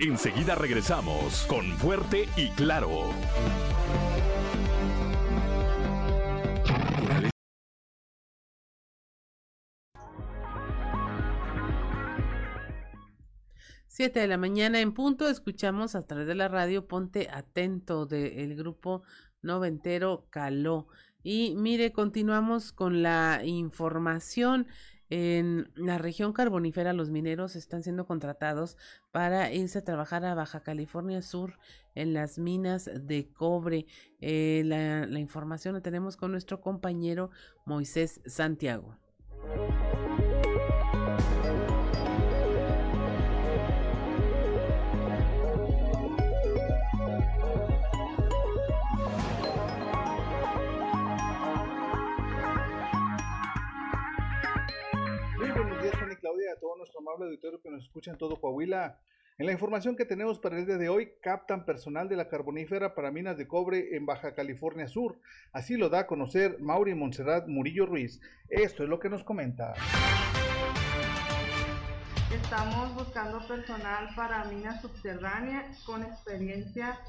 Enseguida 0.00 0.56
regresamos 0.56 1.46
con 1.46 1.64
Fuerte 1.78 2.28
y 2.36 2.48
Claro. 2.50 3.10
7 13.86 14.18
de 14.18 14.26
la 14.26 14.36
mañana 14.36 14.80
en 14.80 14.92
punto 14.92 15.28
escuchamos 15.28 15.94
a 15.94 16.02
través 16.02 16.26
de 16.26 16.34
la 16.34 16.48
radio 16.48 16.88
Ponte 16.88 17.28
Atento 17.30 18.06
del 18.06 18.56
grupo 18.56 19.04
noventero 19.40 20.26
Caló. 20.30 20.88
Y 21.22 21.54
mire, 21.56 21.92
continuamos 21.92 22.72
con 22.72 23.04
la 23.04 23.42
información. 23.44 24.66
En 25.10 25.70
la 25.74 25.98
región 25.98 26.32
carbonífera 26.32 26.92
los 26.92 27.10
mineros 27.10 27.56
están 27.56 27.82
siendo 27.82 28.06
contratados 28.06 28.76
para 29.12 29.52
irse 29.52 29.78
a 29.78 29.84
trabajar 29.84 30.24
a 30.24 30.34
Baja 30.34 30.60
California 30.60 31.22
Sur 31.22 31.58
en 31.94 32.14
las 32.14 32.38
minas 32.38 32.90
de 32.94 33.28
cobre. 33.32 33.86
Eh, 34.20 34.62
la, 34.64 35.06
la 35.06 35.18
información 35.20 35.74
la 35.74 35.82
tenemos 35.82 36.16
con 36.16 36.32
nuestro 36.32 36.60
compañero 36.60 37.30
Moisés 37.66 38.20
Santiago. 38.26 38.96
A 56.54 56.60
todo 56.60 56.76
nuestro 56.76 57.00
amable 57.00 57.26
auditorio 57.26 57.60
que 57.60 57.70
nos 57.70 57.82
escucha 57.82 58.12
en 58.12 58.18
todo 58.18 58.40
Coahuila. 58.40 58.98
En 59.38 59.46
la 59.46 59.52
información 59.52 59.96
que 59.96 60.04
tenemos 60.04 60.38
para 60.38 60.56
el 60.56 60.66
día 60.66 60.76
de 60.76 60.88
hoy, 60.88 61.14
captan 61.20 61.64
personal 61.64 62.08
de 62.08 62.14
la 62.14 62.28
carbonífera 62.28 62.94
para 62.94 63.10
minas 63.10 63.36
de 63.36 63.48
cobre 63.48 63.96
en 63.96 64.06
Baja 64.06 64.34
California 64.34 64.86
Sur. 64.86 65.18
Así 65.52 65.76
lo 65.76 65.88
da 65.88 66.00
a 66.00 66.06
conocer 66.06 66.60
Mauri 66.60 66.94
Montserrat 66.94 67.48
Murillo 67.48 67.86
Ruiz. 67.86 68.20
Esto 68.48 68.84
es 68.84 68.88
lo 68.88 69.00
que 69.00 69.08
nos 69.08 69.24
comenta. 69.24 69.74
Estamos 72.32 72.94
buscando 72.94 73.44
personal 73.48 74.08
para 74.14 74.44
minas 74.44 74.80
subterráneas 74.80 75.82
con 75.84 76.04
experiencia 76.04 77.00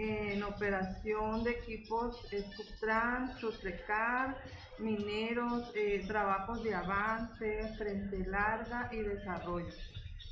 en 0.00 0.42
operación 0.42 1.44
de 1.44 1.50
equipos 1.50 2.16
Subtran, 2.56 3.38
Sutrecar, 3.38 4.36
mineros, 4.78 5.70
eh, 5.74 6.02
trabajos 6.06 6.62
de 6.62 6.74
avance, 6.74 7.74
frente 7.76 8.26
larga 8.26 8.88
y 8.92 8.98
desarrollo. 8.98 9.74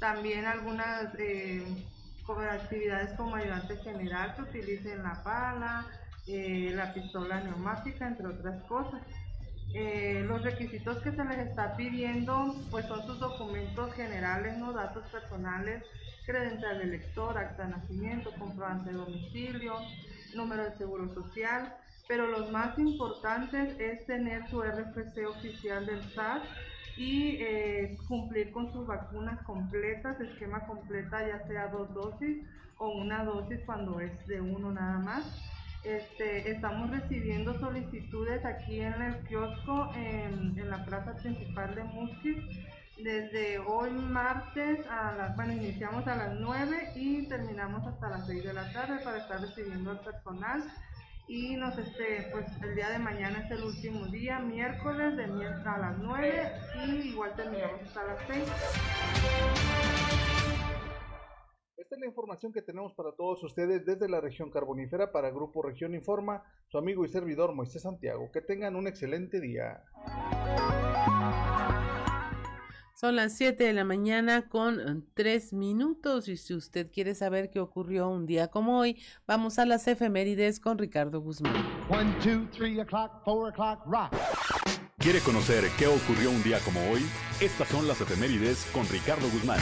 También 0.00 0.46
algunas 0.46 1.14
eh, 1.18 1.62
actividades 2.50 3.14
como 3.16 3.36
ayudante 3.36 3.76
general 3.78 4.34
que 4.36 4.42
utilicen 4.42 5.02
la 5.02 5.22
pala, 5.22 5.86
eh, 6.26 6.72
la 6.74 6.92
pistola 6.94 7.40
neumática, 7.40 8.06
entre 8.06 8.26
otras 8.26 8.62
cosas. 8.64 9.02
Eh, 9.74 10.24
los 10.26 10.42
requisitos 10.42 10.98
que 11.02 11.12
se 11.12 11.24
les 11.24 11.38
está 11.38 11.76
pidiendo 11.76 12.54
pues 12.70 12.86
son 12.86 13.06
sus 13.06 13.20
documentos 13.20 13.92
generales, 13.92 14.56
no 14.56 14.72
datos 14.72 15.04
personales, 15.10 15.84
credencial 16.24 16.78
de 16.78 16.86
lector, 16.86 17.36
acta 17.36 17.64
de 17.64 17.70
nacimiento, 17.70 18.30
comprobante 18.38 18.90
de 18.90 18.96
domicilio, 18.96 19.74
número 20.34 20.64
de 20.64 20.76
seguro 20.78 21.12
social, 21.14 21.74
pero 22.06 22.26
los 22.26 22.50
más 22.50 22.78
importantes 22.78 23.78
es 23.78 24.06
tener 24.06 24.48
su 24.48 24.62
RFC 24.62 25.26
oficial 25.28 25.84
del 25.84 26.02
SAT 26.14 26.42
y 26.96 27.36
eh, 27.40 27.96
cumplir 28.08 28.50
con 28.50 28.72
sus 28.72 28.86
vacunas 28.86 29.40
completas, 29.42 30.20
esquema 30.20 30.66
completa, 30.66 31.26
ya 31.26 31.46
sea 31.46 31.68
dos 31.68 31.92
dosis 31.94 32.44
o 32.78 32.88
una 32.88 33.24
dosis 33.24 33.60
cuando 33.66 34.00
es 34.00 34.26
de 34.26 34.40
uno 34.40 34.72
nada 34.72 34.98
más. 34.98 35.24
Este, 35.88 36.50
estamos 36.50 36.90
recibiendo 36.90 37.58
solicitudes 37.58 38.44
aquí 38.44 38.82
en 38.82 39.00
el 39.00 39.24
kiosco 39.24 39.90
en, 39.96 40.54
la 40.68 40.84
plaza 40.84 41.16
principal 41.16 41.74
de 41.74 41.82
Musquis 41.82 42.44
desde 42.98 43.58
hoy 43.60 43.92
martes 43.92 44.80
bueno, 45.34 45.54
iniciamos 45.54 46.06
a 46.06 46.14
las 46.14 46.34
9 46.38 46.92
y 46.94 47.26
terminamos 47.26 47.86
hasta 47.86 48.10
las 48.10 48.26
6 48.26 48.44
de 48.44 48.52
la 48.52 48.70
tarde 48.70 48.98
para 49.02 49.16
estar 49.16 49.40
recibiendo 49.40 49.92
al 49.92 50.00
personal 50.00 50.62
y 51.26 51.56
nos 51.56 51.78
este 51.78 52.28
pues 52.32 52.44
el 52.62 52.74
día 52.74 52.90
de 52.90 52.98
mañana 52.98 53.38
es 53.38 53.50
el 53.50 53.64
último 53.64 54.08
día, 54.08 54.40
miércoles 54.40 55.16
de 55.16 55.26
miércoles 55.26 55.66
a 55.66 55.78
las 55.78 55.96
9 55.96 56.52
y 56.84 56.90
igual 57.08 57.32
terminamos 57.34 57.80
hasta 57.86 58.04
las 58.04 58.18
6. 58.26 58.44
Esta 61.88 61.96
es 61.96 62.00
la 62.02 62.06
información 62.08 62.52
que 62.52 62.60
tenemos 62.60 62.92
para 62.92 63.12
todos 63.12 63.42
ustedes 63.42 63.82
desde 63.86 64.10
la 64.10 64.20
región 64.20 64.50
carbonífera 64.50 65.10
para 65.10 65.30
Grupo 65.30 65.62
Región 65.62 65.94
Informa, 65.94 66.42
su 66.66 66.76
amigo 66.76 67.02
y 67.02 67.08
servidor 67.08 67.54
Moisés 67.54 67.80
Santiago. 67.80 68.30
Que 68.30 68.42
tengan 68.42 68.76
un 68.76 68.86
excelente 68.86 69.40
día. 69.40 69.82
Son 72.92 73.16
las 73.16 73.38
7 73.38 73.64
de 73.64 73.72
la 73.72 73.84
mañana 73.84 74.50
con 74.50 75.06
3 75.14 75.54
minutos 75.54 76.28
y 76.28 76.36
si 76.36 76.52
usted 76.52 76.92
quiere 76.92 77.14
saber 77.14 77.48
qué 77.48 77.58
ocurrió 77.58 78.10
un 78.10 78.26
día 78.26 78.48
como 78.48 78.78
hoy, 78.78 79.02
vamos 79.26 79.58
a 79.58 79.64
las 79.64 79.88
efemérides 79.88 80.60
con 80.60 80.76
Ricardo 80.76 81.22
Guzmán. 81.22 81.56
One, 81.88 82.12
two, 82.22 82.46
three 82.52 82.78
o'clock, 82.78 83.24
four 83.24 83.48
o'clock, 83.48 83.80
rock. 83.86 84.14
¿Quiere 84.98 85.20
conocer 85.20 85.64
qué 85.78 85.86
ocurrió 85.86 86.28
un 86.28 86.42
día 86.42 86.58
como 86.66 86.80
hoy? 86.90 87.00
Estas 87.40 87.68
son 87.68 87.88
las 87.88 87.98
efemérides 87.98 88.66
con 88.74 88.86
Ricardo 88.88 89.26
Guzmán. 89.30 89.60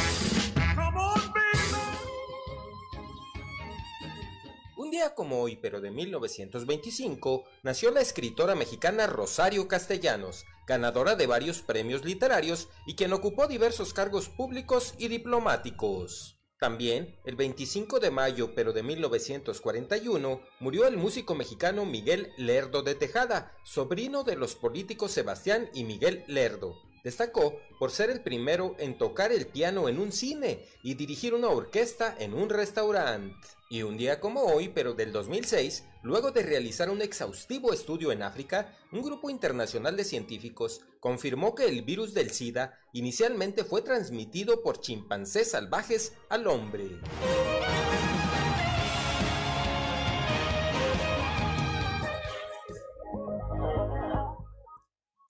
Como 5.15 5.41
hoy, 5.41 5.57
pero 5.57 5.81
de 5.81 5.91
1925, 5.91 7.45
nació 7.63 7.91
la 7.91 8.01
escritora 8.01 8.55
mexicana 8.55 9.07
Rosario 9.07 9.69
Castellanos, 9.69 10.45
ganadora 10.67 11.17
de 11.17 11.27
varios 11.27 11.63
premios 11.63 12.05
literarios 12.05 12.69
y 12.87 12.95
quien 12.95 13.13
ocupó 13.13 13.47
diversos 13.47 13.93
cargos 13.93 14.29
públicos 14.29 14.95
y 14.99 15.09
diplomáticos. 15.09 16.39
También, 16.59 17.19
el 17.25 17.37
25 17.37 18.01
de 18.01 18.11
mayo 18.11 18.55
pero 18.55 18.73
de 18.73 18.83
1941, 18.83 20.41
murió 20.61 20.87
el 20.87 20.97
músico 20.97 21.35
mexicano 21.35 21.85
Miguel 21.85 22.33
Lerdo 22.39 22.83
de 22.83 22.95
Tejada, 22.95 23.53
sobrino 23.65 24.25
de 24.25 24.37
los 24.37 24.55
políticos 24.55 25.13
Sebastián 25.13 25.69
y 25.75 25.85
Miguel 25.85 26.25
Lerdo. 26.27 26.77
Destacó 27.07 27.61
por 27.79 27.93
ser 27.93 28.11
el 28.11 28.21
primero 28.21 28.75
en 28.81 28.99
tocar 28.99 29.31
el 29.31 29.47
piano 29.47 29.89
en 29.89 30.01
un 30.01 30.11
cine 30.11 30.67
y 30.83 30.95
dirigir 30.95 31.35
una 31.35 31.51
orquesta 31.51 32.17
en 32.19 32.35
un 32.35 32.49
restaurante. 32.49 33.47
Y 33.71 33.83
un 33.85 33.97
día 33.97 34.19
como 34.19 34.43
hoy, 34.43 34.71
pero 34.71 34.93
del 34.93 35.13
2006, 35.13 35.85
luego 36.03 36.33
de 36.33 36.43
realizar 36.43 36.91
un 36.91 37.03
exhaustivo 37.03 37.73
estudio 37.73 38.11
en 38.11 38.25
África, 38.25 38.77
un 38.91 39.03
grupo 39.03 39.31
internacional 39.31 39.97
de 39.97 40.03
científicos 40.03 40.81
confirmó 40.99 41.55
que 41.55 41.67
el 41.67 41.83
virus 41.83 42.13
del 42.13 42.33
SIDA 42.33 42.77
inicialmente 42.93 43.63
fue 43.63 43.83
transmitido 43.83 44.65
por 44.65 44.81
chimpancés 44.81 45.53
salvajes 45.53 46.13
al 46.29 46.49
hombre. 46.49 46.99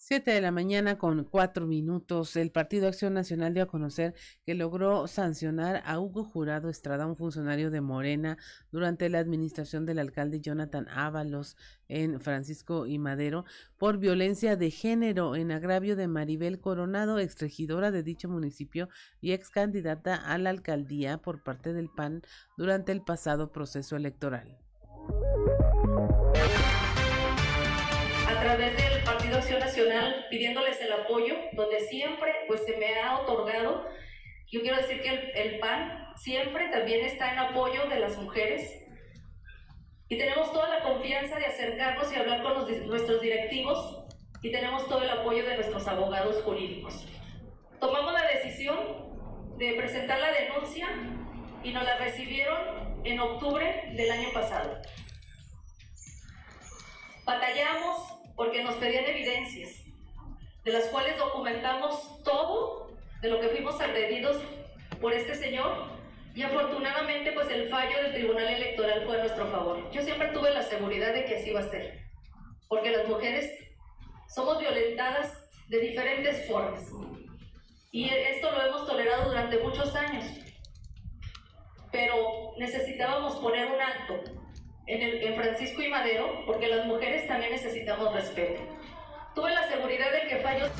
7 0.08 0.30
de 0.30 0.40
la 0.40 0.52
mañana 0.52 0.98
con 0.98 1.24
cuatro 1.24 1.66
minutos. 1.66 2.36
El 2.36 2.52
Partido 2.52 2.86
Acción 2.86 3.12
Nacional 3.12 3.54
dio 3.54 3.64
a 3.64 3.66
conocer 3.66 4.14
que 4.44 4.54
logró 4.54 5.08
sancionar 5.08 5.82
a 5.84 5.98
Hugo 5.98 6.22
Jurado 6.22 6.68
Estrada, 6.68 7.08
un 7.08 7.16
funcionario 7.16 7.72
de 7.72 7.80
Morena, 7.80 8.38
durante 8.70 9.08
la 9.08 9.18
administración 9.18 9.84
del 9.84 9.98
alcalde 9.98 10.40
Jonathan 10.40 10.86
Ábalos 10.90 11.56
en 11.88 12.20
Francisco 12.20 12.86
y 12.86 13.00
Madero, 13.00 13.46
por 13.78 13.98
violencia 13.98 14.54
de 14.54 14.70
género 14.70 15.34
en 15.34 15.50
agravio 15.50 15.96
de 15.96 16.06
Maribel 16.06 16.60
Coronado, 16.60 17.18
exregidora 17.18 17.90
de 17.90 18.04
dicho 18.04 18.28
municipio 18.28 18.88
y 19.20 19.32
ex 19.32 19.50
candidata 19.50 20.14
a 20.14 20.38
la 20.38 20.50
alcaldía 20.50 21.18
por 21.18 21.42
parte 21.42 21.72
del 21.72 21.88
PAN 21.88 22.22
durante 22.56 22.92
el 22.92 23.02
pasado 23.02 23.50
proceso 23.50 23.96
electoral. 23.96 24.56
Nacional 29.54 30.26
pidiéndoles 30.28 30.80
el 30.80 30.92
apoyo, 30.92 31.36
donde 31.52 31.80
siempre 31.80 32.34
pues 32.48 32.64
se 32.64 32.76
me 32.76 32.98
ha 32.98 33.20
otorgado. 33.20 33.86
Yo 34.50 34.60
quiero 34.60 34.76
decir 34.76 35.00
que 35.00 35.08
el, 35.08 35.30
el 35.34 35.58
PAN 35.60 36.12
siempre 36.16 36.68
también 36.68 37.06
está 37.06 37.32
en 37.32 37.38
apoyo 37.38 37.86
de 37.86 38.00
las 38.00 38.18
mujeres 38.18 38.82
y 40.08 40.18
tenemos 40.18 40.52
toda 40.52 40.68
la 40.68 40.82
confianza 40.82 41.38
de 41.38 41.46
acercarnos 41.46 42.12
y 42.12 42.16
hablar 42.16 42.42
con 42.42 42.54
los, 42.54 42.70
nuestros 42.86 43.20
directivos 43.20 44.04
y 44.42 44.50
tenemos 44.50 44.86
todo 44.88 45.02
el 45.02 45.10
apoyo 45.10 45.44
de 45.44 45.54
nuestros 45.54 45.86
abogados 45.86 46.42
jurídicos. 46.42 47.06
Tomamos 47.80 48.12
la 48.12 48.26
decisión 48.26 48.78
de 49.58 49.74
presentar 49.74 50.18
la 50.18 50.32
denuncia 50.32 50.88
y 51.62 51.72
nos 51.72 51.84
la 51.84 51.98
recibieron 51.98 53.00
en 53.04 53.20
octubre 53.20 53.92
del 53.94 54.10
año 54.10 54.28
pasado. 54.32 54.80
Batallamos 57.24 58.16
porque 58.36 58.62
nos 58.62 58.74
pedían 58.76 59.06
evidencias, 59.06 59.82
de 60.64 60.72
las 60.72 60.84
cuales 60.86 61.16
documentamos 61.18 62.22
todo 62.22 62.90
de 63.22 63.30
lo 63.30 63.40
que 63.40 63.48
fuimos 63.48 63.80
agredidos 63.80 64.36
por 65.00 65.12
este 65.12 65.34
señor. 65.34 65.96
Y 66.34 66.42
afortunadamente 66.42 67.32
pues 67.32 67.48
el 67.50 67.68
fallo 67.70 68.02
del 68.02 68.12
Tribunal 68.12 68.48
Electoral 68.48 69.04
fue 69.06 69.16
a 69.16 69.20
nuestro 69.20 69.46
favor. 69.46 69.90
Yo 69.90 70.02
siempre 70.02 70.28
tuve 70.28 70.50
la 70.50 70.62
seguridad 70.62 71.14
de 71.14 71.24
que 71.24 71.36
así 71.36 71.48
iba 71.48 71.60
a 71.60 71.70
ser, 71.70 72.02
porque 72.68 72.90
las 72.90 73.08
mujeres 73.08 73.50
somos 74.28 74.58
violentadas 74.58 75.48
de 75.68 75.80
diferentes 75.80 76.46
formas. 76.46 76.84
Y 77.90 78.10
esto 78.10 78.50
lo 78.50 78.62
hemos 78.62 78.86
tolerado 78.86 79.30
durante 79.30 79.58
muchos 79.58 79.94
años, 79.94 80.24
pero 81.90 82.52
necesitábamos 82.58 83.36
poner 83.36 83.72
un 83.72 83.80
alto 83.80 84.45
en, 84.86 85.34
Francisco 85.34 85.82
y 85.82 85.88
Madero, 85.88 86.44
porque 86.46 86.68
las 86.68 86.86
mujeres 86.86 87.26
también 87.26 87.52
necesitamos 87.52 88.14
respeto. 88.14 88.62
Tuve 89.34 89.50
la 89.50 89.68
seguridad 89.68 90.12
de 90.12 90.28
que 90.28 90.36
fallos... 90.36 90.70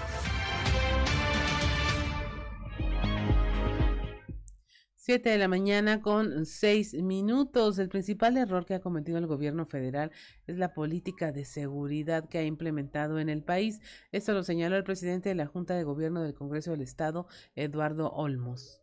Siete 4.95 5.31
de 5.31 5.39
la 5.39 5.47
mañana 5.47 6.03
con 6.03 6.47
seis 6.47 6.93
minutos. 6.95 7.79
El 7.79 7.89
principal 7.89 8.37
error 8.37 8.67
que 8.67 8.75
ha 8.75 8.81
cometido 8.81 9.19
el 9.19 9.29
gobierno 9.29 9.65
federal 9.65 10.11
es 10.49 10.59
la 10.59 10.75
política 10.75 11.31
de 11.31 11.45
seguridad 11.45 12.29
que 12.29 12.39
ha 12.39 12.43
implementado 12.43 13.21
en 13.21 13.29
el 13.29 13.45
país. 13.45 13.81
Esto 14.11 14.33
lo 14.33 14.43
señaló 14.43 14.77
el 14.77 14.83
presidente 14.83 15.29
de 15.29 15.37
la 15.37 15.47
Junta 15.47 15.75
de 15.75 15.85
Gobierno 15.85 16.23
del 16.23 16.35
Congreso 16.35 16.73
del 16.73 16.81
Estado, 16.81 17.29
Eduardo 17.55 18.11
Olmos. 18.11 18.83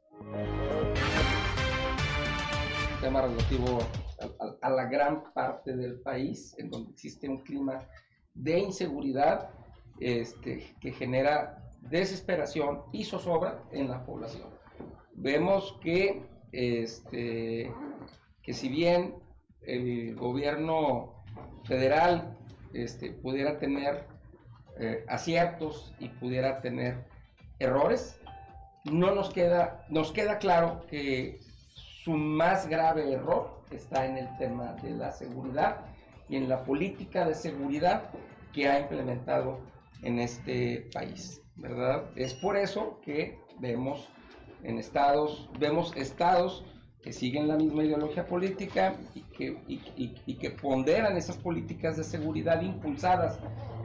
Tema 3.04 3.22
relativo 3.22 3.80
a, 4.62 4.70
la 4.70 4.86
gran 4.86 5.34
parte 5.34 5.76
del 5.76 5.99
país 5.99 6.56
en 6.58 6.70
donde 6.70 6.91
existe 6.91 7.28
un 7.28 7.39
clima 7.39 7.86
de 8.34 8.60
inseguridad 8.60 9.49
este, 9.99 10.74
que 10.80 10.93
genera 10.93 11.70
desesperación 11.82 12.84
y 12.93 13.04
zozobra 13.04 13.62
en 13.74 13.89
la 13.89 14.06
población. 14.06 14.47
Vemos 15.16 15.78
que 15.82 16.24
este, 16.54 17.74
que 18.41 18.54
si 18.54 18.70
bien 18.70 19.16
el 19.64 20.16
gobierno 20.16 21.26
federal 21.66 22.38
este, 22.74 23.12
pudiera 23.12 23.60
tener 23.60 24.08
eh, 24.80 25.04
aciertos 25.10 25.93
y 25.99 26.08
pudiera 26.08 26.62
tener 26.62 27.04
errores, 27.60 28.18
no 28.86 29.14
nos 29.14 29.30
queda, 29.30 29.86
nos 29.89 30.14
queda 30.14 30.38
claro 30.38 30.86
que 30.88 31.41
su 32.04 32.12
más 32.12 32.68
grave 32.68 33.14
error 33.14 33.62
está 33.72 34.06
en 34.06 34.18
el 34.18 34.38
tema 34.38 34.74
de 34.84 34.91
la 34.91 35.12
seguridad 35.12 35.86
y 36.28 36.36
en 36.36 36.49
la 36.49 36.64
política 36.64 37.26
de 37.26 37.34
seguridad 37.34 38.10
que 38.51 38.68
ha 38.68 38.80
implementado 38.80 39.60
en 40.01 40.20
este 40.20 40.89
país, 40.93 41.41
¿verdad? 41.56 42.04
Es 42.16 42.34
por 42.34 42.58
eso 42.58 42.99
que 43.01 43.39
vemos 43.60 44.10
en 44.64 44.78
estados, 44.78 45.49
vemos 45.60 45.95
estados 45.95 46.66
que 47.01 47.14
siguen 47.14 47.47
la 47.47 47.56
misma 47.56 47.84
ideología 47.84 48.26
política 48.26 48.95
y 49.14 50.36
que, 50.36 50.49
ponderan 50.62 51.18
esas 51.18 51.38
políticas 51.38 51.97
de 51.97 52.04
seguridad 52.04 52.62
impulsadas 52.62 53.39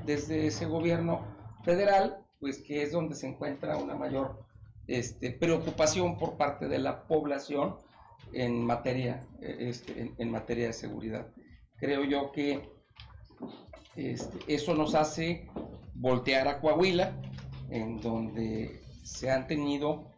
desde 0.05 0.47
ese 0.47 0.67
gobierno 0.67 1.25
federal, 1.65 2.19
pues 2.41 2.63
que 2.63 2.83
es 2.83 2.93
donde 2.93 3.15
se 3.15 3.27
encuentra 3.27 3.77
una 3.77 3.95
mayor 3.95 4.39
este, 4.87 5.33
preocupación 5.33 6.17
por 6.17 6.37
parte 6.37 6.69
de 6.69 6.79
la 6.79 7.03
población 7.07 7.77
en 8.33 8.65
materia, 8.65 9.27
este, 9.41 10.13
en, 10.17 10.31
materia 10.31 10.67
de 10.67 10.73
seguridad. 10.73 11.27
Creo 11.77 12.05
yo 12.05 12.33
que 12.33 12.69
este, 13.97 14.55
eso 14.55 14.75
nos 14.75 14.95
hace 14.95 15.49
voltear 15.95 16.49
a 16.49 16.61
Coahuila, 16.61 17.21
en 17.71 18.01
donde 18.01 18.81
se 19.03 19.31
han 19.31 19.47
tenido 19.47 20.13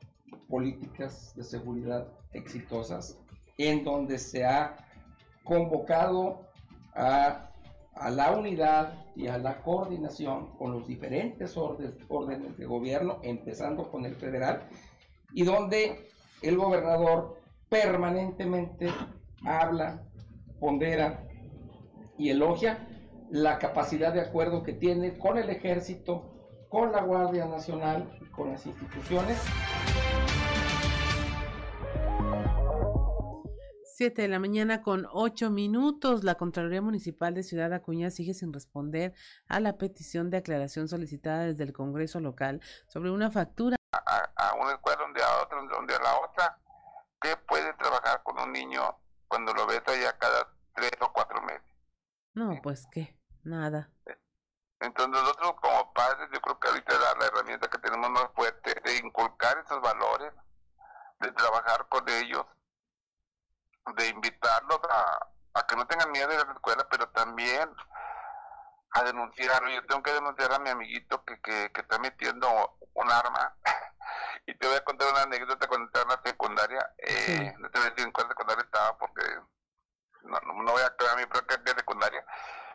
políticas 0.48 1.34
de 1.36 1.44
seguridad 1.44 2.08
exitosas, 2.32 3.18
en 3.56 3.84
donde 3.84 4.18
se 4.18 4.44
ha 4.44 4.76
convocado 5.44 6.46
a, 6.94 7.46
la 8.10 8.32
unidad 8.32 8.94
y 9.14 9.26
a 9.26 9.36
la 9.36 9.60
coordinación 9.62 10.56
con 10.56 10.72
los 10.72 10.86
diferentes 10.86 11.56
órdenes 11.56 12.56
de 12.56 12.64
gobierno, 12.64 13.18
empezando 13.22 13.90
con 13.90 14.06
el 14.06 14.16
federal, 14.16 14.62
y 15.34 15.44
donde 15.44 16.08
el 16.42 16.56
gobernador 16.56 17.39
permanentemente 17.70 18.92
habla, 19.46 20.02
pondera 20.58 21.26
y 22.18 22.28
elogia 22.28 22.86
la 23.30 23.58
capacidad 23.58 24.12
de 24.12 24.20
acuerdo 24.20 24.62
que 24.62 24.72
tiene 24.72 25.16
con 25.16 25.38
el 25.38 25.48
ejército, 25.48 26.66
con 26.68 26.92
la 26.92 27.00
Guardia 27.00 27.46
Nacional 27.46 28.18
y 28.20 28.26
con 28.26 28.50
las 28.50 28.66
instituciones. 28.66 29.40
7 33.84 34.22
de 34.22 34.28
la 34.28 34.38
mañana 34.38 34.82
con 34.82 35.06
8 35.12 35.50
minutos. 35.50 36.24
La 36.24 36.34
Contraloría 36.34 36.82
Municipal 36.82 37.34
de 37.34 37.42
Ciudad 37.42 37.72
Acuña 37.72 38.10
sigue 38.10 38.34
sin 38.34 38.52
responder 38.52 39.14
a 39.46 39.60
la 39.60 39.76
petición 39.76 40.30
de 40.30 40.38
aclaración 40.38 40.88
solicitada 40.88 41.44
desde 41.44 41.64
el 41.64 41.72
Congreso 41.72 42.18
local 42.18 42.60
sobre 42.88 43.10
una 43.10 43.30
factura. 43.30 43.76
A, 43.92 44.54
una 44.60 44.72
escuela 44.72 44.98
donde 45.02 45.22
a 45.22 45.42
otra, 45.42 45.58
donde 45.76 45.94
a 45.94 46.02
la 46.02 46.18
otra. 46.18 46.58
¿Qué 47.20 47.36
puede 47.36 47.72
trabajar 47.74 48.22
con 48.22 48.38
un 48.40 48.52
niño 48.52 48.96
cuando 49.28 49.52
lo 49.52 49.66
ves 49.66 49.82
allá 49.86 50.16
cada 50.18 50.48
tres 50.74 50.92
o 51.00 51.12
cuatro 51.12 51.40
meses? 51.42 51.62
No, 52.34 52.58
pues 52.62 52.86
qué, 52.90 53.18
nada. 53.42 53.90
Entonces 54.80 55.22
nosotros 55.22 55.54
como 55.60 55.92
padres 55.92 56.28
yo 56.32 56.40
creo 56.40 56.58
que 56.58 56.68
ahorita 56.68 56.94
la, 56.94 57.20
la 57.20 57.26
herramienta 57.26 57.68
que 57.68 57.78
tenemos 57.78 58.10
más 58.10 58.28
fuerte 58.34 58.74
de 58.82 58.96
inculcar 58.96 59.58
esos 59.58 59.80
valores, 59.82 60.32
de 61.20 61.32
trabajar 61.32 61.86
con 61.88 62.08
ellos, 62.08 62.46
de 63.96 64.08
invitarlos 64.08 64.80
a, 64.88 65.66
que 65.66 65.76
no 65.76 65.86
tengan 65.86 66.10
miedo 66.10 66.28
de 66.28 66.34
ir 66.34 66.40
a 66.40 66.44
la 66.44 66.52
escuela, 66.52 66.86
pero 66.90 67.08
también 67.10 67.70
a 68.92 69.02
denunciarlo. 69.04 69.70
Yo 69.70 69.84
tengo 69.86 70.02
que 70.02 70.12
denunciar 70.12 70.52
a 70.52 70.58
mi 70.58 70.70
amiguito 70.70 71.24
que, 71.24 71.40
que, 71.40 71.70
está 71.74 71.98
metiendo 71.98 72.78
un 72.94 73.10
arma. 73.10 73.54
y 74.46 74.54
te 74.54 74.66
voy 74.66 74.76
a 74.76 74.84
contar 74.84 75.10
una 75.12 75.22
anécdota 75.22 75.66
cuando 75.66 75.86
estaba 75.86 76.14
en 76.14 76.20
la 76.20 76.30
secundaria. 76.30 76.94
Eh, 76.98 77.54
No 77.58 77.70
te 77.70 77.78
voy 77.78 77.86
a 77.86 77.90
decir 77.90 78.06
en 78.06 78.12
cuál 78.12 78.28
secundaria 78.28 78.64
estaba 78.64 78.98
porque 78.98 79.22
no, 80.22 80.40
no, 80.40 80.72
voy 80.72 80.82
a 80.82 80.86
aclarar 80.86 81.18
mi 81.18 81.26
propia 81.26 81.60
secundaria. 81.76 82.24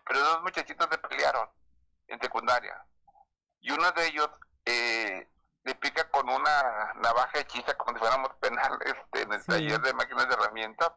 Pero 0.05 0.19
dos 0.19 0.41
muchachitos 0.43 0.87
se 0.89 0.97
pelearon 0.97 1.49
en 2.07 2.19
secundaria. 2.19 2.85
Y 3.61 3.71
uno 3.71 3.91
de 3.91 4.07
ellos 4.07 4.29
eh, 4.65 5.27
le 5.63 5.75
pica 5.75 6.09
con 6.09 6.29
una 6.29 6.93
navaja 6.95 7.39
hechiza 7.39 7.73
como 7.75 7.93
si 7.93 7.99
fuéramos 7.99 8.33
penal 8.35 8.77
este, 8.85 9.23
en 9.23 9.33
el 9.33 9.45
taller 9.45 9.81
de 9.81 9.93
máquinas 9.93 10.27
de 10.27 10.33
herramientas 10.35 10.91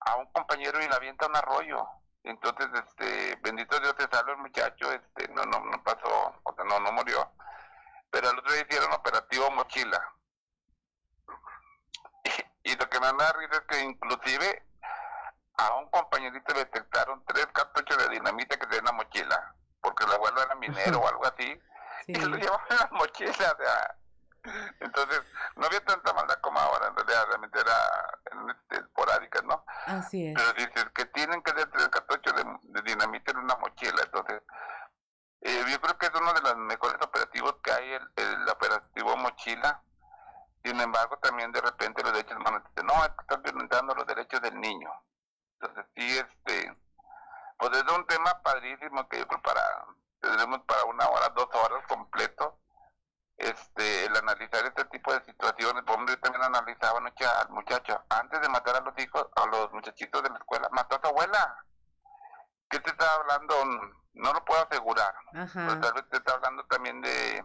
a 0.00 0.16
un 0.16 0.26
compañero 0.32 0.82
y 0.82 0.88
le 0.88 0.94
avienta 0.94 1.26
un 1.26 1.36
arroyo. 1.36 1.88
Entonces, 2.24 2.68
este, 2.74 3.36
bendito 3.42 3.78
Dios 3.80 3.94
te 3.96 4.08
salve 4.08 4.32
el 4.32 4.38
muchacho, 4.38 4.92
este, 4.92 5.28
no, 5.28 5.44
no, 5.44 5.60
no 5.60 5.82
pasó, 5.82 6.34
o 6.42 6.54
sea, 6.54 6.64
no, 6.64 6.78
no 6.80 6.92
murió. 6.92 7.32
Pero 8.10 8.28
al 8.28 8.38
otro 8.38 8.52
día 8.52 8.66
hicieron 8.68 8.92
operativo 8.92 9.50
mochila. 9.50 10.14
Y, 12.62 12.76
lo 12.76 12.88
que 12.90 13.00
me 13.00 13.06
da 13.06 13.32
risa 13.32 13.54
es 13.54 13.62
que 13.62 13.80
inclusive 13.80 14.66
a 15.56 15.74
un 15.76 15.90
compañerito 15.90 16.52
le 16.52 16.60
detectaron 16.60 17.24
tres 17.24 17.46
cartuchos 17.54 17.96
de 17.96 18.10
dinamita 18.10 18.58
que 18.58 18.66
tenía 18.66 18.80
en 18.80 18.84
la 18.84 18.92
mochila, 18.92 19.54
porque 19.80 20.04
el 20.04 20.12
abuelo 20.12 20.42
era 20.42 20.54
minero 20.56 21.00
o 21.00 21.08
algo 21.08 21.24
así 21.26 21.58
y 22.06 22.14
lo 22.14 22.36
llevaban 22.36 22.66
en 22.70 22.76
las 22.76 22.92
mochilas. 22.92 23.56
Entonces, 24.80 25.22
no 25.56 25.66
había 25.66 25.84
tanta 25.84 26.12
maldad 26.12 26.38
como 26.40 26.58
ahora, 26.58 26.88
en 26.88 26.96
realidad, 26.96 27.26
realmente 27.28 27.60
era 27.60 28.80
esporádica, 28.80 29.42
¿no? 29.42 29.64
Así 29.86 30.28
es. 30.28 30.34
Pero 30.36 30.52
dices 30.54 30.86
que 30.94 31.04
tienen 31.06 31.42
que 31.42 31.52
ser 31.52 31.70
tres 31.70 31.88
cartuchos 31.88 32.34
de, 32.34 32.44
de 32.62 32.82
dinamita 32.82 33.32
en 33.32 33.38
una 33.38 33.56
mochila, 33.56 34.02
entonces, 34.02 34.42
eh, 35.42 35.64
yo 35.68 35.80
creo 35.80 35.98
que 35.98 36.06
es 36.06 36.12
uno 36.14 36.32
de 36.32 36.42
los 36.42 36.56
mejores 36.56 37.00
operativos 37.02 37.56
que 37.62 37.72
hay, 37.72 37.92
el, 37.92 38.10
el 38.16 38.48
operativo 38.48 39.16
mochila. 39.16 39.82
Sin 40.62 40.78
embargo, 40.78 41.18
también 41.22 41.50
de 41.52 41.60
repente 41.62 42.02
los 42.02 42.12
derechos 42.12 42.36
humanos 42.36 42.62
dicen, 42.68 42.86
no, 42.86 42.92
es 43.02 43.08
que 43.10 43.22
están 43.22 43.42
violentando 43.42 43.94
los 43.94 44.06
derechos 44.06 44.42
del 44.42 44.60
niño. 44.60 44.92
Entonces, 45.58 45.86
sí, 45.96 46.18
este, 46.18 46.76
pues 47.56 47.72
es 47.72 47.92
un 47.92 48.06
tema 48.06 48.42
padrísimo 48.42 49.08
que 49.08 49.20
yo 49.20 49.26
creo 49.26 49.40
para 49.40 49.62
tendremos 50.20 50.60
para 50.66 50.84
una 50.84 51.08
hora, 51.08 51.28
dos 51.30 51.48
horas 51.54 51.86
completo, 51.88 52.58
este, 53.40 54.04
el 54.04 54.16
analizar 54.16 54.64
este 54.66 54.84
tipo 54.86 55.12
de 55.12 55.24
situaciones. 55.24 55.82
Por 55.84 55.94
ejemplo, 55.94 56.14
yo 56.14 56.20
también 56.20 56.44
analizaba 56.44 56.98
anoche 56.98 57.24
al 57.24 57.48
muchacho, 57.50 58.02
antes 58.10 58.40
de 58.40 58.48
matar 58.48 58.76
a 58.76 58.80
los 58.80 58.98
hijos, 58.98 59.26
a 59.36 59.46
los 59.46 59.72
muchachitos 59.72 60.22
de 60.22 60.30
la 60.30 60.36
escuela, 60.36 60.68
mató 60.72 60.96
a 60.96 61.00
su 61.00 61.08
abuela. 61.08 61.64
¿Qué 62.68 62.78
te 62.80 62.90
está 62.90 63.06
hablando? 63.14 63.54
No 64.14 64.32
lo 64.32 64.44
puedo 64.44 64.62
asegurar. 64.62 65.14
Pero 65.32 65.80
tal 65.80 65.94
vez 65.94 66.08
te 66.10 66.18
está 66.18 66.34
hablando 66.34 66.64
también 66.66 67.00
de, 67.00 67.44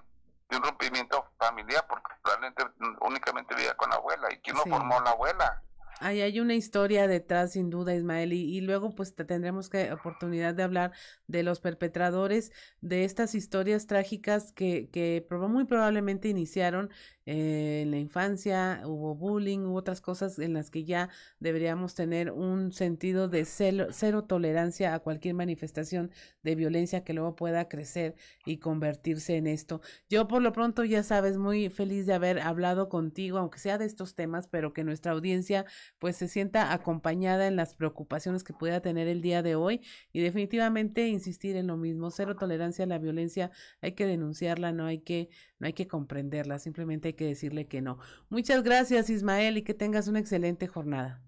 un 0.51 0.63
rompimiento 0.63 1.31
familiar, 1.39 1.85
porque 1.87 2.13
probablemente 2.21 2.63
únicamente 3.01 3.55
vivía 3.55 3.75
con 3.75 3.89
la 3.89 3.95
abuela. 3.95 4.31
¿Y 4.31 4.39
quién 4.41 4.55
lo 4.57 4.63
formó 4.63 4.99
la 5.01 5.11
abuela? 5.11 5.63
Ahí 6.01 6.21
hay 6.21 6.39
una 6.39 6.55
historia 6.55 7.07
detrás, 7.07 7.53
sin 7.53 7.69
duda, 7.69 7.95
Ismael, 7.95 8.33
y, 8.33 8.59
luego 8.61 8.93
pues 8.95 9.15
tendremos 9.15 9.69
que 9.69 9.91
oportunidad 9.93 10.53
de 10.53 10.63
hablar 10.63 10.91
de 11.27 11.41
los 11.43 11.61
perpetradores 11.61 12.51
de 12.81 13.05
estas 13.05 13.33
historias 13.33 13.87
trágicas 13.87 14.51
que, 14.51 14.89
que 14.91 15.25
muy 15.29 15.65
probablemente 15.65 16.27
iniciaron 16.27 16.89
eh, 17.27 17.81
en 17.83 17.91
la 17.91 17.97
infancia, 17.97 18.81
hubo 18.85 19.15
bullying, 19.15 19.59
hubo 19.59 19.77
otras 19.77 19.99
cosas 19.99 20.37
en 20.37 20.53
las 20.53 20.69
que 20.69 20.83
ya 20.83 21.09
deberíamos 21.39 21.95
tener 21.95 22.31
un 22.31 22.71
sentido 22.71 23.27
de 23.27 23.45
cero, 23.45 23.87
cero 23.91 24.25
tolerancia 24.25 24.93
a 24.93 24.99
cualquier 24.99 25.33
manifestación 25.33 26.11
de 26.43 26.55
violencia 26.55 27.03
que 27.03 27.13
luego 27.13 27.35
pueda 27.35 27.67
crecer 27.67 28.15
y 28.45 28.57
convertirse 28.57 29.37
en 29.37 29.47
esto. 29.47 29.81
Yo 30.07 30.27
por 30.27 30.41
lo 30.43 30.51
pronto, 30.51 30.83
ya 30.83 31.01
sabes, 31.03 31.37
muy 31.37 31.69
feliz 31.69 32.05
de 32.05 32.13
haber 32.13 32.39
hablado 32.39 32.89
contigo, 32.89 33.39
aunque 33.39 33.59
sea 33.59 33.77
de 33.79 33.85
estos 33.85 34.13
temas, 34.13 34.47
pero 34.47 34.73
que 34.73 34.83
nuestra 34.83 35.13
audiencia 35.13 35.65
pues 35.99 36.15
se 36.17 36.27
sienta 36.27 36.73
acompañada 36.73 37.47
en 37.47 37.55
las 37.55 37.75
preocupaciones 37.75 38.43
que 38.43 38.53
pueda 38.53 38.81
tener 38.81 39.07
el 39.07 39.21
día 39.21 39.43
de 39.43 39.55
hoy 39.55 39.81
y 40.11 40.21
definitivamente 40.21 41.07
insistir 41.07 41.55
en 41.55 41.67
lo 41.67 41.77
mismo, 41.77 42.11
cero 42.11 42.35
tolerancia 42.35 42.85
a 42.85 42.87
la 42.87 42.97
violencia, 42.97 43.51
hay 43.81 43.93
que 43.93 44.05
denunciarla, 44.05 44.71
no 44.71 44.85
hay 44.85 44.99
que 44.99 45.29
no 45.59 45.67
hay 45.67 45.73
que 45.73 45.87
comprenderla, 45.87 46.59
simplemente 46.59 47.09
hay 47.09 47.13
que 47.13 47.25
decirle 47.25 47.67
que 47.67 47.81
no. 47.81 47.99
Muchas 48.29 48.63
gracias 48.63 49.09
Ismael 49.09 49.57
y 49.57 49.63
que 49.63 49.73
tengas 49.73 50.07
una 50.07 50.19
excelente 50.19 50.67
jornada. 50.67 51.21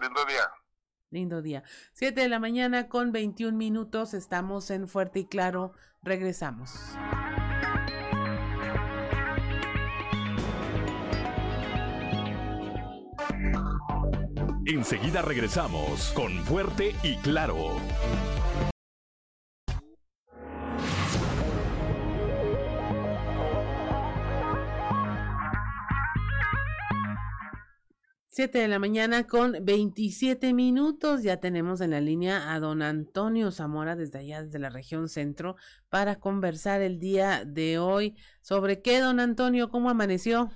lindo 0.00 0.24
día. 0.24 0.50
Lindo 1.10 1.42
día. 1.42 1.62
Siete 1.92 2.22
de 2.22 2.28
la 2.28 2.40
mañana 2.40 2.88
con 2.88 3.12
21 3.12 3.56
minutos, 3.56 4.14
estamos 4.14 4.70
en 4.70 4.88
Fuerte 4.88 5.20
y 5.20 5.26
Claro, 5.26 5.72
regresamos. 6.02 6.72
Enseguida 14.66 15.20
regresamos 15.20 16.10
con 16.14 16.32
Fuerte 16.44 16.94
y 17.02 17.16
Claro. 17.16 17.76
7 28.26 28.58
de 28.58 28.66
la 28.66 28.80
mañana 28.80 29.28
con 29.28 29.64
27 29.64 30.54
minutos. 30.54 31.22
Ya 31.22 31.36
tenemos 31.36 31.80
en 31.80 31.90
la 31.90 32.00
línea 32.00 32.52
a 32.52 32.58
don 32.58 32.82
Antonio 32.82 33.52
Zamora 33.52 33.94
desde 33.94 34.18
allá, 34.18 34.42
desde 34.42 34.58
la 34.58 34.70
región 34.70 35.08
centro, 35.08 35.54
para 35.88 36.18
conversar 36.18 36.80
el 36.80 36.98
día 36.98 37.44
de 37.44 37.78
hoy. 37.78 38.16
¿Sobre 38.40 38.82
qué, 38.82 38.98
don 38.98 39.20
Antonio? 39.20 39.68
¿Cómo 39.68 39.88
amaneció? 39.88 40.50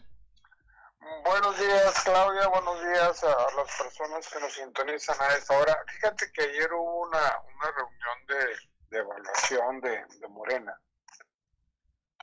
Buenos 1.25 1.59
días, 1.59 2.05
Claudia. 2.05 2.49
Buenos 2.49 2.83
días 2.83 3.25
a 3.25 3.37
las 3.57 3.77
personas 3.77 4.29
que 4.29 4.41
nos 4.41 4.53
sintonizan 4.53 5.17
a 5.21 5.35
esta 5.35 5.59
hora. 5.59 5.85
Fíjate 5.95 6.33
que 6.33 6.43
ayer 6.43 6.73
hubo 6.73 7.03
una, 7.03 7.41
una 7.57 7.71
reunión 7.71 8.27
de, 8.29 8.57
de 8.91 8.99
evaluación 8.99 9.81
de, 9.81 10.05
de 10.21 10.29
Morena, 10.29 10.81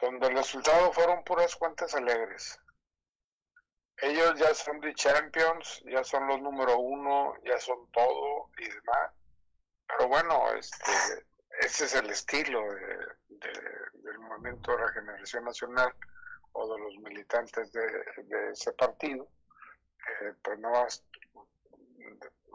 donde 0.02 0.28
el 0.28 0.36
resultado 0.36 0.92
fueron 0.94 1.24
puras 1.24 1.56
cuentas 1.56 1.94
alegres 1.96 2.60
ellos 4.02 4.38
ya 4.38 4.54
son 4.54 4.82
the 4.82 4.94
champions, 4.94 5.82
ya 5.86 6.04
son 6.04 6.28
los 6.28 6.42
número 6.42 6.78
uno, 6.78 7.34
ya 7.44 7.60
son 7.60 7.90
todo 7.92 8.50
y 8.58 8.66
demás. 8.66 9.12
Pero 9.88 10.08
bueno, 10.10 10.54
este, 10.54 10.92
ese 11.62 11.86
es 11.86 11.96
el 11.96 12.10
estilo 12.10 12.62
del 13.30 14.20
movimiento 14.20 14.72
de 14.72 14.86
regeneración 14.86 15.46
nacional 15.46 15.94
o 16.56 16.74
de 16.74 16.80
los 16.82 16.98
militantes 17.00 17.72
de, 17.72 18.52
ese 18.52 18.72
partido, 18.74 19.28
eh, 20.22 20.34
pues 20.44 20.60
no 20.60 20.72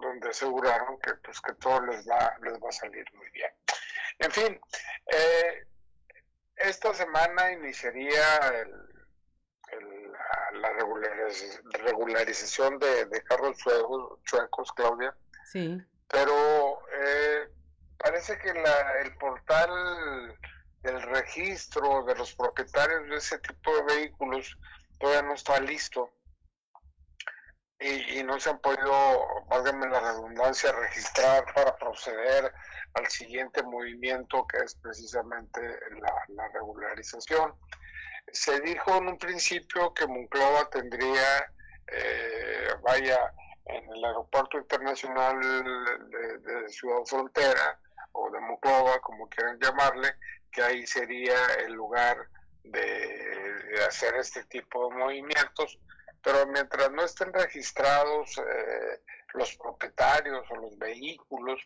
donde 0.00 0.28
aseguraron 0.30 0.98
que 1.00 1.12
pues 1.14 1.40
que 1.40 1.52
todo 1.54 1.80
les 1.86 2.08
va 2.08 2.34
les 2.42 2.54
va 2.54 2.68
a 2.68 2.72
salir 2.72 3.04
muy 3.14 3.28
bien. 3.30 3.52
En 4.18 4.30
fin, 4.30 4.60
eh, 5.06 5.66
esta 6.56 6.94
semana 6.94 7.52
iniciaría 7.52 8.38
el 8.60 8.90
la 10.52 10.72
regularización 11.84 12.78
de, 12.78 13.06
de 13.06 13.22
carros 13.22 13.56
chuecos, 14.24 14.72
Claudia. 14.72 15.14
Sí. 15.44 15.80
Pero 16.08 16.78
eh, 16.92 17.48
parece 17.98 18.38
que 18.38 18.52
la, 18.54 19.00
el 19.00 19.16
portal 19.16 20.38
del 20.82 21.02
registro 21.02 22.04
de 22.04 22.14
los 22.14 22.34
propietarios 22.34 23.08
de 23.08 23.16
ese 23.16 23.38
tipo 23.38 23.74
de 23.76 23.94
vehículos 23.94 24.56
todavía 24.98 25.22
no 25.22 25.34
está 25.34 25.60
listo. 25.60 26.10
Y, 27.82 28.22
no 28.24 28.38
se 28.38 28.50
han 28.50 28.58
podido, 28.58 29.26
válgame 29.48 29.88
la 29.88 30.00
redundancia, 30.00 30.70
registrar 30.70 31.46
para 31.54 31.74
proceder 31.78 32.52
al 32.92 33.06
siguiente 33.06 33.62
movimiento 33.62 34.46
que 34.46 34.58
es 34.58 34.74
precisamente 34.74 35.60
la 36.28 36.48
regularización. 36.48 37.54
Se 38.32 38.60
dijo 38.60 38.96
en 38.96 39.08
un 39.08 39.18
principio 39.18 39.94
que 39.94 40.06
Monclova 40.06 40.68
tendría, 40.68 41.52
eh, 41.86 42.68
vaya, 42.82 43.32
en 43.64 43.92
el 43.92 44.04
aeropuerto 44.04 44.58
internacional 44.58 45.40
de, 45.40 46.68
Ciudad 46.68 47.04
Frontera 47.06 47.78
o 48.12 48.30
de 48.30 48.40
Monclova, 48.40 49.00
como 49.00 49.28
quieran 49.28 49.58
llamarle, 49.60 50.14
que 50.50 50.62
ahí 50.62 50.86
sería 50.86 51.36
el 51.66 51.72
lugar 51.72 52.28
de, 52.64 53.84
hacer 53.86 54.14
este 54.16 54.44
tipo 54.44 54.88
de 54.88 54.96
movimientos, 54.96 55.78
pero 56.22 56.46
mientras 56.46 56.90
no 56.90 57.04
estén 57.04 57.32
registrados 57.32 58.36
eh, 58.38 59.00
los 59.34 59.56
propietarios 59.56 60.44
o 60.50 60.56
los 60.56 60.78
vehículos, 60.78 61.60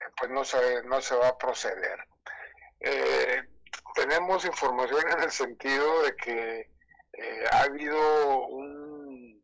eh, 0.00 0.04
pues 0.16 0.30
no 0.30 0.44
se, 0.44 0.82
no 0.84 1.00
se 1.00 1.16
va 1.16 1.28
a 1.28 1.38
proceder. 1.38 1.98
Eh, 2.80 3.42
tenemos 3.94 4.44
información 4.44 5.02
en 5.10 5.22
el 5.22 5.30
sentido 5.30 6.02
de 6.02 6.16
que 6.16 6.70
ha 7.52 7.62
habido 7.62 8.46
un 8.46 9.40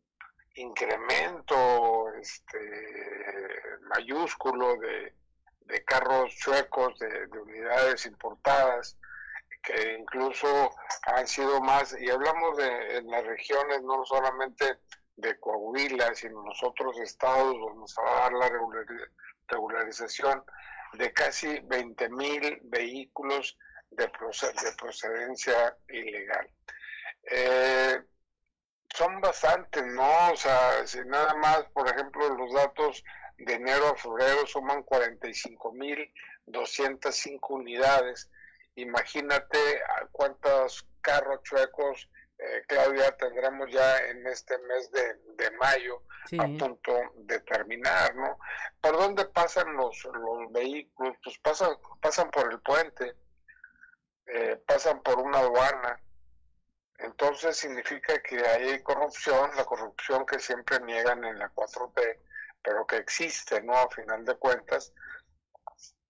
incremento 0.55 2.13
este, 2.21 2.59
mayúsculo 3.95 4.75
de, 4.75 5.15
carros 5.85 6.33
suecos, 6.37 6.97
de, 6.99 7.27
unidades 7.39 8.05
importadas, 8.05 8.97
que 9.63 9.97
incluso 9.99 10.71
han 11.03 11.27
sido 11.27 11.61
más, 11.61 11.95
y 11.99 12.09
hablamos 12.09 12.57
de 12.57 12.97
en 12.97 13.09
las 13.09 13.25
regiones 13.25 13.81
no 13.83 14.03
solamente 14.05 14.79
de 15.15 15.39
Coahuila, 15.39 16.13
sino 16.15 16.41
en 16.41 16.47
los 16.47 16.63
otros 16.63 16.99
estados 16.99 17.57
donde 17.59 17.87
se 17.87 18.01
va 18.01 18.11
a 18.11 18.21
dar 18.21 18.33
la 18.33 18.49
regularización 19.47 20.43
de 20.93 21.13
casi 21.13 21.59
20 21.59 22.09
mil 22.09 22.59
vehículos 22.63 23.57
de, 23.91 24.09
procedencia 24.09 25.77
ilegal. 25.89 26.49
Eh, 27.23 28.01
son 28.93 29.21
bastantes, 29.21 29.85
¿no? 29.85 30.31
O 30.31 30.35
sea, 30.35 30.85
si 30.85 30.99
nada 31.05 31.33
más, 31.35 31.63
por 31.73 31.87
ejemplo, 31.87 32.27
los 32.29 32.53
datos 32.53 33.03
de 33.45 33.53
enero 33.53 33.89
a 33.89 33.95
febrero 33.95 34.47
suman 34.47 34.83
45.205 34.85 37.39
unidades. 37.49 38.29
Imagínate 38.75 39.57
cuántos 40.11 40.87
carros 41.01 41.43
chuecos, 41.43 42.09
eh, 42.37 42.63
Claudia, 42.67 43.15
tendremos 43.17 43.69
ya 43.71 43.97
en 44.07 44.25
este 44.27 44.57
mes 44.59 44.89
de, 44.91 45.17
mayo 45.59 46.03
a 46.39 46.45
punto 46.57 46.97
de 47.15 47.41
terminar, 47.41 48.15
¿no? 48.15 48.39
¿Por 48.79 48.97
dónde 48.97 49.25
pasan 49.25 49.75
los, 49.75 50.01
los 50.05 50.49
vehículos? 50.51 51.17
Pues 51.23 51.37
pasan, 51.39 51.75
pasan 51.99 52.31
por 52.31 52.49
el 52.51 52.61
puente 52.61 53.15
eh, 54.33 54.55
pasan 54.65 55.01
por 55.01 55.19
una 55.19 55.39
aduana. 55.39 55.99
Entonces 56.99 57.57
significa 57.57 58.21
que 58.21 58.39
hay 58.39 58.81
corrupción, 58.81 59.49
la 59.57 59.65
corrupción 59.65 60.25
que 60.25 60.39
siempre 60.39 60.79
niegan 60.81 61.23
en 61.25 61.39
la 61.39 61.51
4T, 61.53 62.17
pero 62.63 62.85
que 62.85 62.97
existe, 62.97 63.61
¿no? 63.61 63.73
A 63.73 63.89
final 63.89 64.23
de 64.25 64.35
cuentas, 64.35 64.93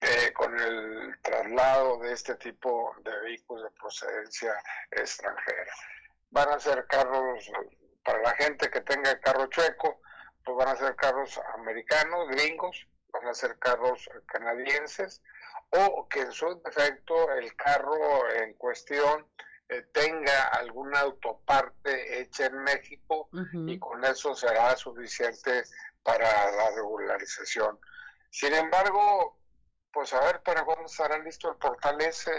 eh, 0.02 0.34
con 0.34 0.60
el 0.60 1.16
traslado 1.22 2.00
de 2.00 2.14
este 2.14 2.36
tipo 2.36 2.96
de 3.04 3.20
vehículos 3.22 3.64
de 3.64 3.80
procedencia 3.80 4.54
extranjera. 4.90 5.74
Van 6.32 6.50
a 6.50 6.60
ser 6.60 6.86
carros, 6.88 7.52
para 8.04 8.22
la 8.22 8.36
gente 8.36 8.70
que 8.70 8.82
tenga 8.82 9.20
carro 9.20 9.46
chueco, 9.48 10.02
pues 10.44 10.58
van 10.58 10.70
a 10.70 10.76
ser 10.76 10.96
carros 10.96 11.40
americanos, 11.56 12.30
gringos, 12.30 12.88
van 13.10 13.28
a 13.28 13.34
ser 13.34 13.60
carros 13.60 14.10
canadienses, 14.26 15.22
o 15.70 16.08
que 16.10 16.22
en 16.22 16.32
su 16.32 16.62
defecto 16.64 17.32
el 17.34 17.56
carro 17.56 18.30
en 18.32 18.54
cuestión 18.56 19.28
eh, 19.70 19.84
tenga 19.94 20.48
alguna 20.48 21.00
autoparte 21.00 22.20
hecha 22.20 22.48
en 22.48 22.58
México 22.64 23.30
y 23.54 23.80
con 23.80 24.04
eso 24.04 24.36
será 24.36 24.76
suficiente 24.76 25.64
para 26.04 26.26
la 26.26 26.72
regularización. 26.76 27.80
Sin 28.30 28.54
embargo, 28.54 29.40
pues 29.94 30.14
a 30.14 30.22
ver 30.22 30.42
para 30.44 30.64
cuándo 30.64 30.86
estará 30.86 31.20
listo 31.20 31.52
el 31.52 31.58
portal 31.58 32.02
ese, 32.02 32.32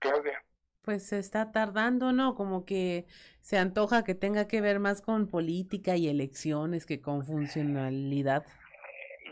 Claudia. 0.00 0.44
Pues 0.82 1.06
se 1.06 1.18
está 1.18 1.52
tardando, 1.52 2.12
¿no? 2.12 2.34
Como 2.34 2.64
que 2.64 3.06
se 3.40 3.56
antoja 3.56 4.02
que 4.02 4.16
tenga 4.16 4.48
que 4.48 4.60
ver 4.60 4.80
más 4.80 5.00
con 5.00 5.28
política 5.28 5.96
y 5.96 6.08
elecciones 6.08 6.86
que 6.86 7.00
con 7.00 7.24
funcionalidad 7.24 8.44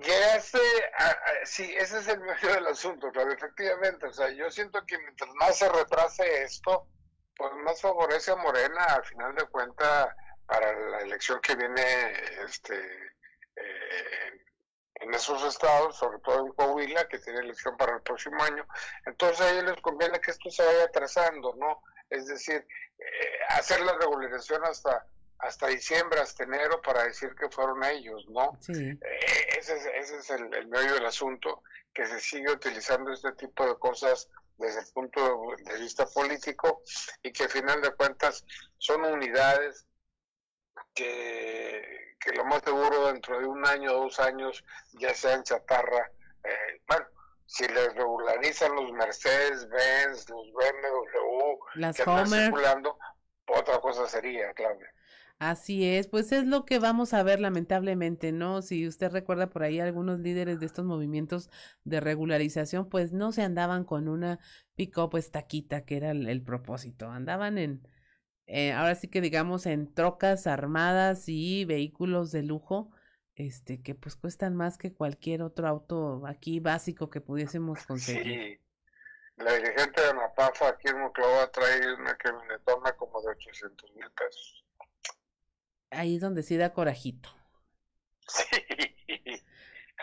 llegaste 0.03 0.59
a, 0.99 1.17
sí, 1.45 1.75
ese 1.77 1.99
es 1.99 2.09
el 2.09 2.21
medio 2.21 2.55
del 2.55 2.67
asunto, 2.67 3.11
pero 3.13 3.33
efectivamente, 3.33 4.07
o 4.07 4.13
sea, 4.13 4.31
yo 4.31 4.51
siento 4.51 4.85
que 4.87 4.99
mientras 4.99 5.31
más 5.35 5.59
se 5.59 5.69
retrase 5.69 6.43
esto, 6.43 6.87
pues 7.37 7.53
más 7.65 7.81
favorece 7.81 8.33
a 8.33 8.37
Morena, 8.37 8.85
al 8.85 9.05
final 9.05 9.35
de 9.35 9.47
cuentas, 9.47 10.09
para 10.51 10.73
la 10.73 10.99
elección 10.99 11.41
que 11.41 11.55
viene 11.55 11.83
este 12.45 12.75
eh, 13.55 14.43
en 14.97 15.15
esos 15.15 15.43
estados, 15.45 15.97
sobre 15.97 16.19
todo 16.19 16.45
en 16.45 16.53
Coahuila, 16.53 17.07
que 17.07 17.21
tiene 17.21 17.39
elección 17.39 17.77
para 17.77 17.95
el 17.95 18.03
próximo 18.03 18.43
año. 18.43 18.67
Entonces 19.07 19.41
a 19.41 19.51
ellos 19.53 19.65
les 19.65 19.81
conviene 19.81 20.21
que 20.21 20.33
esto 20.33 20.51
se 20.51 20.65
vaya 20.65 20.85
atrasando, 20.85 21.55
¿no? 21.57 21.83
Es 22.11 22.27
decir, 22.27 22.67
eh, 22.99 23.39
hacer 23.51 23.81
la 23.81 23.97
regularización 23.97 24.65
hasta 24.65 25.07
hasta 25.39 25.69
diciembre, 25.69 26.21
hasta 26.21 26.45
enero, 26.45 26.83
para 26.83 27.05
decir 27.05 27.35
que 27.35 27.49
fueron 27.49 27.83
ellos, 27.85 28.27
¿no? 28.29 28.59
Sí. 28.61 28.91
Eh, 29.01 29.59
ese 29.59 29.75
es, 29.99 30.31
el, 30.31 30.69
medio 30.69 30.93
del 30.93 31.07
asunto, 31.07 31.63
que 31.95 32.05
se 32.05 32.21
sigue 32.21 32.53
utilizando 32.53 33.11
este 33.11 33.33
tipo 33.33 33.67
de 33.67 33.79
cosas 33.79 34.29
desde 34.59 34.81
el 34.81 34.87
punto 34.93 35.55
de 35.65 35.79
vista 35.79 36.05
político 36.05 36.83
y 37.23 37.33
que 37.33 37.45
al 37.45 37.49
final 37.49 37.81
de 37.81 37.95
cuentas 37.95 38.45
son 38.77 39.03
unidades 39.07 39.87
que, 40.95 42.15
que 42.21 42.33
lo 42.33 42.45
más 42.45 42.63
seguro 42.63 43.07
dentro 43.07 43.39
de 43.39 43.47
un 43.47 43.67
año 43.67 43.93
o 43.93 44.05
dos 44.05 44.21
años 44.21 44.65
ya 44.93 45.15
sean 45.15 45.43
chatarra. 45.43 46.11
Eh, 46.45 46.83
bueno, 46.89 47.07
si 47.47 47.67
les 47.67 47.95
regularizan 47.95 48.75
los 48.77 48.93
Mercedes, 48.93 49.69
Benz, 49.69 50.29
los 50.31 50.53
BMW, 50.53 51.59
Las 51.75 51.97
que 51.97 52.03
están 52.03 52.27
circulando, 52.29 52.99
otra 53.47 53.81
cosa 53.81 54.07
sería, 54.09 54.53
Claudia. 54.53 54.93
Así 55.41 55.87
es, 55.87 56.07
pues 56.07 56.33
es 56.33 56.45
lo 56.45 56.67
que 56.67 56.79
vamos 56.79 57.15
a 57.15 57.23
ver 57.23 57.41
lamentablemente, 57.41 58.31
¿no? 58.31 58.61
Si 58.61 58.87
usted 58.87 59.11
recuerda 59.11 59.49
por 59.49 59.63
ahí 59.63 59.81
algunos 59.81 60.21
líderes 60.21 60.61
de 60.61 60.67
estos 60.67 60.85
movimientos 60.85 61.49
de 61.83 61.99
regularización, 61.99 62.91
pues 62.91 63.15
no 63.15 63.33
se 63.33 63.41
andaban 63.41 63.85
con 63.85 64.07
una 64.09 64.39
pick-up 64.77 65.17
estaquita, 65.17 65.87
que 65.87 65.97
era 65.97 66.11
el, 66.11 66.43
propósito, 66.43 67.09
andaban 67.11 67.57
en, 67.57 67.89
eh, 68.53 68.73
ahora 68.73 68.97
sí 68.97 69.07
que 69.07 69.21
digamos 69.21 69.65
en 69.67 69.95
trocas 69.95 70.49
armadas 70.49 71.29
y 71.29 71.65
vehículos 71.65 72.33
de 72.33 72.43
lujo, 72.43 72.91
este, 73.37 73.81
que 73.81 73.95
pues 73.95 74.17
cuestan 74.17 74.57
más 74.57 74.77
que 74.77 74.93
cualquier 74.93 75.43
otro 75.43 75.69
auto 75.69 76.27
aquí 76.27 76.59
básico 76.59 77.11
que 77.11 77.21
pudiésemos 77.21 77.87
conseguir. 77.87 78.59
Sí. 78.59 78.61
La 79.37 79.55
dirigente 79.55 80.03
de 80.03 80.15
Mapafa 80.15 80.69
aquí 80.69 80.89
en 80.89 80.99
Moclova 80.99 81.51
trae 81.53 81.95
una 81.95 82.17
camionetona 82.17 82.93
como 82.97 83.23
de 83.23 83.29
800 83.29 83.95
mil 83.95 84.11
pesos. 84.11 84.65
Ahí 85.91 86.17
es 86.17 86.21
donde 86.21 86.43
sí 86.43 86.57
da 86.57 86.73
corajito. 86.73 87.29
Sí, 88.27 88.45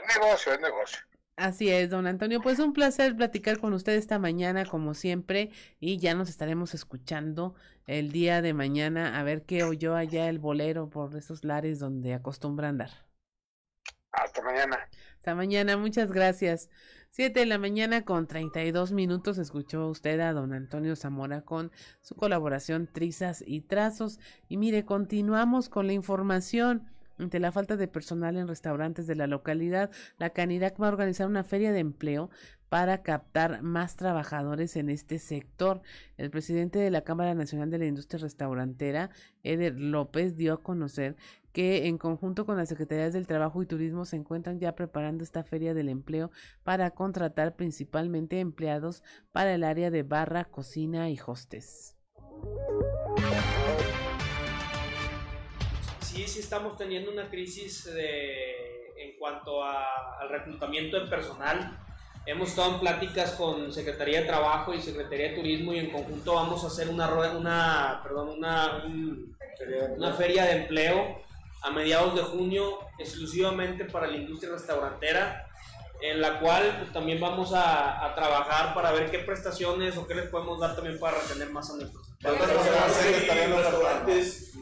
es 0.03 0.15
negocio, 0.15 0.53
es 0.53 0.59
negocio. 0.59 0.99
Así 1.37 1.69
es, 1.69 1.91
don 1.91 2.07
Antonio. 2.07 2.41
Pues 2.41 2.57
un 2.57 2.73
placer 2.73 3.15
platicar 3.15 3.59
con 3.59 3.71
usted 3.73 3.93
esta 3.93 4.17
mañana, 4.17 4.65
como 4.65 4.95
siempre, 4.95 5.51
y 5.79 5.99
ya 5.99 6.15
nos 6.15 6.29
estaremos 6.29 6.73
escuchando 6.73 7.53
el 7.85 8.11
día 8.11 8.41
de 8.41 8.55
mañana 8.55 9.19
a 9.19 9.23
ver 9.23 9.43
qué 9.43 9.63
oyó 9.63 9.95
allá 9.95 10.29
el 10.29 10.39
bolero 10.39 10.89
por 10.89 11.15
esos 11.15 11.43
lares 11.43 11.77
donde 11.77 12.15
acostumbra 12.15 12.69
andar. 12.69 12.89
Hasta 14.11 14.41
mañana. 14.41 14.79
Hasta 15.17 15.35
mañana, 15.35 15.77
muchas 15.77 16.11
gracias. 16.11 16.71
Siete 17.11 17.41
de 17.41 17.45
la 17.45 17.59
mañana 17.59 18.03
con 18.03 18.25
treinta 18.25 18.63
y 18.63 18.71
dos 18.71 18.91
minutos 18.91 19.37
escuchó 19.37 19.89
usted 19.89 20.19
a 20.21 20.33
don 20.33 20.53
Antonio 20.53 20.95
Zamora 20.95 21.41
con 21.41 21.71
su 22.01 22.15
colaboración 22.15 22.89
Trizas 22.91 23.43
y 23.45 23.61
Trazos. 23.61 24.19
Y 24.49 24.57
mire, 24.57 24.85
continuamos 24.85 25.69
con 25.69 25.85
la 25.85 25.93
información. 25.93 26.89
Ante 27.19 27.39
la 27.39 27.51
falta 27.51 27.77
de 27.77 27.87
personal 27.87 28.37
en 28.37 28.47
restaurantes 28.47 29.07
de 29.07 29.15
la 29.15 29.27
localidad, 29.27 29.89
la 30.17 30.29
Canirac 30.29 30.79
va 30.79 30.87
a 30.87 30.91
organizar 30.91 31.27
una 31.27 31.43
feria 31.43 31.71
de 31.71 31.79
empleo 31.79 32.29
para 32.69 33.01
captar 33.01 33.61
más 33.63 33.95
trabajadores 33.95 34.75
en 34.75 34.89
este 34.89 35.19
sector. 35.19 35.81
El 36.17 36.29
presidente 36.29 36.79
de 36.79 36.91
la 36.91 37.01
Cámara 37.01 37.33
Nacional 37.33 37.71
de 37.71 37.79
la 37.79 37.85
Industria 37.85 38.21
Restaurantera, 38.21 39.09
Eder 39.43 39.79
López, 39.79 40.35
dio 40.35 40.53
a 40.53 40.61
conocer 40.61 41.15
que 41.53 41.87
en 41.87 41.97
conjunto 41.97 42.45
con 42.45 42.57
las 42.57 42.69
Secretarías 42.69 43.13
del 43.13 43.25
Trabajo 43.25 43.63
y 43.63 43.65
Turismo 43.65 44.05
se 44.05 44.17
encuentran 44.17 44.59
ya 44.59 44.75
preparando 44.75 45.23
esta 45.23 45.43
feria 45.43 45.73
del 45.73 45.89
empleo 45.89 46.29
para 46.63 46.91
contratar 46.91 47.55
principalmente 47.55 48.39
empleados 48.39 49.01
para 49.31 49.55
el 49.55 49.63
área 49.63 49.89
de 49.89 50.03
barra, 50.03 50.45
cocina 50.45 51.09
y 51.09 51.17
hostes. 51.25 51.95
Sí, 56.17 56.27
sí 56.27 56.39
estamos 56.39 56.75
teniendo 56.75 57.11
una 57.11 57.29
crisis 57.29 57.87
en 57.95 59.15
cuanto 59.19 59.63
al 59.63 60.29
reclutamiento 60.29 60.99
de 60.99 61.05
personal. 61.05 61.77
Hemos 62.25 62.49
estado 62.49 62.73
en 62.73 62.79
pláticas 62.79 63.33
con 63.33 63.71
Secretaría 63.71 64.21
de 64.21 64.25
Trabajo 64.25 64.73
y 64.73 64.81
Secretaría 64.81 65.29
de 65.29 65.35
Turismo 65.35 65.73
y 65.73 65.77
en 65.77 65.91
conjunto 65.91 66.33
vamos 66.33 66.63
a 66.63 66.67
hacer 66.67 66.89
una, 66.89 67.07
una, 67.13 67.99
perdón, 68.01 68.29
una, 68.29 68.83
una 69.95 70.13
feria 70.13 70.45
de 70.45 70.63
empleo 70.63 71.21
a 71.61 71.69
mediados 71.69 72.15
de 72.15 72.23
junio 72.23 72.79
exclusivamente 72.97 73.85
para 73.85 74.07
la 74.07 74.17
industria 74.17 74.53
restaurantera, 74.53 75.47
en 76.01 76.19
la 76.19 76.39
cual 76.39 76.77
pues, 76.79 76.93
también 76.93 77.19
vamos 77.19 77.53
a, 77.53 78.03
a, 78.03 78.15
trabajar 78.15 78.73
para 78.73 78.91
ver 78.91 79.11
qué 79.11 79.19
prestaciones 79.19 79.95
o 79.97 80.07
qué 80.07 80.15
les 80.15 80.29
podemos 80.29 80.59
dar 80.59 80.75
también 80.75 80.97
para 80.97 81.19
retener 81.19 81.51
más 81.51 81.69
a 81.69 81.75
nuestros 81.75 82.07
restaurantes 82.21 84.57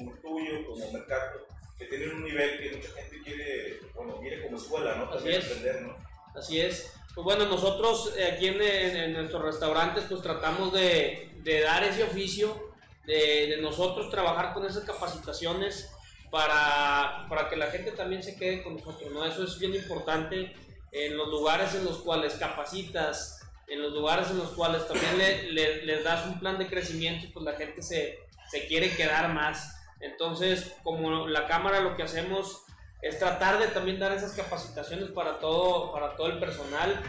como 0.00 0.12
el 0.12 0.20
tuyo, 0.20 0.66
como 0.66 0.84
el 0.84 0.92
mercado, 0.92 1.46
que 1.78 1.84
tienen 1.86 2.16
un 2.16 2.24
nivel 2.24 2.58
que 2.58 2.76
mucha 2.76 2.88
gente 2.92 3.22
quiere, 3.22 3.80
bueno, 3.94 4.18
viene 4.18 4.42
como 4.42 4.56
escuela, 4.56 4.96
¿no? 4.96 5.12
Así 5.12 5.28
es. 5.28 5.82
¿no? 5.82 5.96
Así 6.34 6.60
es. 6.60 6.92
Pues 7.14 7.24
bueno, 7.24 7.46
nosotros 7.46 8.14
eh, 8.16 8.32
aquí 8.32 8.46
en, 8.46 8.60
en, 8.62 9.12
nuestros 9.12 9.42
restaurantes 9.42 10.04
pues 10.08 10.22
tratamos 10.22 10.72
de, 10.72 11.30
de 11.42 11.60
dar 11.60 11.82
ese 11.84 12.04
oficio, 12.04 12.70
de, 13.04 13.48
de 13.48 13.56
nosotros 13.60 14.10
trabajar 14.10 14.54
con 14.54 14.64
esas 14.64 14.84
capacitaciones 14.84 15.90
para, 16.30 17.26
para 17.28 17.48
que 17.48 17.56
la 17.56 17.66
gente 17.66 17.90
también 17.92 18.22
se 18.22 18.36
quede 18.36 18.62
con 18.62 18.76
nosotros, 18.76 19.10
¿no? 19.12 19.24
Eso 19.24 19.42
es 19.42 19.58
bien 19.58 19.74
importante 19.74 20.54
en 20.92 21.16
los 21.16 21.28
lugares 21.28 21.74
en 21.74 21.84
los 21.84 21.98
cuales 21.98 22.34
capacitas, 22.34 23.40
en 23.66 23.82
los 23.82 23.92
lugares 23.92 24.30
en 24.30 24.38
los 24.38 24.50
cuales 24.50 24.86
también 24.86 25.54
le, 25.54 25.84
les 25.84 26.04
das 26.04 26.26
un 26.26 26.38
plan 26.38 26.58
de 26.58 26.68
crecimiento, 26.68 27.28
pues 27.32 27.44
la 27.44 27.54
gente 27.54 27.82
se, 27.82 28.18
se 28.50 28.66
quiere 28.66 28.94
quedar 28.94 29.32
más. 29.32 29.76
Entonces, 30.00 30.74
como 30.82 31.28
la 31.28 31.46
cámara 31.46 31.80
lo 31.80 31.96
que 31.96 32.02
hacemos 32.02 32.64
es 33.02 33.18
tratar 33.18 33.58
de 33.58 33.68
también 33.68 33.98
dar 33.98 34.12
esas 34.12 34.32
capacitaciones 34.32 35.10
para 35.10 35.38
todo, 35.38 35.92
para 35.92 36.16
todo 36.16 36.28
el 36.28 36.38
personal. 36.38 37.00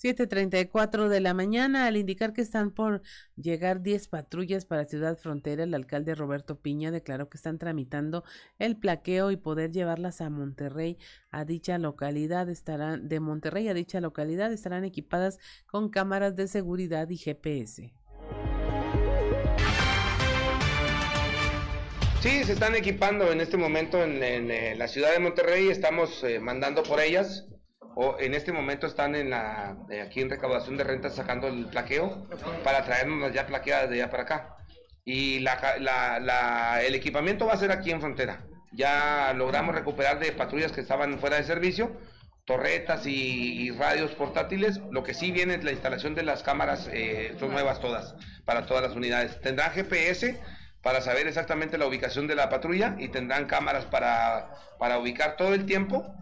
7.34 0.00 1.08
de 1.08 1.20
la 1.20 1.34
mañana, 1.34 1.86
al 1.86 1.96
indicar 1.96 2.32
que 2.32 2.40
están 2.40 2.70
por 2.70 3.02
llegar 3.34 3.82
10 3.82 4.06
patrullas 4.06 4.64
para 4.64 4.84
Ciudad 4.84 5.18
Frontera, 5.18 5.64
el 5.64 5.74
alcalde 5.74 6.14
Roberto 6.14 6.60
Piña 6.60 6.92
declaró 6.92 7.28
que 7.28 7.36
están 7.36 7.58
tramitando 7.58 8.22
el 8.60 8.76
plaqueo 8.76 9.32
y 9.32 9.36
poder 9.36 9.72
llevarlas 9.72 10.20
a 10.20 10.30
Monterrey, 10.30 10.98
a 11.32 11.44
dicha 11.44 11.78
localidad 11.78 12.48
estarán, 12.48 13.08
de 13.08 13.18
Monterrey 13.18 13.66
a 13.66 13.74
dicha 13.74 14.00
localidad 14.00 14.52
estarán 14.52 14.84
equipadas 14.84 15.40
con 15.66 15.88
cámaras 15.88 16.36
de 16.36 16.46
seguridad 16.46 17.10
y 17.10 17.16
GPS. 17.16 17.92
Sí, 22.20 22.44
se 22.44 22.52
están 22.52 22.76
equipando 22.76 23.32
en 23.32 23.40
este 23.40 23.56
momento 23.56 24.02
en, 24.02 24.22
eh, 24.22 24.76
la 24.76 24.86
ciudad 24.86 25.12
de 25.12 25.18
Monterrey, 25.18 25.70
estamos 25.70 26.22
eh, 26.22 26.38
mandando 26.38 26.84
por 26.84 27.00
ellas 27.00 27.48
o 28.00 28.16
en 28.20 28.32
este 28.32 28.52
momento 28.52 28.86
están 28.86 29.16
en 29.16 29.30
la 29.30 29.76
eh, 29.90 30.00
aquí 30.00 30.20
en 30.20 30.30
recaudación 30.30 30.76
de 30.76 30.84
rentas 30.84 31.16
sacando 31.16 31.48
el 31.48 31.66
plaqueo 31.66 32.28
para 32.62 32.84
traernos 32.84 33.32
ya 33.32 33.44
plaqueadas 33.44 33.90
de 33.90 33.96
allá 33.96 34.08
para 34.08 34.22
acá. 34.22 34.56
Y 35.04 35.40
la, 35.40 36.80
el 36.80 36.94
equipamiento 36.94 37.46
va 37.46 37.54
a 37.54 37.56
ser 37.56 37.72
aquí 37.72 37.90
en 37.90 38.00
frontera. 38.00 38.44
Ya 38.70 39.32
logramos 39.34 39.74
recuperar 39.74 40.20
de 40.20 40.30
patrullas 40.30 40.70
que 40.70 40.80
estaban 40.80 41.18
fuera 41.18 41.38
de 41.38 41.42
servicio, 41.42 41.90
torretas 42.44 43.04
y, 43.04 43.72
radios 43.72 44.12
portátiles. 44.12 44.80
Lo 44.92 45.02
que 45.02 45.12
sí 45.12 45.32
viene 45.32 45.56
es 45.56 45.64
la 45.64 45.72
instalación 45.72 46.14
de 46.14 46.22
las 46.22 46.44
cámaras, 46.44 46.88
eh, 46.92 47.34
son 47.40 47.50
nuevas 47.50 47.80
todas, 47.80 48.14
para 48.44 48.64
todas 48.66 48.84
las 48.84 48.94
unidades. 48.94 49.40
Tendrán 49.40 49.72
GPS 49.72 50.38
para 50.82 51.00
saber 51.00 51.26
exactamente 51.26 51.78
la 51.78 51.86
ubicación 51.86 52.28
de 52.28 52.36
la 52.36 52.48
patrulla 52.48 52.94
y 52.96 53.08
tendrán 53.08 53.46
cámaras 53.46 53.86
para, 53.86 54.52
para 54.78 55.00
ubicar 55.00 55.36
todo 55.36 55.52
el 55.52 55.66
tiempo 55.66 56.14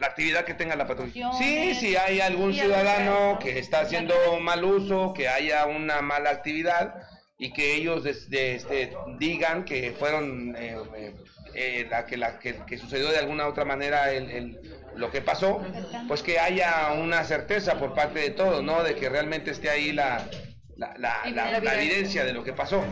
la 0.00 0.06
actividad 0.06 0.44
que 0.44 0.54
tenga 0.54 0.76
la 0.76 0.86
patrulla. 0.86 1.32
Sí, 1.34 1.74
si 1.74 1.96
hay 1.96 2.20
algún 2.20 2.52
ciudadano 2.54 3.38
que 3.38 3.58
está 3.58 3.80
haciendo 3.80 4.14
mal 4.40 4.64
uso, 4.64 5.12
que 5.12 5.28
haya 5.28 5.66
una 5.66 6.02
mala 6.02 6.30
actividad 6.30 6.94
y 7.38 7.52
que 7.52 7.74
ellos 7.74 8.06
este, 8.06 8.92
digan 9.18 9.64
que 9.64 9.92
fueron 9.98 10.54
eh, 10.56 10.76
eh, 10.96 11.14
eh, 11.54 11.86
la, 11.90 12.06
que, 12.06 12.16
la 12.16 12.38
que, 12.38 12.78
sucedió 12.78 13.10
de 13.10 13.18
alguna 13.18 13.46
otra 13.46 13.64
manera 13.64 14.12
el, 14.12 14.60
lo 14.94 15.10
que 15.10 15.22
pasó, 15.22 15.60
pues 16.08 16.22
que 16.22 16.38
haya 16.38 16.92
una 16.92 17.24
certeza 17.24 17.78
por 17.78 17.94
parte 17.94 18.20
de 18.20 18.30
todos, 18.30 18.62
¿no? 18.62 18.82
De 18.82 18.94
que 18.94 19.08
realmente 19.08 19.50
esté 19.50 19.70
ahí 19.70 19.92
la, 19.92 20.28
la, 20.76 20.96
la 21.28 21.74
evidencia 21.74 22.24
de 22.24 22.32
lo 22.32 22.44
que 22.44 22.52
pasó. 22.52 22.84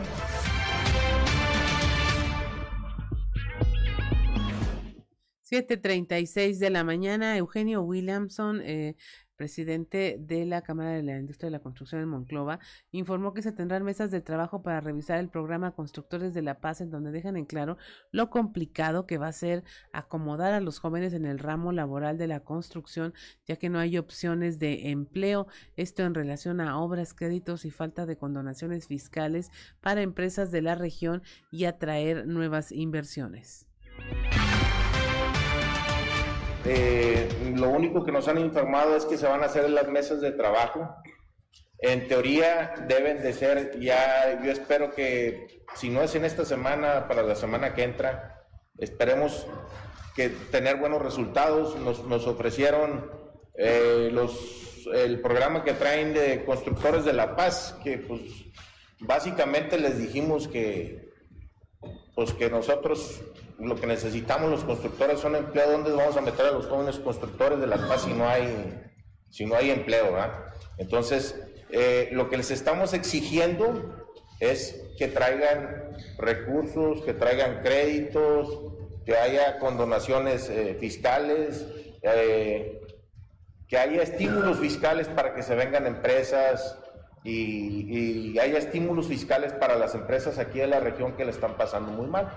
7.36 5.51 6.59
de 6.59 6.69
la 6.69 6.85
mañana, 6.85 7.35
Eugenio 7.35 7.81
Williamson, 7.81 8.61
eh, 8.63 8.95
presidente 9.35 10.15
de 10.17 10.45
la 10.45 10.61
Cámara 10.61 10.91
de 10.91 11.03
la 11.03 11.19
Industria 11.19 11.47
de 11.47 11.51
la 11.51 11.59
Construcción 11.59 11.99
en 11.99 12.07
Monclova, 12.07 12.59
informó 12.91 13.33
que 13.33 13.41
se 13.41 13.51
tendrán 13.51 13.83
mesas 13.83 14.11
de 14.11 14.21
trabajo 14.21 14.63
para 14.63 14.79
revisar 14.79 15.19
el 15.19 15.27
programa 15.27 15.71
Constructores 15.75 16.33
de 16.33 16.41
la 16.41 16.61
Paz, 16.61 16.79
en 16.79 16.89
donde 16.89 17.11
dejan 17.11 17.35
en 17.35 17.43
claro 17.43 17.77
lo 18.11 18.29
complicado 18.29 19.05
que 19.05 19.17
va 19.17 19.27
a 19.27 19.33
ser 19.33 19.65
acomodar 19.91 20.53
a 20.53 20.61
los 20.61 20.79
jóvenes 20.79 21.11
en 21.11 21.25
el 21.25 21.37
ramo 21.37 21.73
laboral 21.73 22.17
de 22.17 22.27
la 22.27 22.39
construcción, 22.39 23.13
ya 23.45 23.57
que 23.57 23.67
no 23.67 23.77
hay 23.77 23.97
opciones 23.97 24.57
de 24.57 24.91
empleo. 24.91 25.47
Esto 25.75 26.03
en 26.03 26.13
relación 26.13 26.61
a 26.61 26.79
obras, 26.79 27.13
créditos 27.13 27.65
y 27.65 27.71
falta 27.71 28.05
de 28.05 28.15
condonaciones 28.15 28.87
fiscales 28.87 29.51
para 29.81 30.01
empresas 30.01 30.49
de 30.51 30.61
la 30.61 30.75
región 30.75 31.23
y 31.51 31.65
atraer 31.65 32.25
nuevas 32.25 32.71
inversiones. 32.71 33.67
Eh, 36.65 37.27
lo 37.55 37.69
único 37.69 38.03
que 38.03 38.11
nos 38.11 38.27
han 38.27 38.37
informado 38.37 38.95
es 38.95 39.05
que 39.05 39.17
se 39.17 39.27
van 39.27 39.41
a 39.41 39.47
hacer 39.47 39.69
las 39.69 39.87
mesas 39.87 40.21
de 40.21 40.31
trabajo. 40.31 40.95
En 41.79 42.07
teoría 42.07 42.73
deben 42.87 43.23
de 43.23 43.33
ser 43.33 43.79
ya, 43.79 44.39
yo 44.43 44.51
espero 44.51 44.93
que 44.93 45.63
si 45.75 45.89
no 45.89 46.03
es 46.03 46.13
en 46.13 46.25
esta 46.25 46.45
semana, 46.45 47.07
para 47.07 47.23
la 47.23 47.35
semana 47.35 47.73
que 47.73 47.83
entra, 47.83 48.45
esperemos 48.77 49.47
que 50.15 50.29
tener 50.29 50.77
buenos 50.77 51.01
resultados. 51.01 51.75
Nos, 51.77 52.27
ofrecieron 52.27 53.09
eh, 53.55 54.09
los, 54.11 54.87
el 54.93 55.21
programa 55.21 55.63
que 55.63 55.73
traen 55.73 56.13
de 56.13 56.45
constructores 56.45 57.05
de 57.05 57.13
La 57.13 57.35
Paz, 57.35 57.75
que 57.83 57.97
pues 57.97 58.21
básicamente 58.99 59.79
les 59.79 59.97
dijimos 59.97 60.47
que 60.47 61.10
pues 62.15 62.33
que 62.33 62.49
nosotros 62.49 63.21
lo 63.59 63.75
que 63.75 63.87
necesitamos 63.87 64.49
los 64.49 64.63
constructores 64.63 65.19
son 65.19 65.35
empleados, 65.35 65.73
¿dónde 65.73 65.91
vamos 65.91 66.17
a 66.17 66.21
meter 66.21 66.47
a 66.47 66.51
los 66.51 66.65
jóvenes 66.65 66.97
constructores 66.97 67.59
de 67.59 67.67
La 67.67 67.77
Paz 67.87 68.03
si 68.03 68.13
no 68.13 68.27
hay, 68.27 68.73
si 69.29 69.45
no 69.45 69.55
hay 69.55 69.69
empleo. 69.69 70.17
Entonces, 70.77 71.35
eh, 71.69 72.09
lo 72.11 72.29
que 72.29 72.37
les 72.37 72.51
estamos 72.51 72.93
exigiendo 72.93 74.05
es 74.39 74.81
que 74.97 75.07
traigan 75.07 75.95
recursos, 76.17 77.03
que 77.03 77.13
traigan 77.13 77.61
créditos, 77.61 78.73
que 79.05 79.15
haya 79.15 79.59
condonaciones 79.59 80.49
eh, 80.49 80.75
fiscales, 80.79 81.65
eh, 82.01 82.81
que 83.67 83.77
haya 83.77 84.01
estímulos 84.01 84.59
fiscales 84.59 85.07
para 85.07 85.33
que 85.33 85.43
se 85.43 85.55
vengan 85.55 85.85
empresas 85.85 86.77
y, 87.23 88.31
y 88.33 88.39
haya 88.39 88.57
estímulos 88.57 89.07
fiscales 89.07 89.53
para 89.53 89.75
las 89.75 89.95
empresas 89.95 90.39
aquí 90.39 90.59
de 90.59 90.67
la 90.67 90.79
región 90.79 91.15
que 91.15 91.25
le 91.25 91.31
están 91.31 91.55
pasando 91.57 91.91
muy 91.91 92.07
mal. 92.07 92.29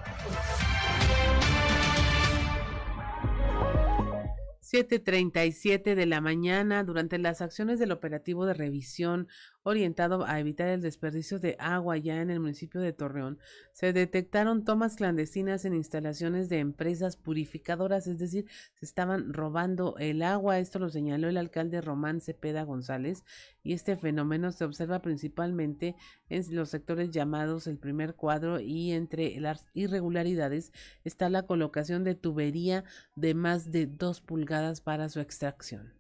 7:37 4.75 5.95
de 5.95 6.07
la 6.07 6.21
mañana, 6.21 6.83
durante 6.83 7.19
las 7.19 7.41
acciones 7.41 7.79
del 7.79 7.93
operativo 7.93 8.45
de 8.45 8.55
revisión 8.55 9.29
orientado 9.65 10.25
a 10.25 10.39
evitar 10.39 10.69
el 10.69 10.81
desperdicio 10.81 11.41
de 11.41 11.57
agua 11.59 11.97
ya 11.97 12.21
en 12.21 12.31
el 12.31 12.39
municipio 12.39 12.81
de 12.81 12.93
Torreón, 12.93 13.39
se 13.73 13.93
detectaron 13.93 14.65
tomas 14.65 14.97
clandestinas 14.97 15.65
en 15.65 15.75
instalaciones 15.75 16.49
de 16.49 16.61
empresas 16.61 17.17
purificadoras, 17.17 18.07
es 18.07 18.19
decir, 18.19 18.47
se 18.75 18.85
estaban 18.85 19.33
robando 19.33 19.97
el 19.99 20.23
agua. 20.23 20.59
Esto 20.59 20.79
lo 20.79 20.91
señaló 20.91 21.29
el 21.29 21.39
alcalde 21.39 21.81
Román 21.81 22.21
Cepeda 22.21 22.63
González 22.63 23.25
y 23.63 23.73
este 23.73 23.97
fenómeno 23.97 24.53
se 24.53 24.65
observa 24.65 25.01
principalmente 25.01 25.97
en 26.29 26.55
los 26.55 26.69
sectores 26.69 27.11
llamados 27.11 27.67
el 27.67 27.79
primer 27.79 28.15
cuadro 28.15 28.61
y 28.61 28.93
entre 28.93 29.41
las 29.41 29.67
irregularidades 29.73 30.73
está 31.05 31.29
la 31.31 31.47
colocación 31.47 32.05
de 32.05 32.15
tubería 32.15 32.85
de 33.17 33.35
más 33.35 33.73
de 33.73 33.87
dos 33.87 34.21
pulgadas 34.21 34.81
para 34.81 35.09
su 35.09 35.21
extracción 35.21 35.93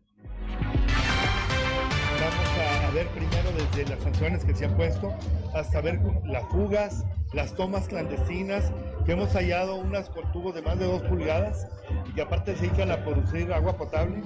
ver 2.20 2.30
primero 2.30 2.73
desde 3.74 3.90
las 3.90 4.02
sanciones 4.04 4.44
que 4.44 4.54
se 4.54 4.66
han 4.66 4.76
puesto 4.76 5.12
hasta 5.54 5.80
ver 5.80 6.00
las 6.24 6.44
fugas, 6.48 7.04
las 7.32 7.54
tomas 7.54 7.88
clandestinas, 7.88 8.72
que 9.04 9.12
hemos 9.12 9.32
hallado 9.32 9.76
unas 9.76 10.08
con 10.08 10.30
tubos 10.32 10.54
de 10.54 10.62
más 10.62 10.78
de 10.78 10.86
dos 10.86 11.02
pulgadas 11.02 11.66
y 12.08 12.12
que 12.12 12.22
aparte 12.22 12.54
se 12.54 12.62
dedican 12.62 12.90
a 12.90 13.04
producir 13.04 13.52
agua 13.52 13.76
potable. 13.76 14.22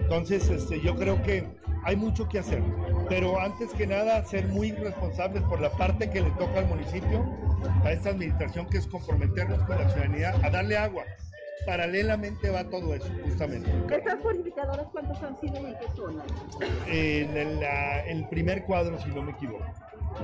Entonces, 0.00 0.48
este, 0.48 0.80
yo 0.80 0.96
creo 0.96 1.22
que 1.22 1.46
hay 1.84 1.96
mucho 1.96 2.28
que 2.28 2.38
hacer, 2.38 2.62
pero 3.08 3.38
antes 3.40 3.72
que 3.72 3.86
nada 3.86 4.24
ser 4.24 4.48
muy 4.48 4.72
responsables 4.72 5.42
por 5.42 5.60
la 5.60 5.70
parte 5.70 6.10
que 6.10 6.22
le 6.22 6.30
toca 6.30 6.58
al 6.58 6.66
municipio, 6.66 7.24
a 7.84 7.92
esta 7.92 8.10
administración, 8.10 8.66
que 8.66 8.78
es 8.78 8.86
comprometernos 8.86 9.62
con 9.64 9.78
la 9.78 9.88
ciudadanía 9.90 10.34
a 10.42 10.50
darle 10.50 10.76
agua 10.76 11.04
paralelamente 11.64 12.50
va 12.50 12.64
todo 12.68 12.94
eso, 12.94 13.08
justamente. 13.24 13.70
¿Estas 13.90 14.16
purificadoras 14.16 14.86
cuántos 14.92 15.22
han 15.22 15.40
sido 15.40 15.54
y 15.62 15.66
en 15.66 15.78
qué 15.78 15.86
zona? 15.96 16.24
En 16.86 17.36
el, 17.36 17.62
el 18.08 18.28
primer 18.28 18.64
cuadro, 18.64 18.98
si 19.00 19.08
no 19.10 19.22
me 19.22 19.32
equivoco. 19.32 19.64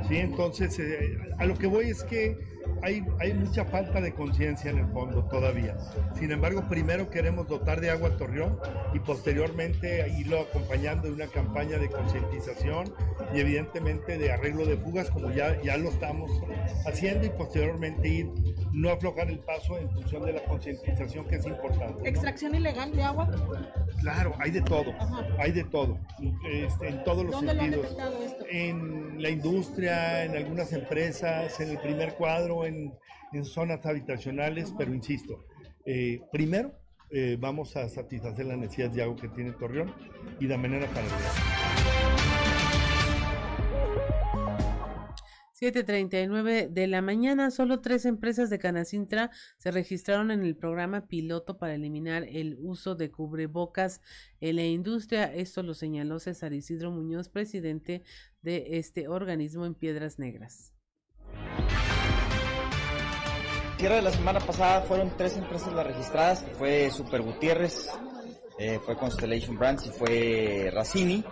Sí, 0.08 0.16
entonces 0.16 0.78
eh, 0.78 1.18
a 1.38 1.44
lo 1.46 1.54
que 1.54 1.66
voy 1.66 1.90
es 1.90 2.02
que 2.04 2.36
hay, 2.82 3.04
hay 3.20 3.34
mucha 3.34 3.64
falta 3.64 4.00
de 4.00 4.12
conciencia 4.12 4.70
en 4.70 4.78
el 4.78 4.86
fondo 4.88 5.24
todavía. 5.24 5.76
Sin 6.14 6.30
embargo, 6.32 6.64
primero 6.68 7.10
queremos 7.10 7.46
dotar 7.48 7.80
de 7.80 7.90
agua 7.90 8.10
a 8.10 8.16
Torreón 8.16 8.58
y 8.92 8.98
posteriormente 9.00 10.08
irlo 10.18 10.40
acompañando 10.40 11.08
de 11.08 11.14
una 11.14 11.26
campaña 11.26 11.78
de 11.78 11.88
concientización 11.88 12.92
y 13.34 13.40
evidentemente 13.40 14.18
de 14.18 14.32
arreglo 14.32 14.66
de 14.66 14.76
fugas 14.76 15.10
como 15.10 15.30
ya, 15.30 15.60
ya 15.62 15.76
lo 15.76 15.90
estamos 15.90 16.30
haciendo 16.86 17.26
y 17.26 17.30
posteriormente 17.30 18.08
ir 18.08 18.30
no 18.72 18.90
aflojar 18.90 19.28
el 19.30 19.38
paso 19.40 19.78
en 19.78 19.90
función 19.90 20.24
de 20.24 20.32
la 20.32 20.44
concientización 20.44 21.26
que 21.26 21.36
es 21.36 21.46
importante. 21.46 22.08
¿Extracción 22.08 22.54
ilegal 22.54 22.92
de 22.92 23.02
agua? 23.02 23.30
Claro, 24.00 24.34
hay 24.38 24.50
de 24.50 24.62
todo, 24.62 24.92
hay 25.38 25.52
de 25.52 25.64
todo, 25.64 25.98
este, 26.50 26.88
en 26.88 27.04
todos 27.04 27.24
los 27.24 27.38
sentidos. 27.38 27.96
En 28.50 29.22
la 29.22 29.30
industria, 29.30 30.24
en 30.24 30.36
algunas 30.36 30.72
empresas, 30.72 31.60
en 31.60 31.70
el 31.70 31.78
primer 31.78 32.14
cuadro, 32.14 32.51
en, 32.66 32.92
zonas 33.44 33.84
habitacionales, 33.86 34.74
pero 34.76 34.92
insisto, 34.94 35.44
eh, 35.86 36.20
primero 36.30 36.72
eh, 37.10 37.36
vamos 37.40 37.76
a 37.76 37.88
satisfacer 37.88 38.44
las 38.46 38.58
necesidades 38.58 38.94
de 38.94 39.02
agua 39.02 39.16
que 39.16 39.28
tiene 39.28 39.52
Torreón 39.52 39.92
y 40.38 40.46
de 40.46 40.56
manera 40.58 40.86
paralela. 40.88 41.72
7.39 45.62 46.70
de 46.70 46.86
la 46.88 47.02
mañana, 47.02 47.52
solo 47.52 47.80
tres 47.80 48.04
empresas 48.04 48.50
de 48.50 48.58
Canacintra 48.58 49.30
se 49.58 49.70
registraron 49.70 50.32
en 50.32 50.42
el 50.42 50.56
programa 50.56 51.06
piloto 51.06 51.56
para 51.56 51.76
eliminar 51.76 52.24
el 52.24 52.56
uso 52.58 52.96
de 52.96 53.12
cubrebocas 53.12 54.00
en 54.40 54.56
la 54.56 54.64
industria. 54.64 55.32
Esto 55.32 55.62
lo 55.62 55.74
señaló 55.74 56.18
César 56.18 56.52
Isidro 56.52 56.90
Muñoz, 56.90 57.28
presidente 57.28 58.02
de 58.40 58.78
este 58.78 59.06
organismo 59.06 59.64
en 59.64 59.74
Piedras 59.74 60.18
Negras. 60.18 60.74
Cierre 63.82 63.96
de 63.96 64.02
la 64.02 64.12
semana 64.12 64.38
pasada 64.38 64.82
fueron 64.82 65.10
tres 65.16 65.36
empresas 65.36 65.72
las 65.72 65.84
registradas, 65.84 66.44
fue 66.56 66.88
Super 66.92 67.20
Gutiérrez, 67.20 67.90
eh, 68.56 68.78
fue 68.86 68.96
Constellation 68.96 69.58
Brands 69.58 69.86
y 69.86 69.90
fue 69.90 70.70
Racini. 70.72 71.24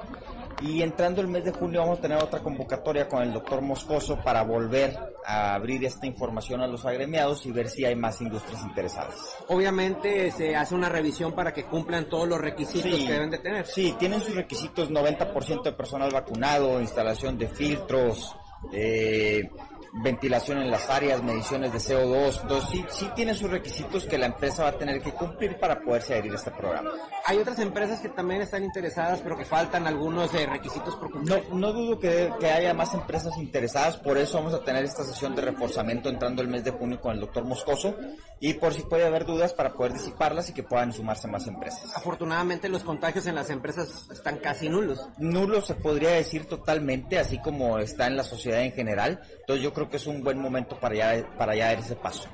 Y 0.61 0.83
entrando 0.83 1.21
el 1.21 1.29
mes 1.29 1.45
de 1.45 1.53
junio 1.53 1.79
vamos 1.79 2.01
a 2.01 2.03
tener 2.03 2.19
otra 2.19 2.41
convocatoria 2.41 3.07
con 3.07 3.23
el 3.23 3.33
doctor 3.33 3.63
Moscoso 3.63 4.19
para 4.25 4.43
volver 4.43 4.99
a 5.25 5.55
abrir 5.55 5.85
esta 5.85 6.09
información 6.09 6.61
a 6.61 6.67
los 6.67 6.85
agremiados 6.85 7.47
y 7.47 7.53
ver 7.53 7.69
si 7.69 7.85
hay 7.85 7.95
más 7.95 8.21
industrias 8.21 8.65
interesadas. 8.65 9.15
Obviamente 9.47 10.33
se 10.33 10.57
hace 10.57 10.75
una 10.75 10.89
revisión 10.89 11.33
para 11.33 11.53
que 11.53 11.67
cumplan 11.67 12.09
todos 12.09 12.27
los 12.27 12.41
requisitos 12.41 12.99
que 12.99 13.13
deben 13.13 13.31
de 13.31 13.39
tener. 13.39 13.65
Sí, 13.65 13.95
tienen 13.97 14.21
sus 14.21 14.35
requisitos 14.35 14.91
90% 14.91 15.63
de 15.63 15.73
personal 15.73 16.11
vacunado, 16.11 16.81
instalación 16.81 17.39
de 17.39 17.47
filtros, 17.47 18.35
eh, 18.73 19.49
ventilación 19.93 20.59
en 20.59 20.71
las 20.71 20.89
áreas, 20.89 21.23
mediciones 21.23 21.73
de 21.73 21.79
CO2. 21.79 22.43
Entonces, 22.43 22.71
sí, 22.71 22.85
sí 22.91 23.11
tiene 23.15 23.35
sus 23.35 23.51
requisitos 23.51 24.05
que 24.05 24.19
la 24.19 24.27
empresa 24.27 24.65
va 24.65 24.69
a 24.71 24.79
tener 24.79 25.01
que 25.01 25.13
cumplir 25.13 25.59
para 25.59 25.81
poderse 25.81 26.15
adherir 26.15 26.33
a 26.33 26.37
este 26.37 26.51
programa. 26.51 26.91
Hay 27.27 27.39
otras 27.39 27.59
empresas 27.59 28.01
que 28.01 28.09
también 28.09 28.43
están 28.43 28.65
interesadas, 28.65 29.21
pero 29.21 29.37
que 29.37 29.45
faltan 29.45 29.87
algunos 29.87 30.33
eh, 30.35 30.47
requisitos 30.47 30.97
por 30.97 31.11
cumplir. 31.11 31.45
No, 31.51 31.57
no 31.57 31.73
dudo 31.73 31.99
que, 31.99 32.33
que, 32.39 32.51
haya 32.51 32.75
más 32.75 32.95
empresas 32.95 33.37
interesadas, 33.39 33.97
por 33.97 34.19
eso 34.19 34.39
vamos 34.39 34.55
a 34.55 34.65
tener 34.65 34.85
esta 34.85 35.05
sesión 35.05 35.35
de 35.35 35.43
reforzamiento 35.43 36.09
entrando 36.09 36.43
el 36.43 36.49
mes 36.49 36.65
de 36.65 36.71
junio 36.71 37.01
con 37.01 37.13
el 37.13 37.21
doctor 37.21 37.45
Moscoso 37.45 37.95
y 38.41 38.55
por 38.55 38.73
si 38.73 38.83
puede 38.83 39.07
haber 39.07 39.27
dudas 39.27 39.53
para 39.53 39.75
poder 39.75 39.93
disiparlas 39.93 40.49
y 40.49 40.55
que 40.55 40.63
puedan 40.63 40.93
sumarse 40.93 41.29
más 41.29 41.47
empresas. 41.47 41.95
Afortunadamente 41.95 42.69
los 42.69 42.83
contagios 42.83 43.27
en 43.27 43.35
las 43.35 43.51
empresas 43.51 44.09
están 44.11 44.39
casi 44.39 44.69
nulos. 44.69 45.07
Nulos 45.19 45.67
se 45.67 45.75
podría 45.75 46.11
decir 46.11 46.47
totalmente, 46.47 47.19
así 47.19 47.39
como 47.41 47.79
está 47.79 48.07
en 48.07 48.17
la 48.17 48.25
sociedad 48.25 48.63
en 48.63 48.73
general. 48.73 49.21
Entonces 49.41 49.63
yo 49.63 49.73
creo 49.73 49.80
que 49.89 49.97
es 49.97 50.07
un 50.07 50.23
buen 50.23 50.39
momento 50.39 50.79
para 50.79 50.95
ya, 50.95 51.37
para 51.39 51.55
ya 51.55 51.67
dar 51.67 51.79
ese 51.79 51.97
paso. 51.97 52.29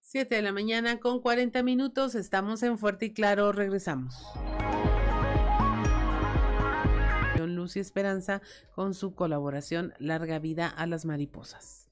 Siete 0.00 0.36
de 0.36 0.42
la 0.42 0.52
mañana 0.52 1.00
con 1.00 1.20
40 1.20 1.62
minutos, 1.62 2.14
estamos 2.14 2.62
en 2.62 2.78
Fuerte 2.78 3.06
y 3.06 3.12
Claro, 3.12 3.52
regresamos. 3.52 4.14
Luz 7.58 7.76
y 7.76 7.80
Esperanza 7.80 8.40
con 8.74 8.94
su 8.94 9.14
colaboración 9.14 9.92
Larga 9.98 10.38
Vida 10.38 10.68
a 10.68 10.86
las 10.86 11.04
Mariposas. 11.04 11.90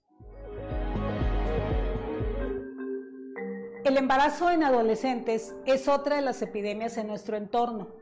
El 3.85 3.97
embarazo 3.97 4.51
en 4.51 4.65
adolescentes 4.65 5.55
es 5.65 5.87
otra 5.87 6.17
de 6.17 6.23
las 6.23 6.43
epidemias 6.43 6.97
en 6.97 7.07
nuestro 7.07 7.37
entorno. 7.37 7.95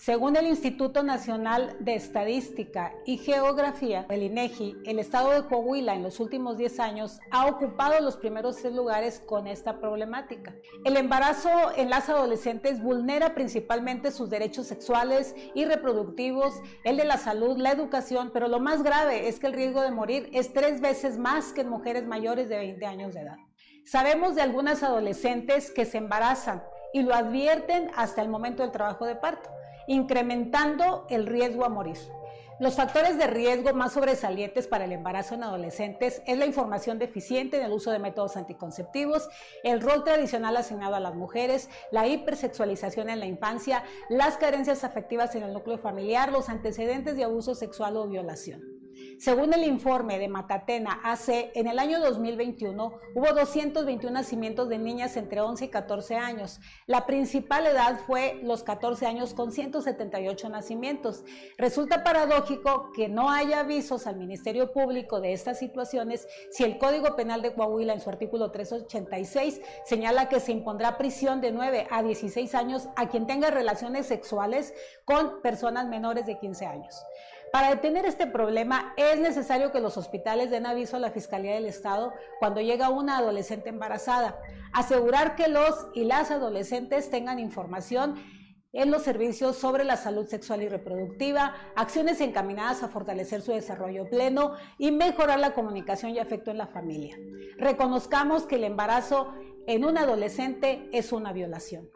Según 0.00 0.34
el 0.36 0.46
Instituto 0.46 1.02
Nacional 1.02 1.76
de 1.78 1.94
Estadística 1.94 2.94
y 3.04 3.18
Geografía, 3.18 4.06
el 4.08 4.22
INEGI, 4.22 4.78
el 4.86 4.98
estado 4.98 5.32
de 5.32 5.46
Coahuila 5.46 5.94
en 5.94 6.02
los 6.02 6.20
últimos 6.20 6.56
10 6.56 6.80
años 6.80 7.20
ha 7.30 7.46
ocupado 7.46 8.00
los 8.00 8.16
primeros 8.16 8.56
tres 8.56 8.72
lugares 8.72 9.20
con 9.20 9.46
esta 9.46 9.78
problemática. 9.78 10.54
El 10.86 10.96
embarazo 10.96 11.50
en 11.76 11.90
las 11.90 12.08
adolescentes 12.08 12.82
vulnera 12.82 13.34
principalmente 13.34 14.10
sus 14.10 14.30
derechos 14.30 14.68
sexuales 14.68 15.34
y 15.54 15.66
reproductivos, 15.66 16.62
el 16.84 16.96
de 16.96 17.04
la 17.04 17.18
salud, 17.18 17.58
la 17.58 17.72
educación, 17.72 18.30
pero 18.32 18.48
lo 18.48 18.58
más 18.58 18.82
grave 18.82 19.28
es 19.28 19.38
que 19.38 19.48
el 19.48 19.52
riesgo 19.52 19.82
de 19.82 19.90
morir 19.90 20.30
es 20.32 20.54
tres 20.54 20.80
veces 20.80 21.18
más 21.18 21.52
que 21.52 21.60
en 21.60 21.68
mujeres 21.68 22.06
mayores 22.06 22.48
de 22.48 22.56
20 22.56 22.86
años 22.86 23.12
de 23.12 23.20
edad. 23.20 23.36
Sabemos 23.84 24.34
de 24.34 24.40
algunas 24.40 24.82
adolescentes 24.82 25.70
que 25.70 25.84
se 25.84 25.98
embarazan 25.98 26.62
y 26.94 27.02
lo 27.02 27.14
advierten 27.14 27.90
hasta 27.96 28.22
el 28.22 28.30
momento 28.30 28.62
del 28.62 28.72
trabajo 28.72 29.04
de 29.04 29.16
parto 29.16 29.50
incrementando 29.86 31.06
el 31.08 31.26
riesgo 31.26 31.64
a 31.64 31.68
morir. 31.68 31.98
Los 32.60 32.74
factores 32.74 33.16
de 33.16 33.26
riesgo 33.26 33.72
más 33.72 33.94
sobresalientes 33.94 34.68
para 34.68 34.84
el 34.84 34.92
embarazo 34.92 35.34
en 35.34 35.44
adolescentes 35.44 36.20
es 36.26 36.36
la 36.36 36.44
información 36.44 36.98
deficiente 36.98 37.56
en 37.56 37.64
el 37.64 37.72
uso 37.72 37.90
de 37.90 37.98
métodos 37.98 38.36
anticonceptivos, 38.36 39.30
el 39.64 39.80
rol 39.80 40.04
tradicional 40.04 40.58
asignado 40.58 40.94
a 40.94 41.00
las 41.00 41.14
mujeres, 41.14 41.70
la 41.90 42.06
hipersexualización 42.06 43.08
en 43.08 43.18
la 43.18 43.24
infancia, 43.24 43.82
las 44.10 44.36
carencias 44.36 44.84
afectivas 44.84 45.34
en 45.36 45.44
el 45.44 45.54
núcleo 45.54 45.78
familiar, 45.78 46.30
los 46.30 46.50
antecedentes 46.50 47.16
de 47.16 47.24
abuso 47.24 47.54
sexual 47.54 47.96
o 47.96 48.06
violación. 48.06 48.79
Según 49.20 49.52
el 49.52 49.64
informe 49.64 50.18
de 50.18 50.28
Matatena 50.28 50.98
AC, 51.04 51.52
en 51.54 51.66
el 51.66 51.78
año 51.78 52.00
2021 52.00 53.00
hubo 53.14 53.32
221 53.34 54.14
nacimientos 54.14 54.70
de 54.70 54.78
niñas 54.78 55.14
entre 55.18 55.42
11 55.42 55.66
y 55.66 55.68
14 55.68 56.16
años. 56.16 56.58
La 56.86 57.04
principal 57.04 57.66
edad 57.66 58.00
fue 58.06 58.40
los 58.42 58.62
14 58.62 59.04
años 59.04 59.34
con 59.34 59.52
178 59.52 60.48
nacimientos. 60.48 61.22
Resulta 61.58 62.02
paradójico 62.02 62.92
que 62.92 63.10
no 63.10 63.30
haya 63.30 63.60
avisos 63.60 64.06
al 64.06 64.16
Ministerio 64.16 64.72
Público 64.72 65.20
de 65.20 65.34
estas 65.34 65.58
situaciones 65.58 66.26
si 66.50 66.64
el 66.64 66.78
Código 66.78 67.14
Penal 67.14 67.42
de 67.42 67.52
Coahuila 67.52 67.92
en 67.92 68.00
su 68.00 68.08
artículo 68.08 68.50
386 68.50 69.60
señala 69.84 70.30
que 70.30 70.40
se 70.40 70.52
impondrá 70.52 70.96
prisión 70.96 71.42
de 71.42 71.52
9 71.52 71.88
a 71.90 72.02
16 72.02 72.54
años 72.54 72.88
a 72.96 73.10
quien 73.10 73.26
tenga 73.26 73.50
relaciones 73.50 74.06
sexuales 74.06 74.72
con 75.04 75.42
personas 75.42 75.88
menores 75.88 76.24
de 76.24 76.38
15 76.38 76.64
años. 76.64 77.04
Para 77.52 77.70
detener 77.70 78.06
este 78.06 78.28
problema 78.28 78.94
es 78.96 79.18
necesario 79.18 79.72
que 79.72 79.80
los 79.80 79.96
hospitales 79.96 80.50
den 80.50 80.66
aviso 80.66 80.96
a 80.96 81.00
la 81.00 81.10
Fiscalía 81.10 81.54
del 81.54 81.66
Estado 81.66 82.12
cuando 82.38 82.60
llega 82.60 82.90
una 82.90 83.18
adolescente 83.18 83.70
embarazada, 83.70 84.38
asegurar 84.72 85.34
que 85.34 85.48
los 85.48 85.88
y 85.92 86.04
las 86.04 86.30
adolescentes 86.30 87.10
tengan 87.10 87.40
información 87.40 88.22
en 88.72 88.92
los 88.92 89.02
servicios 89.02 89.56
sobre 89.56 89.82
la 89.82 89.96
salud 89.96 90.26
sexual 90.26 90.62
y 90.62 90.68
reproductiva, 90.68 91.54
acciones 91.74 92.20
encaminadas 92.20 92.84
a 92.84 92.88
fortalecer 92.88 93.42
su 93.42 93.50
desarrollo 93.50 94.08
pleno 94.08 94.52
y 94.78 94.92
mejorar 94.92 95.40
la 95.40 95.54
comunicación 95.54 96.12
y 96.12 96.20
afecto 96.20 96.52
en 96.52 96.58
la 96.58 96.68
familia. 96.68 97.16
Reconozcamos 97.58 98.44
que 98.44 98.56
el 98.56 98.64
embarazo 98.64 99.34
en 99.66 99.84
un 99.84 99.98
adolescente 99.98 100.88
es 100.92 101.10
una 101.12 101.32
violación. 101.32 101.90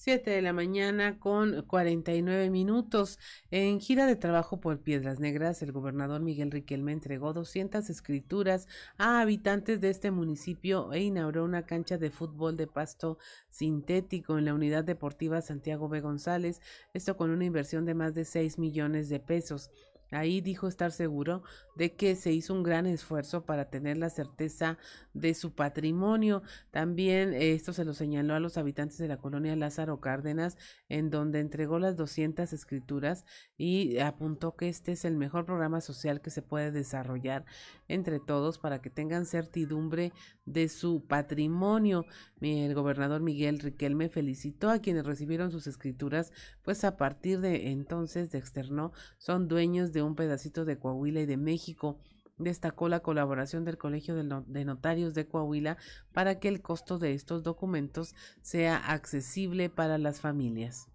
7 0.00 0.30
de 0.30 0.40
la 0.40 0.54
mañana 0.54 1.18
con 1.18 1.60
49 1.66 2.48
minutos. 2.48 3.18
En 3.50 3.80
gira 3.80 4.06
de 4.06 4.16
trabajo 4.16 4.58
por 4.58 4.80
Piedras 4.80 5.20
Negras, 5.20 5.60
el 5.60 5.72
gobernador 5.72 6.22
Miguel 6.22 6.50
Riquelme 6.50 6.92
entregó 6.92 7.34
200 7.34 7.90
escrituras 7.90 8.66
a 8.96 9.20
habitantes 9.20 9.82
de 9.82 9.90
este 9.90 10.10
municipio 10.10 10.90
e 10.94 11.02
inauguró 11.02 11.44
una 11.44 11.66
cancha 11.66 11.98
de 11.98 12.10
fútbol 12.10 12.56
de 12.56 12.66
pasto 12.66 13.18
sintético 13.50 14.38
en 14.38 14.46
la 14.46 14.54
unidad 14.54 14.84
deportiva 14.84 15.42
Santiago 15.42 15.90
B. 15.90 16.00
González, 16.00 16.62
esto 16.94 17.18
con 17.18 17.28
una 17.28 17.44
inversión 17.44 17.84
de 17.84 17.92
más 17.92 18.14
de 18.14 18.24
6 18.24 18.58
millones 18.58 19.10
de 19.10 19.20
pesos. 19.20 19.70
Ahí 20.10 20.40
dijo 20.40 20.66
estar 20.66 20.90
seguro 20.90 21.42
de 21.76 21.94
que 21.94 22.16
se 22.16 22.32
hizo 22.32 22.52
un 22.52 22.62
gran 22.62 22.86
esfuerzo 22.86 23.44
para 23.44 23.70
tener 23.70 23.96
la 23.96 24.10
certeza 24.10 24.76
de 25.14 25.34
su 25.34 25.54
patrimonio. 25.54 26.42
También 26.70 27.32
esto 27.32 27.72
se 27.72 27.84
lo 27.84 27.94
señaló 27.94 28.34
a 28.34 28.40
los 28.40 28.58
habitantes 28.58 28.98
de 28.98 29.08
la 29.08 29.18
colonia 29.18 29.54
Lázaro 29.56 30.00
Cárdenas, 30.00 30.58
en 30.88 31.10
donde 31.10 31.40
entregó 31.40 31.78
las 31.78 31.96
200 31.96 32.52
escrituras 32.52 33.24
y 33.56 33.98
apuntó 33.98 34.56
que 34.56 34.68
este 34.68 34.92
es 34.92 35.04
el 35.04 35.16
mejor 35.16 35.46
programa 35.46 35.80
social 35.80 36.20
que 36.20 36.30
se 36.30 36.42
puede 36.42 36.70
desarrollar 36.70 37.44
entre 37.88 38.20
todos 38.20 38.58
para 38.58 38.80
que 38.82 38.90
tengan 38.90 39.26
certidumbre 39.26 40.12
de 40.44 40.68
su 40.68 41.04
patrimonio. 41.06 42.04
El 42.40 42.74
gobernador 42.74 43.20
Miguel 43.20 43.58
Riquelme 43.58 44.08
felicitó 44.08 44.70
a 44.70 44.80
quienes 44.80 45.06
recibieron 45.06 45.50
sus 45.50 45.66
escrituras, 45.66 46.32
pues 46.62 46.84
a 46.84 46.96
partir 46.96 47.40
de 47.40 47.70
entonces 47.70 48.30
de 48.30 48.38
externó 48.38 48.92
son 49.18 49.48
dueños 49.48 49.92
de 49.92 49.99
un 50.02 50.14
pedacito 50.14 50.64
de 50.64 50.78
Coahuila 50.78 51.20
y 51.20 51.26
de 51.26 51.36
México. 51.36 51.98
Destacó 52.38 52.88
la 52.88 53.00
colaboración 53.00 53.64
del 53.64 53.76
Colegio 53.76 54.14
de 54.14 54.64
Notarios 54.64 55.14
de 55.14 55.26
Coahuila 55.26 55.76
para 56.12 56.40
que 56.40 56.48
el 56.48 56.62
costo 56.62 56.98
de 56.98 57.12
estos 57.12 57.42
documentos 57.42 58.14
sea 58.40 58.76
accesible 58.76 59.68
para 59.68 59.98
las 59.98 60.20
familias. 60.20 60.88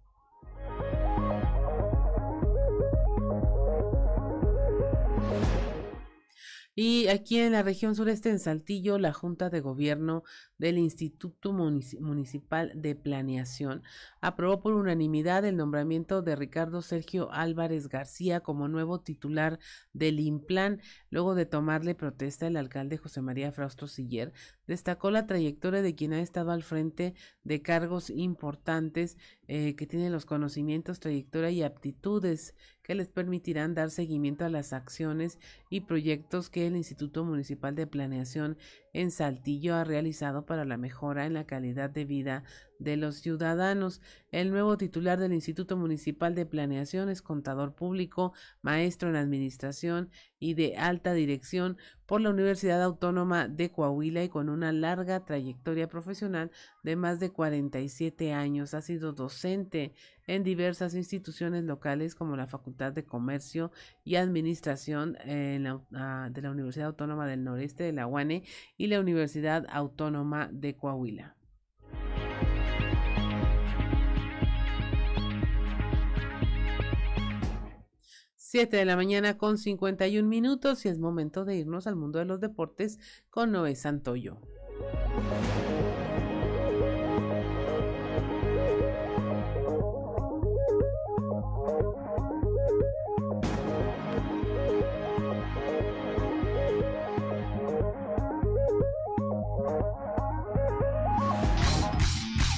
Y 6.78 7.08
aquí 7.08 7.38
en 7.38 7.52
la 7.52 7.62
región 7.62 7.94
sureste, 7.96 8.28
en 8.28 8.38
Saltillo, 8.38 8.98
la 8.98 9.14
Junta 9.14 9.48
de 9.48 9.60
Gobierno 9.60 10.24
del 10.58 10.76
Instituto 10.76 11.54
Municipal 11.54 12.70
de 12.74 12.94
Planeación 12.94 13.82
aprobó 14.20 14.60
por 14.60 14.74
unanimidad 14.74 15.46
el 15.46 15.56
nombramiento 15.56 16.20
de 16.20 16.36
Ricardo 16.36 16.82
Sergio 16.82 17.32
Álvarez 17.32 17.88
García 17.88 18.40
como 18.40 18.68
nuevo 18.68 19.00
titular 19.00 19.58
del 19.94 20.20
IMPLAN, 20.20 20.82
luego 21.08 21.34
de 21.34 21.46
tomarle 21.46 21.94
protesta 21.94 22.46
el 22.46 22.58
alcalde 22.58 22.98
José 22.98 23.22
María 23.22 23.52
Frausto 23.52 23.86
Siller, 23.86 24.34
destacó 24.66 25.10
la 25.10 25.26
trayectoria 25.26 25.82
de 25.82 25.94
quien 25.94 26.12
ha 26.12 26.20
estado 26.20 26.50
al 26.50 26.62
frente 26.62 27.14
de 27.44 27.62
cargos 27.62 28.10
importantes 28.10 29.16
eh, 29.48 29.76
que 29.76 29.86
tienen 29.86 30.12
los 30.12 30.26
conocimientos, 30.26 31.00
trayectoria 31.00 31.50
y 31.50 31.62
aptitudes 31.62 32.54
que 32.82 32.94
les 32.94 33.08
permitirán 33.08 33.74
dar 33.74 33.90
seguimiento 33.90 34.44
a 34.44 34.48
las 34.48 34.72
acciones 34.72 35.38
y 35.70 35.80
proyectos 35.80 36.50
que 36.50 36.66
el 36.66 36.76
Instituto 36.76 37.24
Municipal 37.24 37.74
de 37.74 37.86
Planeación 37.86 38.56
en 38.92 39.10
Saltillo 39.10 39.74
ha 39.74 39.84
realizado 39.84 40.46
para 40.46 40.64
la 40.64 40.76
mejora 40.76 41.26
en 41.26 41.34
la 41.34 41.46
calidad 41.46 41.90
de 41.90 42.04
vida 42.04 42.44
de 42.78 42.96
los 42.96 43.16
ciudadanos. 43.16 44.00
El 44.30 44.50
nuevo 44.50 44.76
titular 44.76 45.18
del 45.18 45.32
Instituto 45.32 45.76
Municipal 45.76 46.34
de 46.34 46.46
Planeación 46.46 47.08
es 47.08 47.22
contador 47.22 47.74
público, 47.74 48.32
maestro 48.62 49.08
en 49.08 49.16
administración 49.16 50.10
y 50.38 50.54
de 50.54 50.76
alta 50.76 51.14
dirección 51.14 51.78
por 52.06 52.20
la 52.20 52.30
Universidad 52.30 52.82
Autónoma 52.82 53.48
de 53.48 53.70
Coahuila 53.70 54.22
y 54.22 54.28
con 54.28 54.48
una 54.48 54.72
larga 54.72 55.24
trayectoria 55.24 55.88
profesional 55.88 56.50
de 56.82 56.96
más 56.96 57.18
de 57.18 57.30
47 57.30 58.32
años. 58.32 58.74
Ha 58.74 58.82
sido 58.82 59.12
docente 59.12 59.94
en 60.26 60.42
diversas 60.42 60.94
instituciones 60.94 61.64
locales 61.64 62.14
como 62.14 62.36
la 62.36 62.46
Facultad 62.46 62.92
de 62.92 63.04
Comercio 63.04 63.72
y 64.04 64.16
Administración 64.16 65.16
ah, 65.18 66.28
de 66.30 66.42
la 66.42 66.50
Universidad 66.50 66.88
Autónoma 66.88 67.26
del 67.26 67.44
Noreste 67.44 67.84
de 67.84 67.92
la 67.92 68.06
UANE 68.06 68.44
y 68.76 68.88
la 68.88 69.00
Universidad 69.00 69.66
Autónoma 69.70 70.48
de 70.52 70.76
Coahuila. 70.76 71.36
7 78.56 78.74
de 78.74 78.86
la 78.86 78.96
mañana 78.96 79.36
con 79.36 79.58
51 79.58 80.26
minutos 80.26 80.86
y 80.86 80.88
es 80.88 80.98
momento 80.98 81.44
de 81.44 81.56
irnos 81.56 81.86
al 81.86 81.94
mundo 81.94 82.18
de 82.18 82.24
los 82.24 82.40
deportes 82.40 82.98
con 83.28 83.52
Noé 83.52 83.76
Santoyo. 83.76 84.40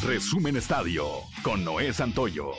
Resumen 0.06 0.56
Estadio 0.56 1.06
con 1.42 1.64
Noé 1.64 1.92
Santoyo. 1.92 2.52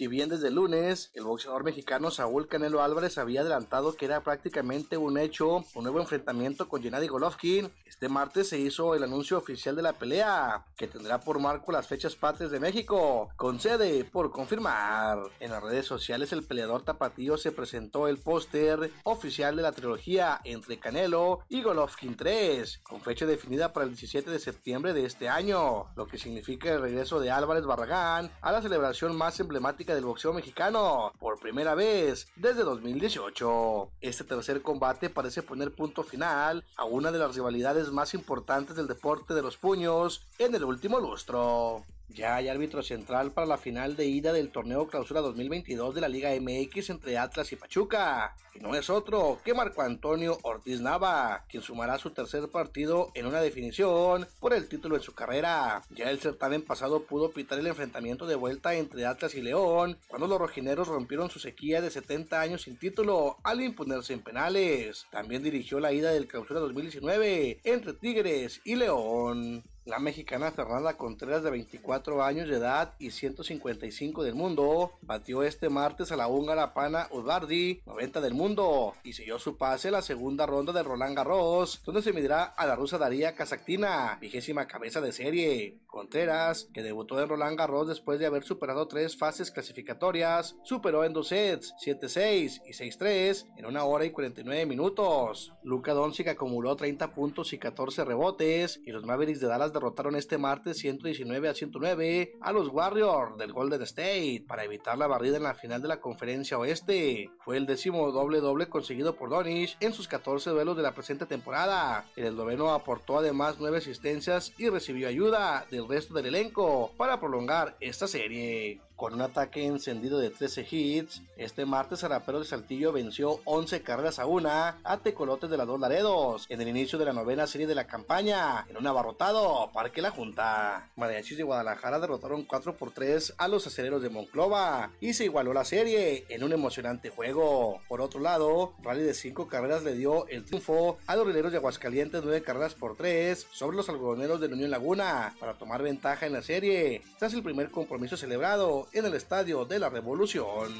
Si 0.00 0.06
bien 0.06 0.30
desde 0.30 0.50
lunes 0.50 1.10
el 1.12 1.24
boxeador 1.24 1.62
mexicano 1.62 2.10
Saúl 2.10 2.48
Canelo 2.48 2.82
Álvarez 2.82 3.18
había 3.18 3.42
adelantado 3.42 3.96
que 3.96 4.06
era 4.06 4.22
prácticamente 4.22 4.96
un 4.96 5.18
hecho 5.18 5.62
un 5.74 5.82
nuevo 5.82 6.00
enfrentamiento 6.00 6.70
con 6.70 6.82
Gennady 6.82 7.06
Golovkin, 7.06 7.70
este 7.84 8.08
martes 8.08 8.48
se 8.48 8.58
hizo 8.58 8.94
el 8.94 9.02
anuncio 9.02 9.36
oficial 9.36 9.76
de 9.76 9.82
la 9.82 9.92
pelea, 9.92 10.64
que 10.74 10.88
tendrá 10.88 11.20
por 11.20 11.38
marco 11.38 11.70
las 11.70 11.86
fechas 11.86 12.16
patrias 12.16 12.50
de 12.50 12.58
México, 12.58 13.28
con 13.36 13.60
sede 13.60 14.06
por 14.06 14.30
confirmar. 14.30 15.18
En 15.38 15.50
las 15.50 15.62
redes 15.62 15.84
sociales 15.84 16.32
el 16.32 16.44
peleador 16.44 16.80
tapatío 16.80 17.36
se 17.36 17.52
presentó 17.52 18.08
el 18.08 18.16
póster 18.16 18.90
oficial 19.02 19.54
de 19.54 19.62
la 19.62 19.72
trilogía 19.72 20.40
entre 20.44 20.78
Canelo 20.78 21.40
y 21.50 21.60
Golovkin 21.62 22.16
3, 22.16 22.78
con 22.78 23.02
fecha 23.02 23.26
definida 23.26 23.74
para 23.74 23.84
el 23.84 23.90
17 23.90 24.30
de 24.30 24.38
septiembre 24.38 24.94
de 24.94 25.04
este 25.04 25.28
año, 25.28 25.92
lo 25.94 26.06
que 26.06 26.16
significa 26.16 26.72
el 26.72 26.80
regreso 26.80 27.20
de 27.20 27.30
Álvarez 27.30 27.66
Barragán 27.66 28.30
a 28.40 28.50
la 28.50 28.62
celebración 28.62 29.14
más 29.14 29.38
emblemática 29.40 29.89
del 29.94 30.04
boxeo 30.04 30.32
mexicano 30.32 31.12
por 31.18 31.38
primera 31.38 31.74
vez 31.74 32.28
desde 32.36 32.64
2018. 32.64 33.90
Este 34.00 34.24
tercer 34.24 34.62
combate 34.62 35.10
parece 35.10 35.42
poner 35.42 35.72
punto 35.72 36.02
final 36.02 36.64
a 36.76 36.84
una 36.84 37.12
de 37.12 37.18
las 37.18 37.34
rivalidades 37.34 37.90
más 37.90 38.14
importantes 38.14 38.76
del 38.76 38.86
deporte 38.86 39.34
de 39.34 39.42
los 39.42 39.56
puños 39.56 40.26
en 40.38 40.54
el 40.54 40.64
último 40.64 41.00
lustro. 41.00 41.84
Ya 42.14 42.34
hay 42.34 42.48
árbitro 42.48 42.82
central 42.82 43.30
para 43.30 43.46
la 43.46 43.56
final 43.56 43.94
de 43.94 44.06
ida 44.06 44.32
del 44.32 44.50
torneo 44.50 44.88
Clausura 44.88 45.20
2022 45.20 45.94
de 45.94 46.00
la 46.00 46.08
Liga 46.08 46.30
MX 46.30 46.90
entre 46.90 47.16
Atlas 47.16 47.52
y 47.52 47.56
Pachuca. 47.56 48.34
Y 48.52 48.58
no 48.58 48.74
es 48.74 48.90
otro 48.90 49.38
que 49.44 49.54
Marco 49.54 49.82
Antonio 49.82 50.36
Ortiz 50.42 50.80
Nava, 50.80 51.44
quien 51.48 51.62
sumará 51.62 51.98
su 51.98 52.10
tercer 52.10 52.48
partido 52.48 53.12
en 53.14 53.26
una 53.26 53.40
definición 53.40 54.26
por 54.40 54.54
el 54.54 54.68
título 54.68 54.96
en 54.96 55.02
su 55.02 55.14
carrera. 55.14 55.82
Ya 55.90 56.10
el 56.10 56.18
certamen 56.18 56.62
pasado 56.62 57.04
pudo 57.04 57.30
pitar 57.30 57.60
el 57.60 57.68
enfrentamiento 57.68 58.26
de 58.26 58.34
vuelta 58.34 58.74
entre 58.74 59.06
Atlas 59.06 59.36
y 59.36 59.42
León, 59.42 59.96
cuando 60.08 60.26
los 60.26 60.40
rojineros 60.40 60.88
rompieron 60.88 61.30
su 61.30 61.38
sequía 61.38 61.80
de 61.80 61.92
70 61.92 62.40
años 62.40 62.62
sin 62.62 62.76
título 62.76 63.36
al 63.44 63.60
imponerse 63.60 64.14
en 64.14 64.20
penales. 64.20 65.06
También 65.12 65.44
dirigió 65.44 65.78
la 65.78 65.92
ida 65.92 66.10
del 66.10 66.26
Clausura 66.26 66.58
2019 66.58 67.60
entre 67.62 67.92
Tigres 67.92 68.60
y 68.64 68.74
León. 68.74 69.62
La 69.86 69.98
mexicana 69.98 70.52
Fernanda 70.52 70.98
Contreras 70.98 71.42
de 71.42 71.50
24 71.50 72.22
años 72.22 72.46
de 72.48 72.56
edad 72.56 72.92
y 72.98 73.12
155 73.12 74.22
del 74.22 74.34
mundo 74.34 74.92
batió 75.00 75.42
este 75.42 75.70
martes 75.70 76.12
a 76.12 76.16
la 76.16 76.28
húngara 76.28 76.74
Pana 76.74 77.08
Udvardi, 77.10 77.80
90 77.86 78.20
del 78.20 78.34
mundo, 78.34 78.92
y 79.02 79.14
siguió 79.14 79.38
su 79.38 79.56
pase 79.56 79.88
a 79.88 79.92
la 79.92 80.02
segunda 80.02 80.44
ronda 80.44 80.74
de 80.74 80.82
Roland 80.82 81.16
Garros, 81.16 81.80
donde 81.82 82.02
se 82.02 82.12
medirá 82.12 82.44
a 82.44 82.66
la 82.66 82.76
rusa 82.76 82.98
Daria 82.98 83.34
Kazaktina, 83.34 84.18
vigésima 84.20 84.66
cabeza 84.66 85.00
de 85.00 85.12
serie. 85.12 85.78
Contreras, 85.86 86.68
que 86.72 86.82
debutó 86.82 87.20
en 87.20 87.28
Roland 87.28 87.58
Garros 87.58 87.88
después 87.88 88.20
de 88.20 88.26
haber 88.26 88.44
superado 88.44 88.86
tres 88.86 89.16
fases 89.16 89.50
clasificatorias, 89.50 90.56
superó 90.62 91.04
en 91.04 91.14
dos 91.14 91.28
sets, 91.28 91.74
7-6 91.84 92.62
y 92.66 92.72
6-3 92.72 93.46
en 93.56 93.66
una 93.66 93.84
hora 93.84 94.04
y 94.04 94.10
49 94.10 94.66
minutos. 94.66 95.52
Luka 95.64 95.94
Doncic 95.94 96.28
acumuló 96.28 96.76
30 96.76 97.12
puntos 97.12 97.52
y 97.54 97.58
14 97.58 98.04
rebotes, 98.04 98.80
y 98.84 98.92
los 98.92 99.04
Mavericks 99.04 99.40
de 99.40 99.48
Dallas 99.48 99.69
derrotaron 99.72 100.16
este 100.16 100.38
martes 100.38 100.78
119 100.78 101.48
a 101.48 101.54
109 101.54 102.36
a 102.40 102.52
los 102.52 102.68
Warriors 102.68 103.36
del 103.36 103.52
Golden 103.52 103.82
State 103.82 104.44
para 104.46 104.64
evitar 104.64 104.98
la 104.98 105.06
barrida 105.06 105.36
en 105.36 105.44
la 105.44 105.54
final 105.54 105.82
de 105.82 105.88
la 105.88 106.00
conferencia 106.00 106.58
oeste. 106.58 107.30
Fue 107.44 107.56
el 107.56 107.66
décimo 107.66 108.10
doble 108.12 108.40
doble 108.40 108.68
conseguido 108.68 109.16
por 109.16 109.30
Donish 109.30 109.76
en 109.80 109.92
sus 109.92 110.08
14 110.08 110.50
duelos 110.50 110.76
de 110.76 110.82
la 110.82 110.94
presente 110.94 111.26
temporada. 111.26 112.06
El 112.16 112.26
esloveno 112.26 112.72
aportó 112.72 113.18
además 113.18 113.56
9 113.58 113.78
asistencias 113.78 114.52
y 114.58 114.68
recibió 114.68 115.08
ayuda 115.08 115.66
del 115.70 115.88
resto 115.88 116.14
del 116.14 116.26
elenco 116.26 116.92
para 116.96 117.20
prolongar 117.20 117.76
esta 117.80 118.06
serie. 118.06 118.80
Con 119.00 119.14
un 119.14 119.22
ataque 119.22 119.64
encendido 119.64 120.18
de 120.18 120.28
13 120.28 120.66
hits, 120.70 121.22
este 121.38 121.64
martes 121.64 122.04
Arapero 122.04 122.38
de 122.38 122.44
Saltillo 122.44 122.92
venció 122.92 123.40
11 123.46 123.80
carreras 123.80 124.18
a 124.18 124.26
una 124.26 124.76
a 124.84 124.98
Tecolotes 124.98 125.48
de 125.48 125.56
las 125.56 125.66
Dos 125.66 125.80
Laredos 125.80 126.44
en 126.50 126.60
el 126.60 126.68
inicio 126.68 126.98
de 126.98 127.06
la 127.06 127.14
novena 127.14 127.46
serie 127.46 127.66
de 127.66 127.74
la 127.74 127.86
campaña, 127.86 128.66
en 128.68 128.76
un 128.76 128.86
abarrotado 128.86 129.70
Parque 129.72 130.02
La 130.02 130.10
Junta. 130.10 130.90
Mariachis 130.96 131.38
de 131.38 131.44
Guadalajara 131.44 131.98
derrotaron 131.98 132.42
4 132.42 132.76
por 132.76 132.90
3 132.90 133.36
a 133.38 133.48
los 133.48 133.66
aceleros 133.66 134.02
de 134.02 134.10
Monclova 134.10 134.90
y 135.00 135.14
se 135.14 135.24
igualó 135.24 135.54
la 135.54 135.64
serie 135.64 136.26
en 136.28 136.44
un 136.44 136.52
emocionante 136.52 137.08
juego. 137.08 137.80
Por 137.88 138.02
otro 138.02 138.20
lado, 138.20 138.74
Rally 138.82 139.02
de 139.02 139.14
5 139.14 139.48
carreras 139.48 139.82
le 139.82 139.94
dio 139.94 140.28
el 140.28 140.44
triunfo 140.44 140.98
a 141.06 141.16
los 141.16 141.26
rileros 141.26 141.52
de 141.52 141.56
Aguascalientes 141.56 142.20
9 142.22 142.42
carreras 142.42 142.74
por 142.74 142.98
3 142.98 143.46
sobre 143.50 143.78
los 143.78 143.88
algodoneros 143.88 144.42
de 144.42 144.48
Unión 144.48 144.70
Laguna 144.70 145.34
para 145.40 145.54
tomar 145.54 145.82
ventaja 145.82 146.26
en 146.26 146.34
la 146.34 146.42
serie 146.42 147.00
tras 147.18 147.32
el 147.32 147.42
primer 147.42 147.70
compromiso 147.70 148.18
celebrado 148.18 148.89
en 148.92 149.06
el 149.06 149.14
Estadio 149.14 149.64
de 149.64 149.78
la 149.78 149.88
Revolución. 149.88 150.72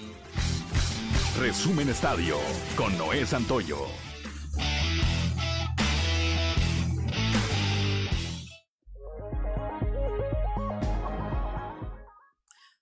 Resumen 1.39 1.89
Estadio 1.89 2.37
con 2.77 2.97
Noé 2.99 3.25
Santoyo. 3.25 3.79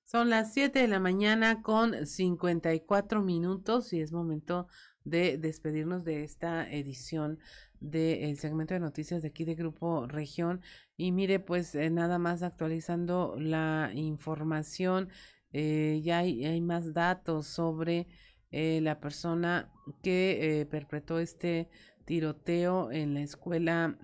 Son 0.04 0.30
las 0.30 0.54
7 0.54 0.78
de 0.78 0.88
la 0.88 1.00
mañana 1.00 1.62
con 1.62 2.06
54 2.06 3.22
minutos 3.22 3.92
y 3.92 4.00
es 4.00 4.12
momento 4.12 4.66
de 5.04 5.36
despedirnos 5.36 6.04
de 6.04 6.24
esta 6.24 6.70
edición 6.70 7.38
del 7.80 8.38
segmento 8.38 8.74
de 8.74 8.80
noticias 8.80 9.22
de 9.22 9.28
aquí 9.28 9.44
de 9.44 9.54
Grupo 9.54 10.06
Región. 10.06 10.60
Y 10.96 11.12
mire, 11.12 11.40
pues 11.40 11.74
eh, 11.74 11.90
nada 11.90 12.18
más 12.18 12.42
actualizando 12.42 13.36
la 13.38 13.90
información, 13.94 15.08
eh, 15.52 16.00
ya 16.02 16.18
hay, 16.18 16.60
más 16.60 16.92
datos 16.92 17.46
sobre 17.46 18.06
eh, 18.50 18.80
la 18.82 19.00
persona 19.00 19.72
que 20.02 20.66
perpetró 20.70 21.18
este 21.18 21.68
tiroteo 22.04 22.90
en 22.90 23.14
la 23.14 23.20
escuela 23.20 23.98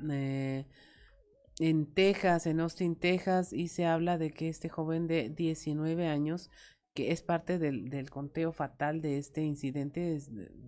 en 1.60 1.94
Texas, 1.94 2.46
en 2.46 2.60
Austin, 2.60 2.96
Texas, 2.96 3.52
y 3.52 3.68
se 3.68 3.86
habla 3.86 4.18
de 4.18 4.32
que 4.32 4.48
este 4.48 4.68
joven 4.68 5.06
de 5.06 5.30
19 5.30 6.08
años 6.08 6.50
que 6.94 7.10
es 7.10 7.22
parte 7.22 7.58
del, 7.58 8.08
conteo 8.08 8.52
fatal 8.52 9.02
de 9.02 9.18
este 9.18 9.42
incidente, 9.42 10.18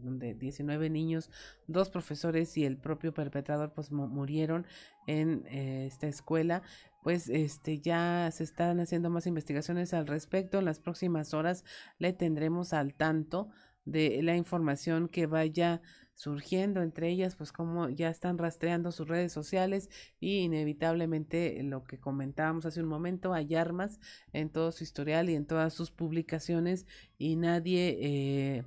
donde 0.02 0.34
19 0.34 0.90
niños, 0.90 1.30
dos 1.68 1.88
profesores 1.88 2.56
y 2.58 2.64
el 2.64 2.76
propio 2.76 3.14
perpetrador 3.14 3.72
pues 3.72 3.92
murieron 3.92 4.66
en 5.06 5.46
eh, 5.46 5.86
esta 5.86 6.08
escuela. 6.08 6.62
Pues 7.04 7.28
este 7.28 7.78
ya 7.78 8.28
se 8.32 8.42
están 8.42 8.80
haciendo 8.80 9.08
más 9.08 9.28
investigaciones 9.28 9.94
al 9.94 10.08
respecto. 10.08 10.58
En 10.58 10.64
las 10.64 10.80
próximas 10.80 11.32
horas 11.32 11.64
le 11.98 12.12
tendremos 12.12 12.72
al 12.72 12.94
tanto 12.94 13.48
de 13.84 14.20
la 14.22 14.34
información 14.34 15.08
que 15.08 15.26
vaya 15.26 15.80
surgiendo 16.16 16.82
entre 16.82 17.10
ellas, 17.10 17.36
pues 17.36 17.52
como 17.52 17.90
ya 17.90 18.08
están 18.08 18.38
rastreando 18.38 18.90
sus 18.90 19.06
redes 19.06 19.32
sociales 19.32 19.90
y 20.18 20.38
inevitablemente 20.38 21.62
lo 21.62 21.84
que 21.84 22.00
comentábamos 22.00 22.64
hace 22.64 22.80
un 22.80 22.88
momento, 22.88 23.34
hay 23.34 23.54
armas 23.54 24.00
en 24.32 24.48
todo 24.48 24.72
su 24.72 24.82
historial 24.82 25.28
y 25.28 25.34
en 25.34 25.46
todas 25.46 25.74
sus 25.74 25.90
publicaciones 25.90 26.86
y 27.18 27.36
nadie 27.36 27.98
eh, 28.00 28.64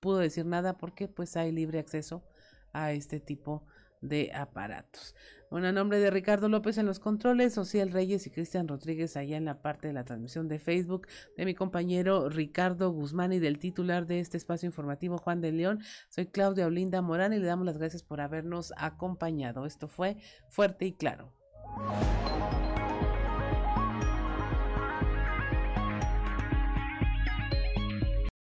pudo 0.00 0.18
decir 0.18 0.44
nada 0.46 0.76
porque 0.78 1.06
pues 1.06 1.36
hay 1.36 1.52
libre 1.52 1.78
acceso 1.78 2.24
a 2.72 2.92
este 2.92 3.20
tipo 3.20 3.64
de 4.00 4.32
aparatos. 4.34 5.14
Bueno, 5.50 5.66
a 5.66 5.72
nombre 5.72 5.98
de 5.98 6.10
Ricardo 6.10 6.48
López 6.48 6.78
en 6.78 6.86
los 6.86 7.00
controles, 7.00 7.58
Ociel 7.58 7.90
Reyes 7.90 8.24
y 8.26 8.30
Cristian 8.30 8.68
Rodríguez 8.68 9.16
allá 9.16 9.36
en 9.36 9.44
la 9.44 9.62
parte 9.62 9.88
de 9.88 9.94
la 9.94 10.04
transmisión 10.04 10.46
de 10.46 10.60
Facebook, 10.60 11.08
de 11.36 11.44
mi 11.44 11.54
compañero 11.54 12.28
Ricardo 12.28 12.92
Guzmán 12.92 13.32
y 13.32 13.40
del 13.40 13.58
titular 13.58 14.06
de 14.06 14.20
este 14.20 14.36
espacio 14.36 14.66
informativo, 14.66 15.18
Juan 15.18 15.40
de 15.40 15.50
León. 15.50 15.82
Soy 16.08 16.26
Claudia 16.26 16.66
Olinda 16.66 17.02
Morán 17.02 17.32
y 17.32 17.38
le 17.38 17.46
damos 17.46 17.66
las 17.66 17.78
gracias 17.78 18.04
por 18.04 18.20
habernos 18.20 18.72
acompañado. 18.76 19.66
Esto 19.66 19.88
fue 19.88 20.18
Fuerte 20.48 20.86
y 20.86 20.92
Claro. 20.92 21.32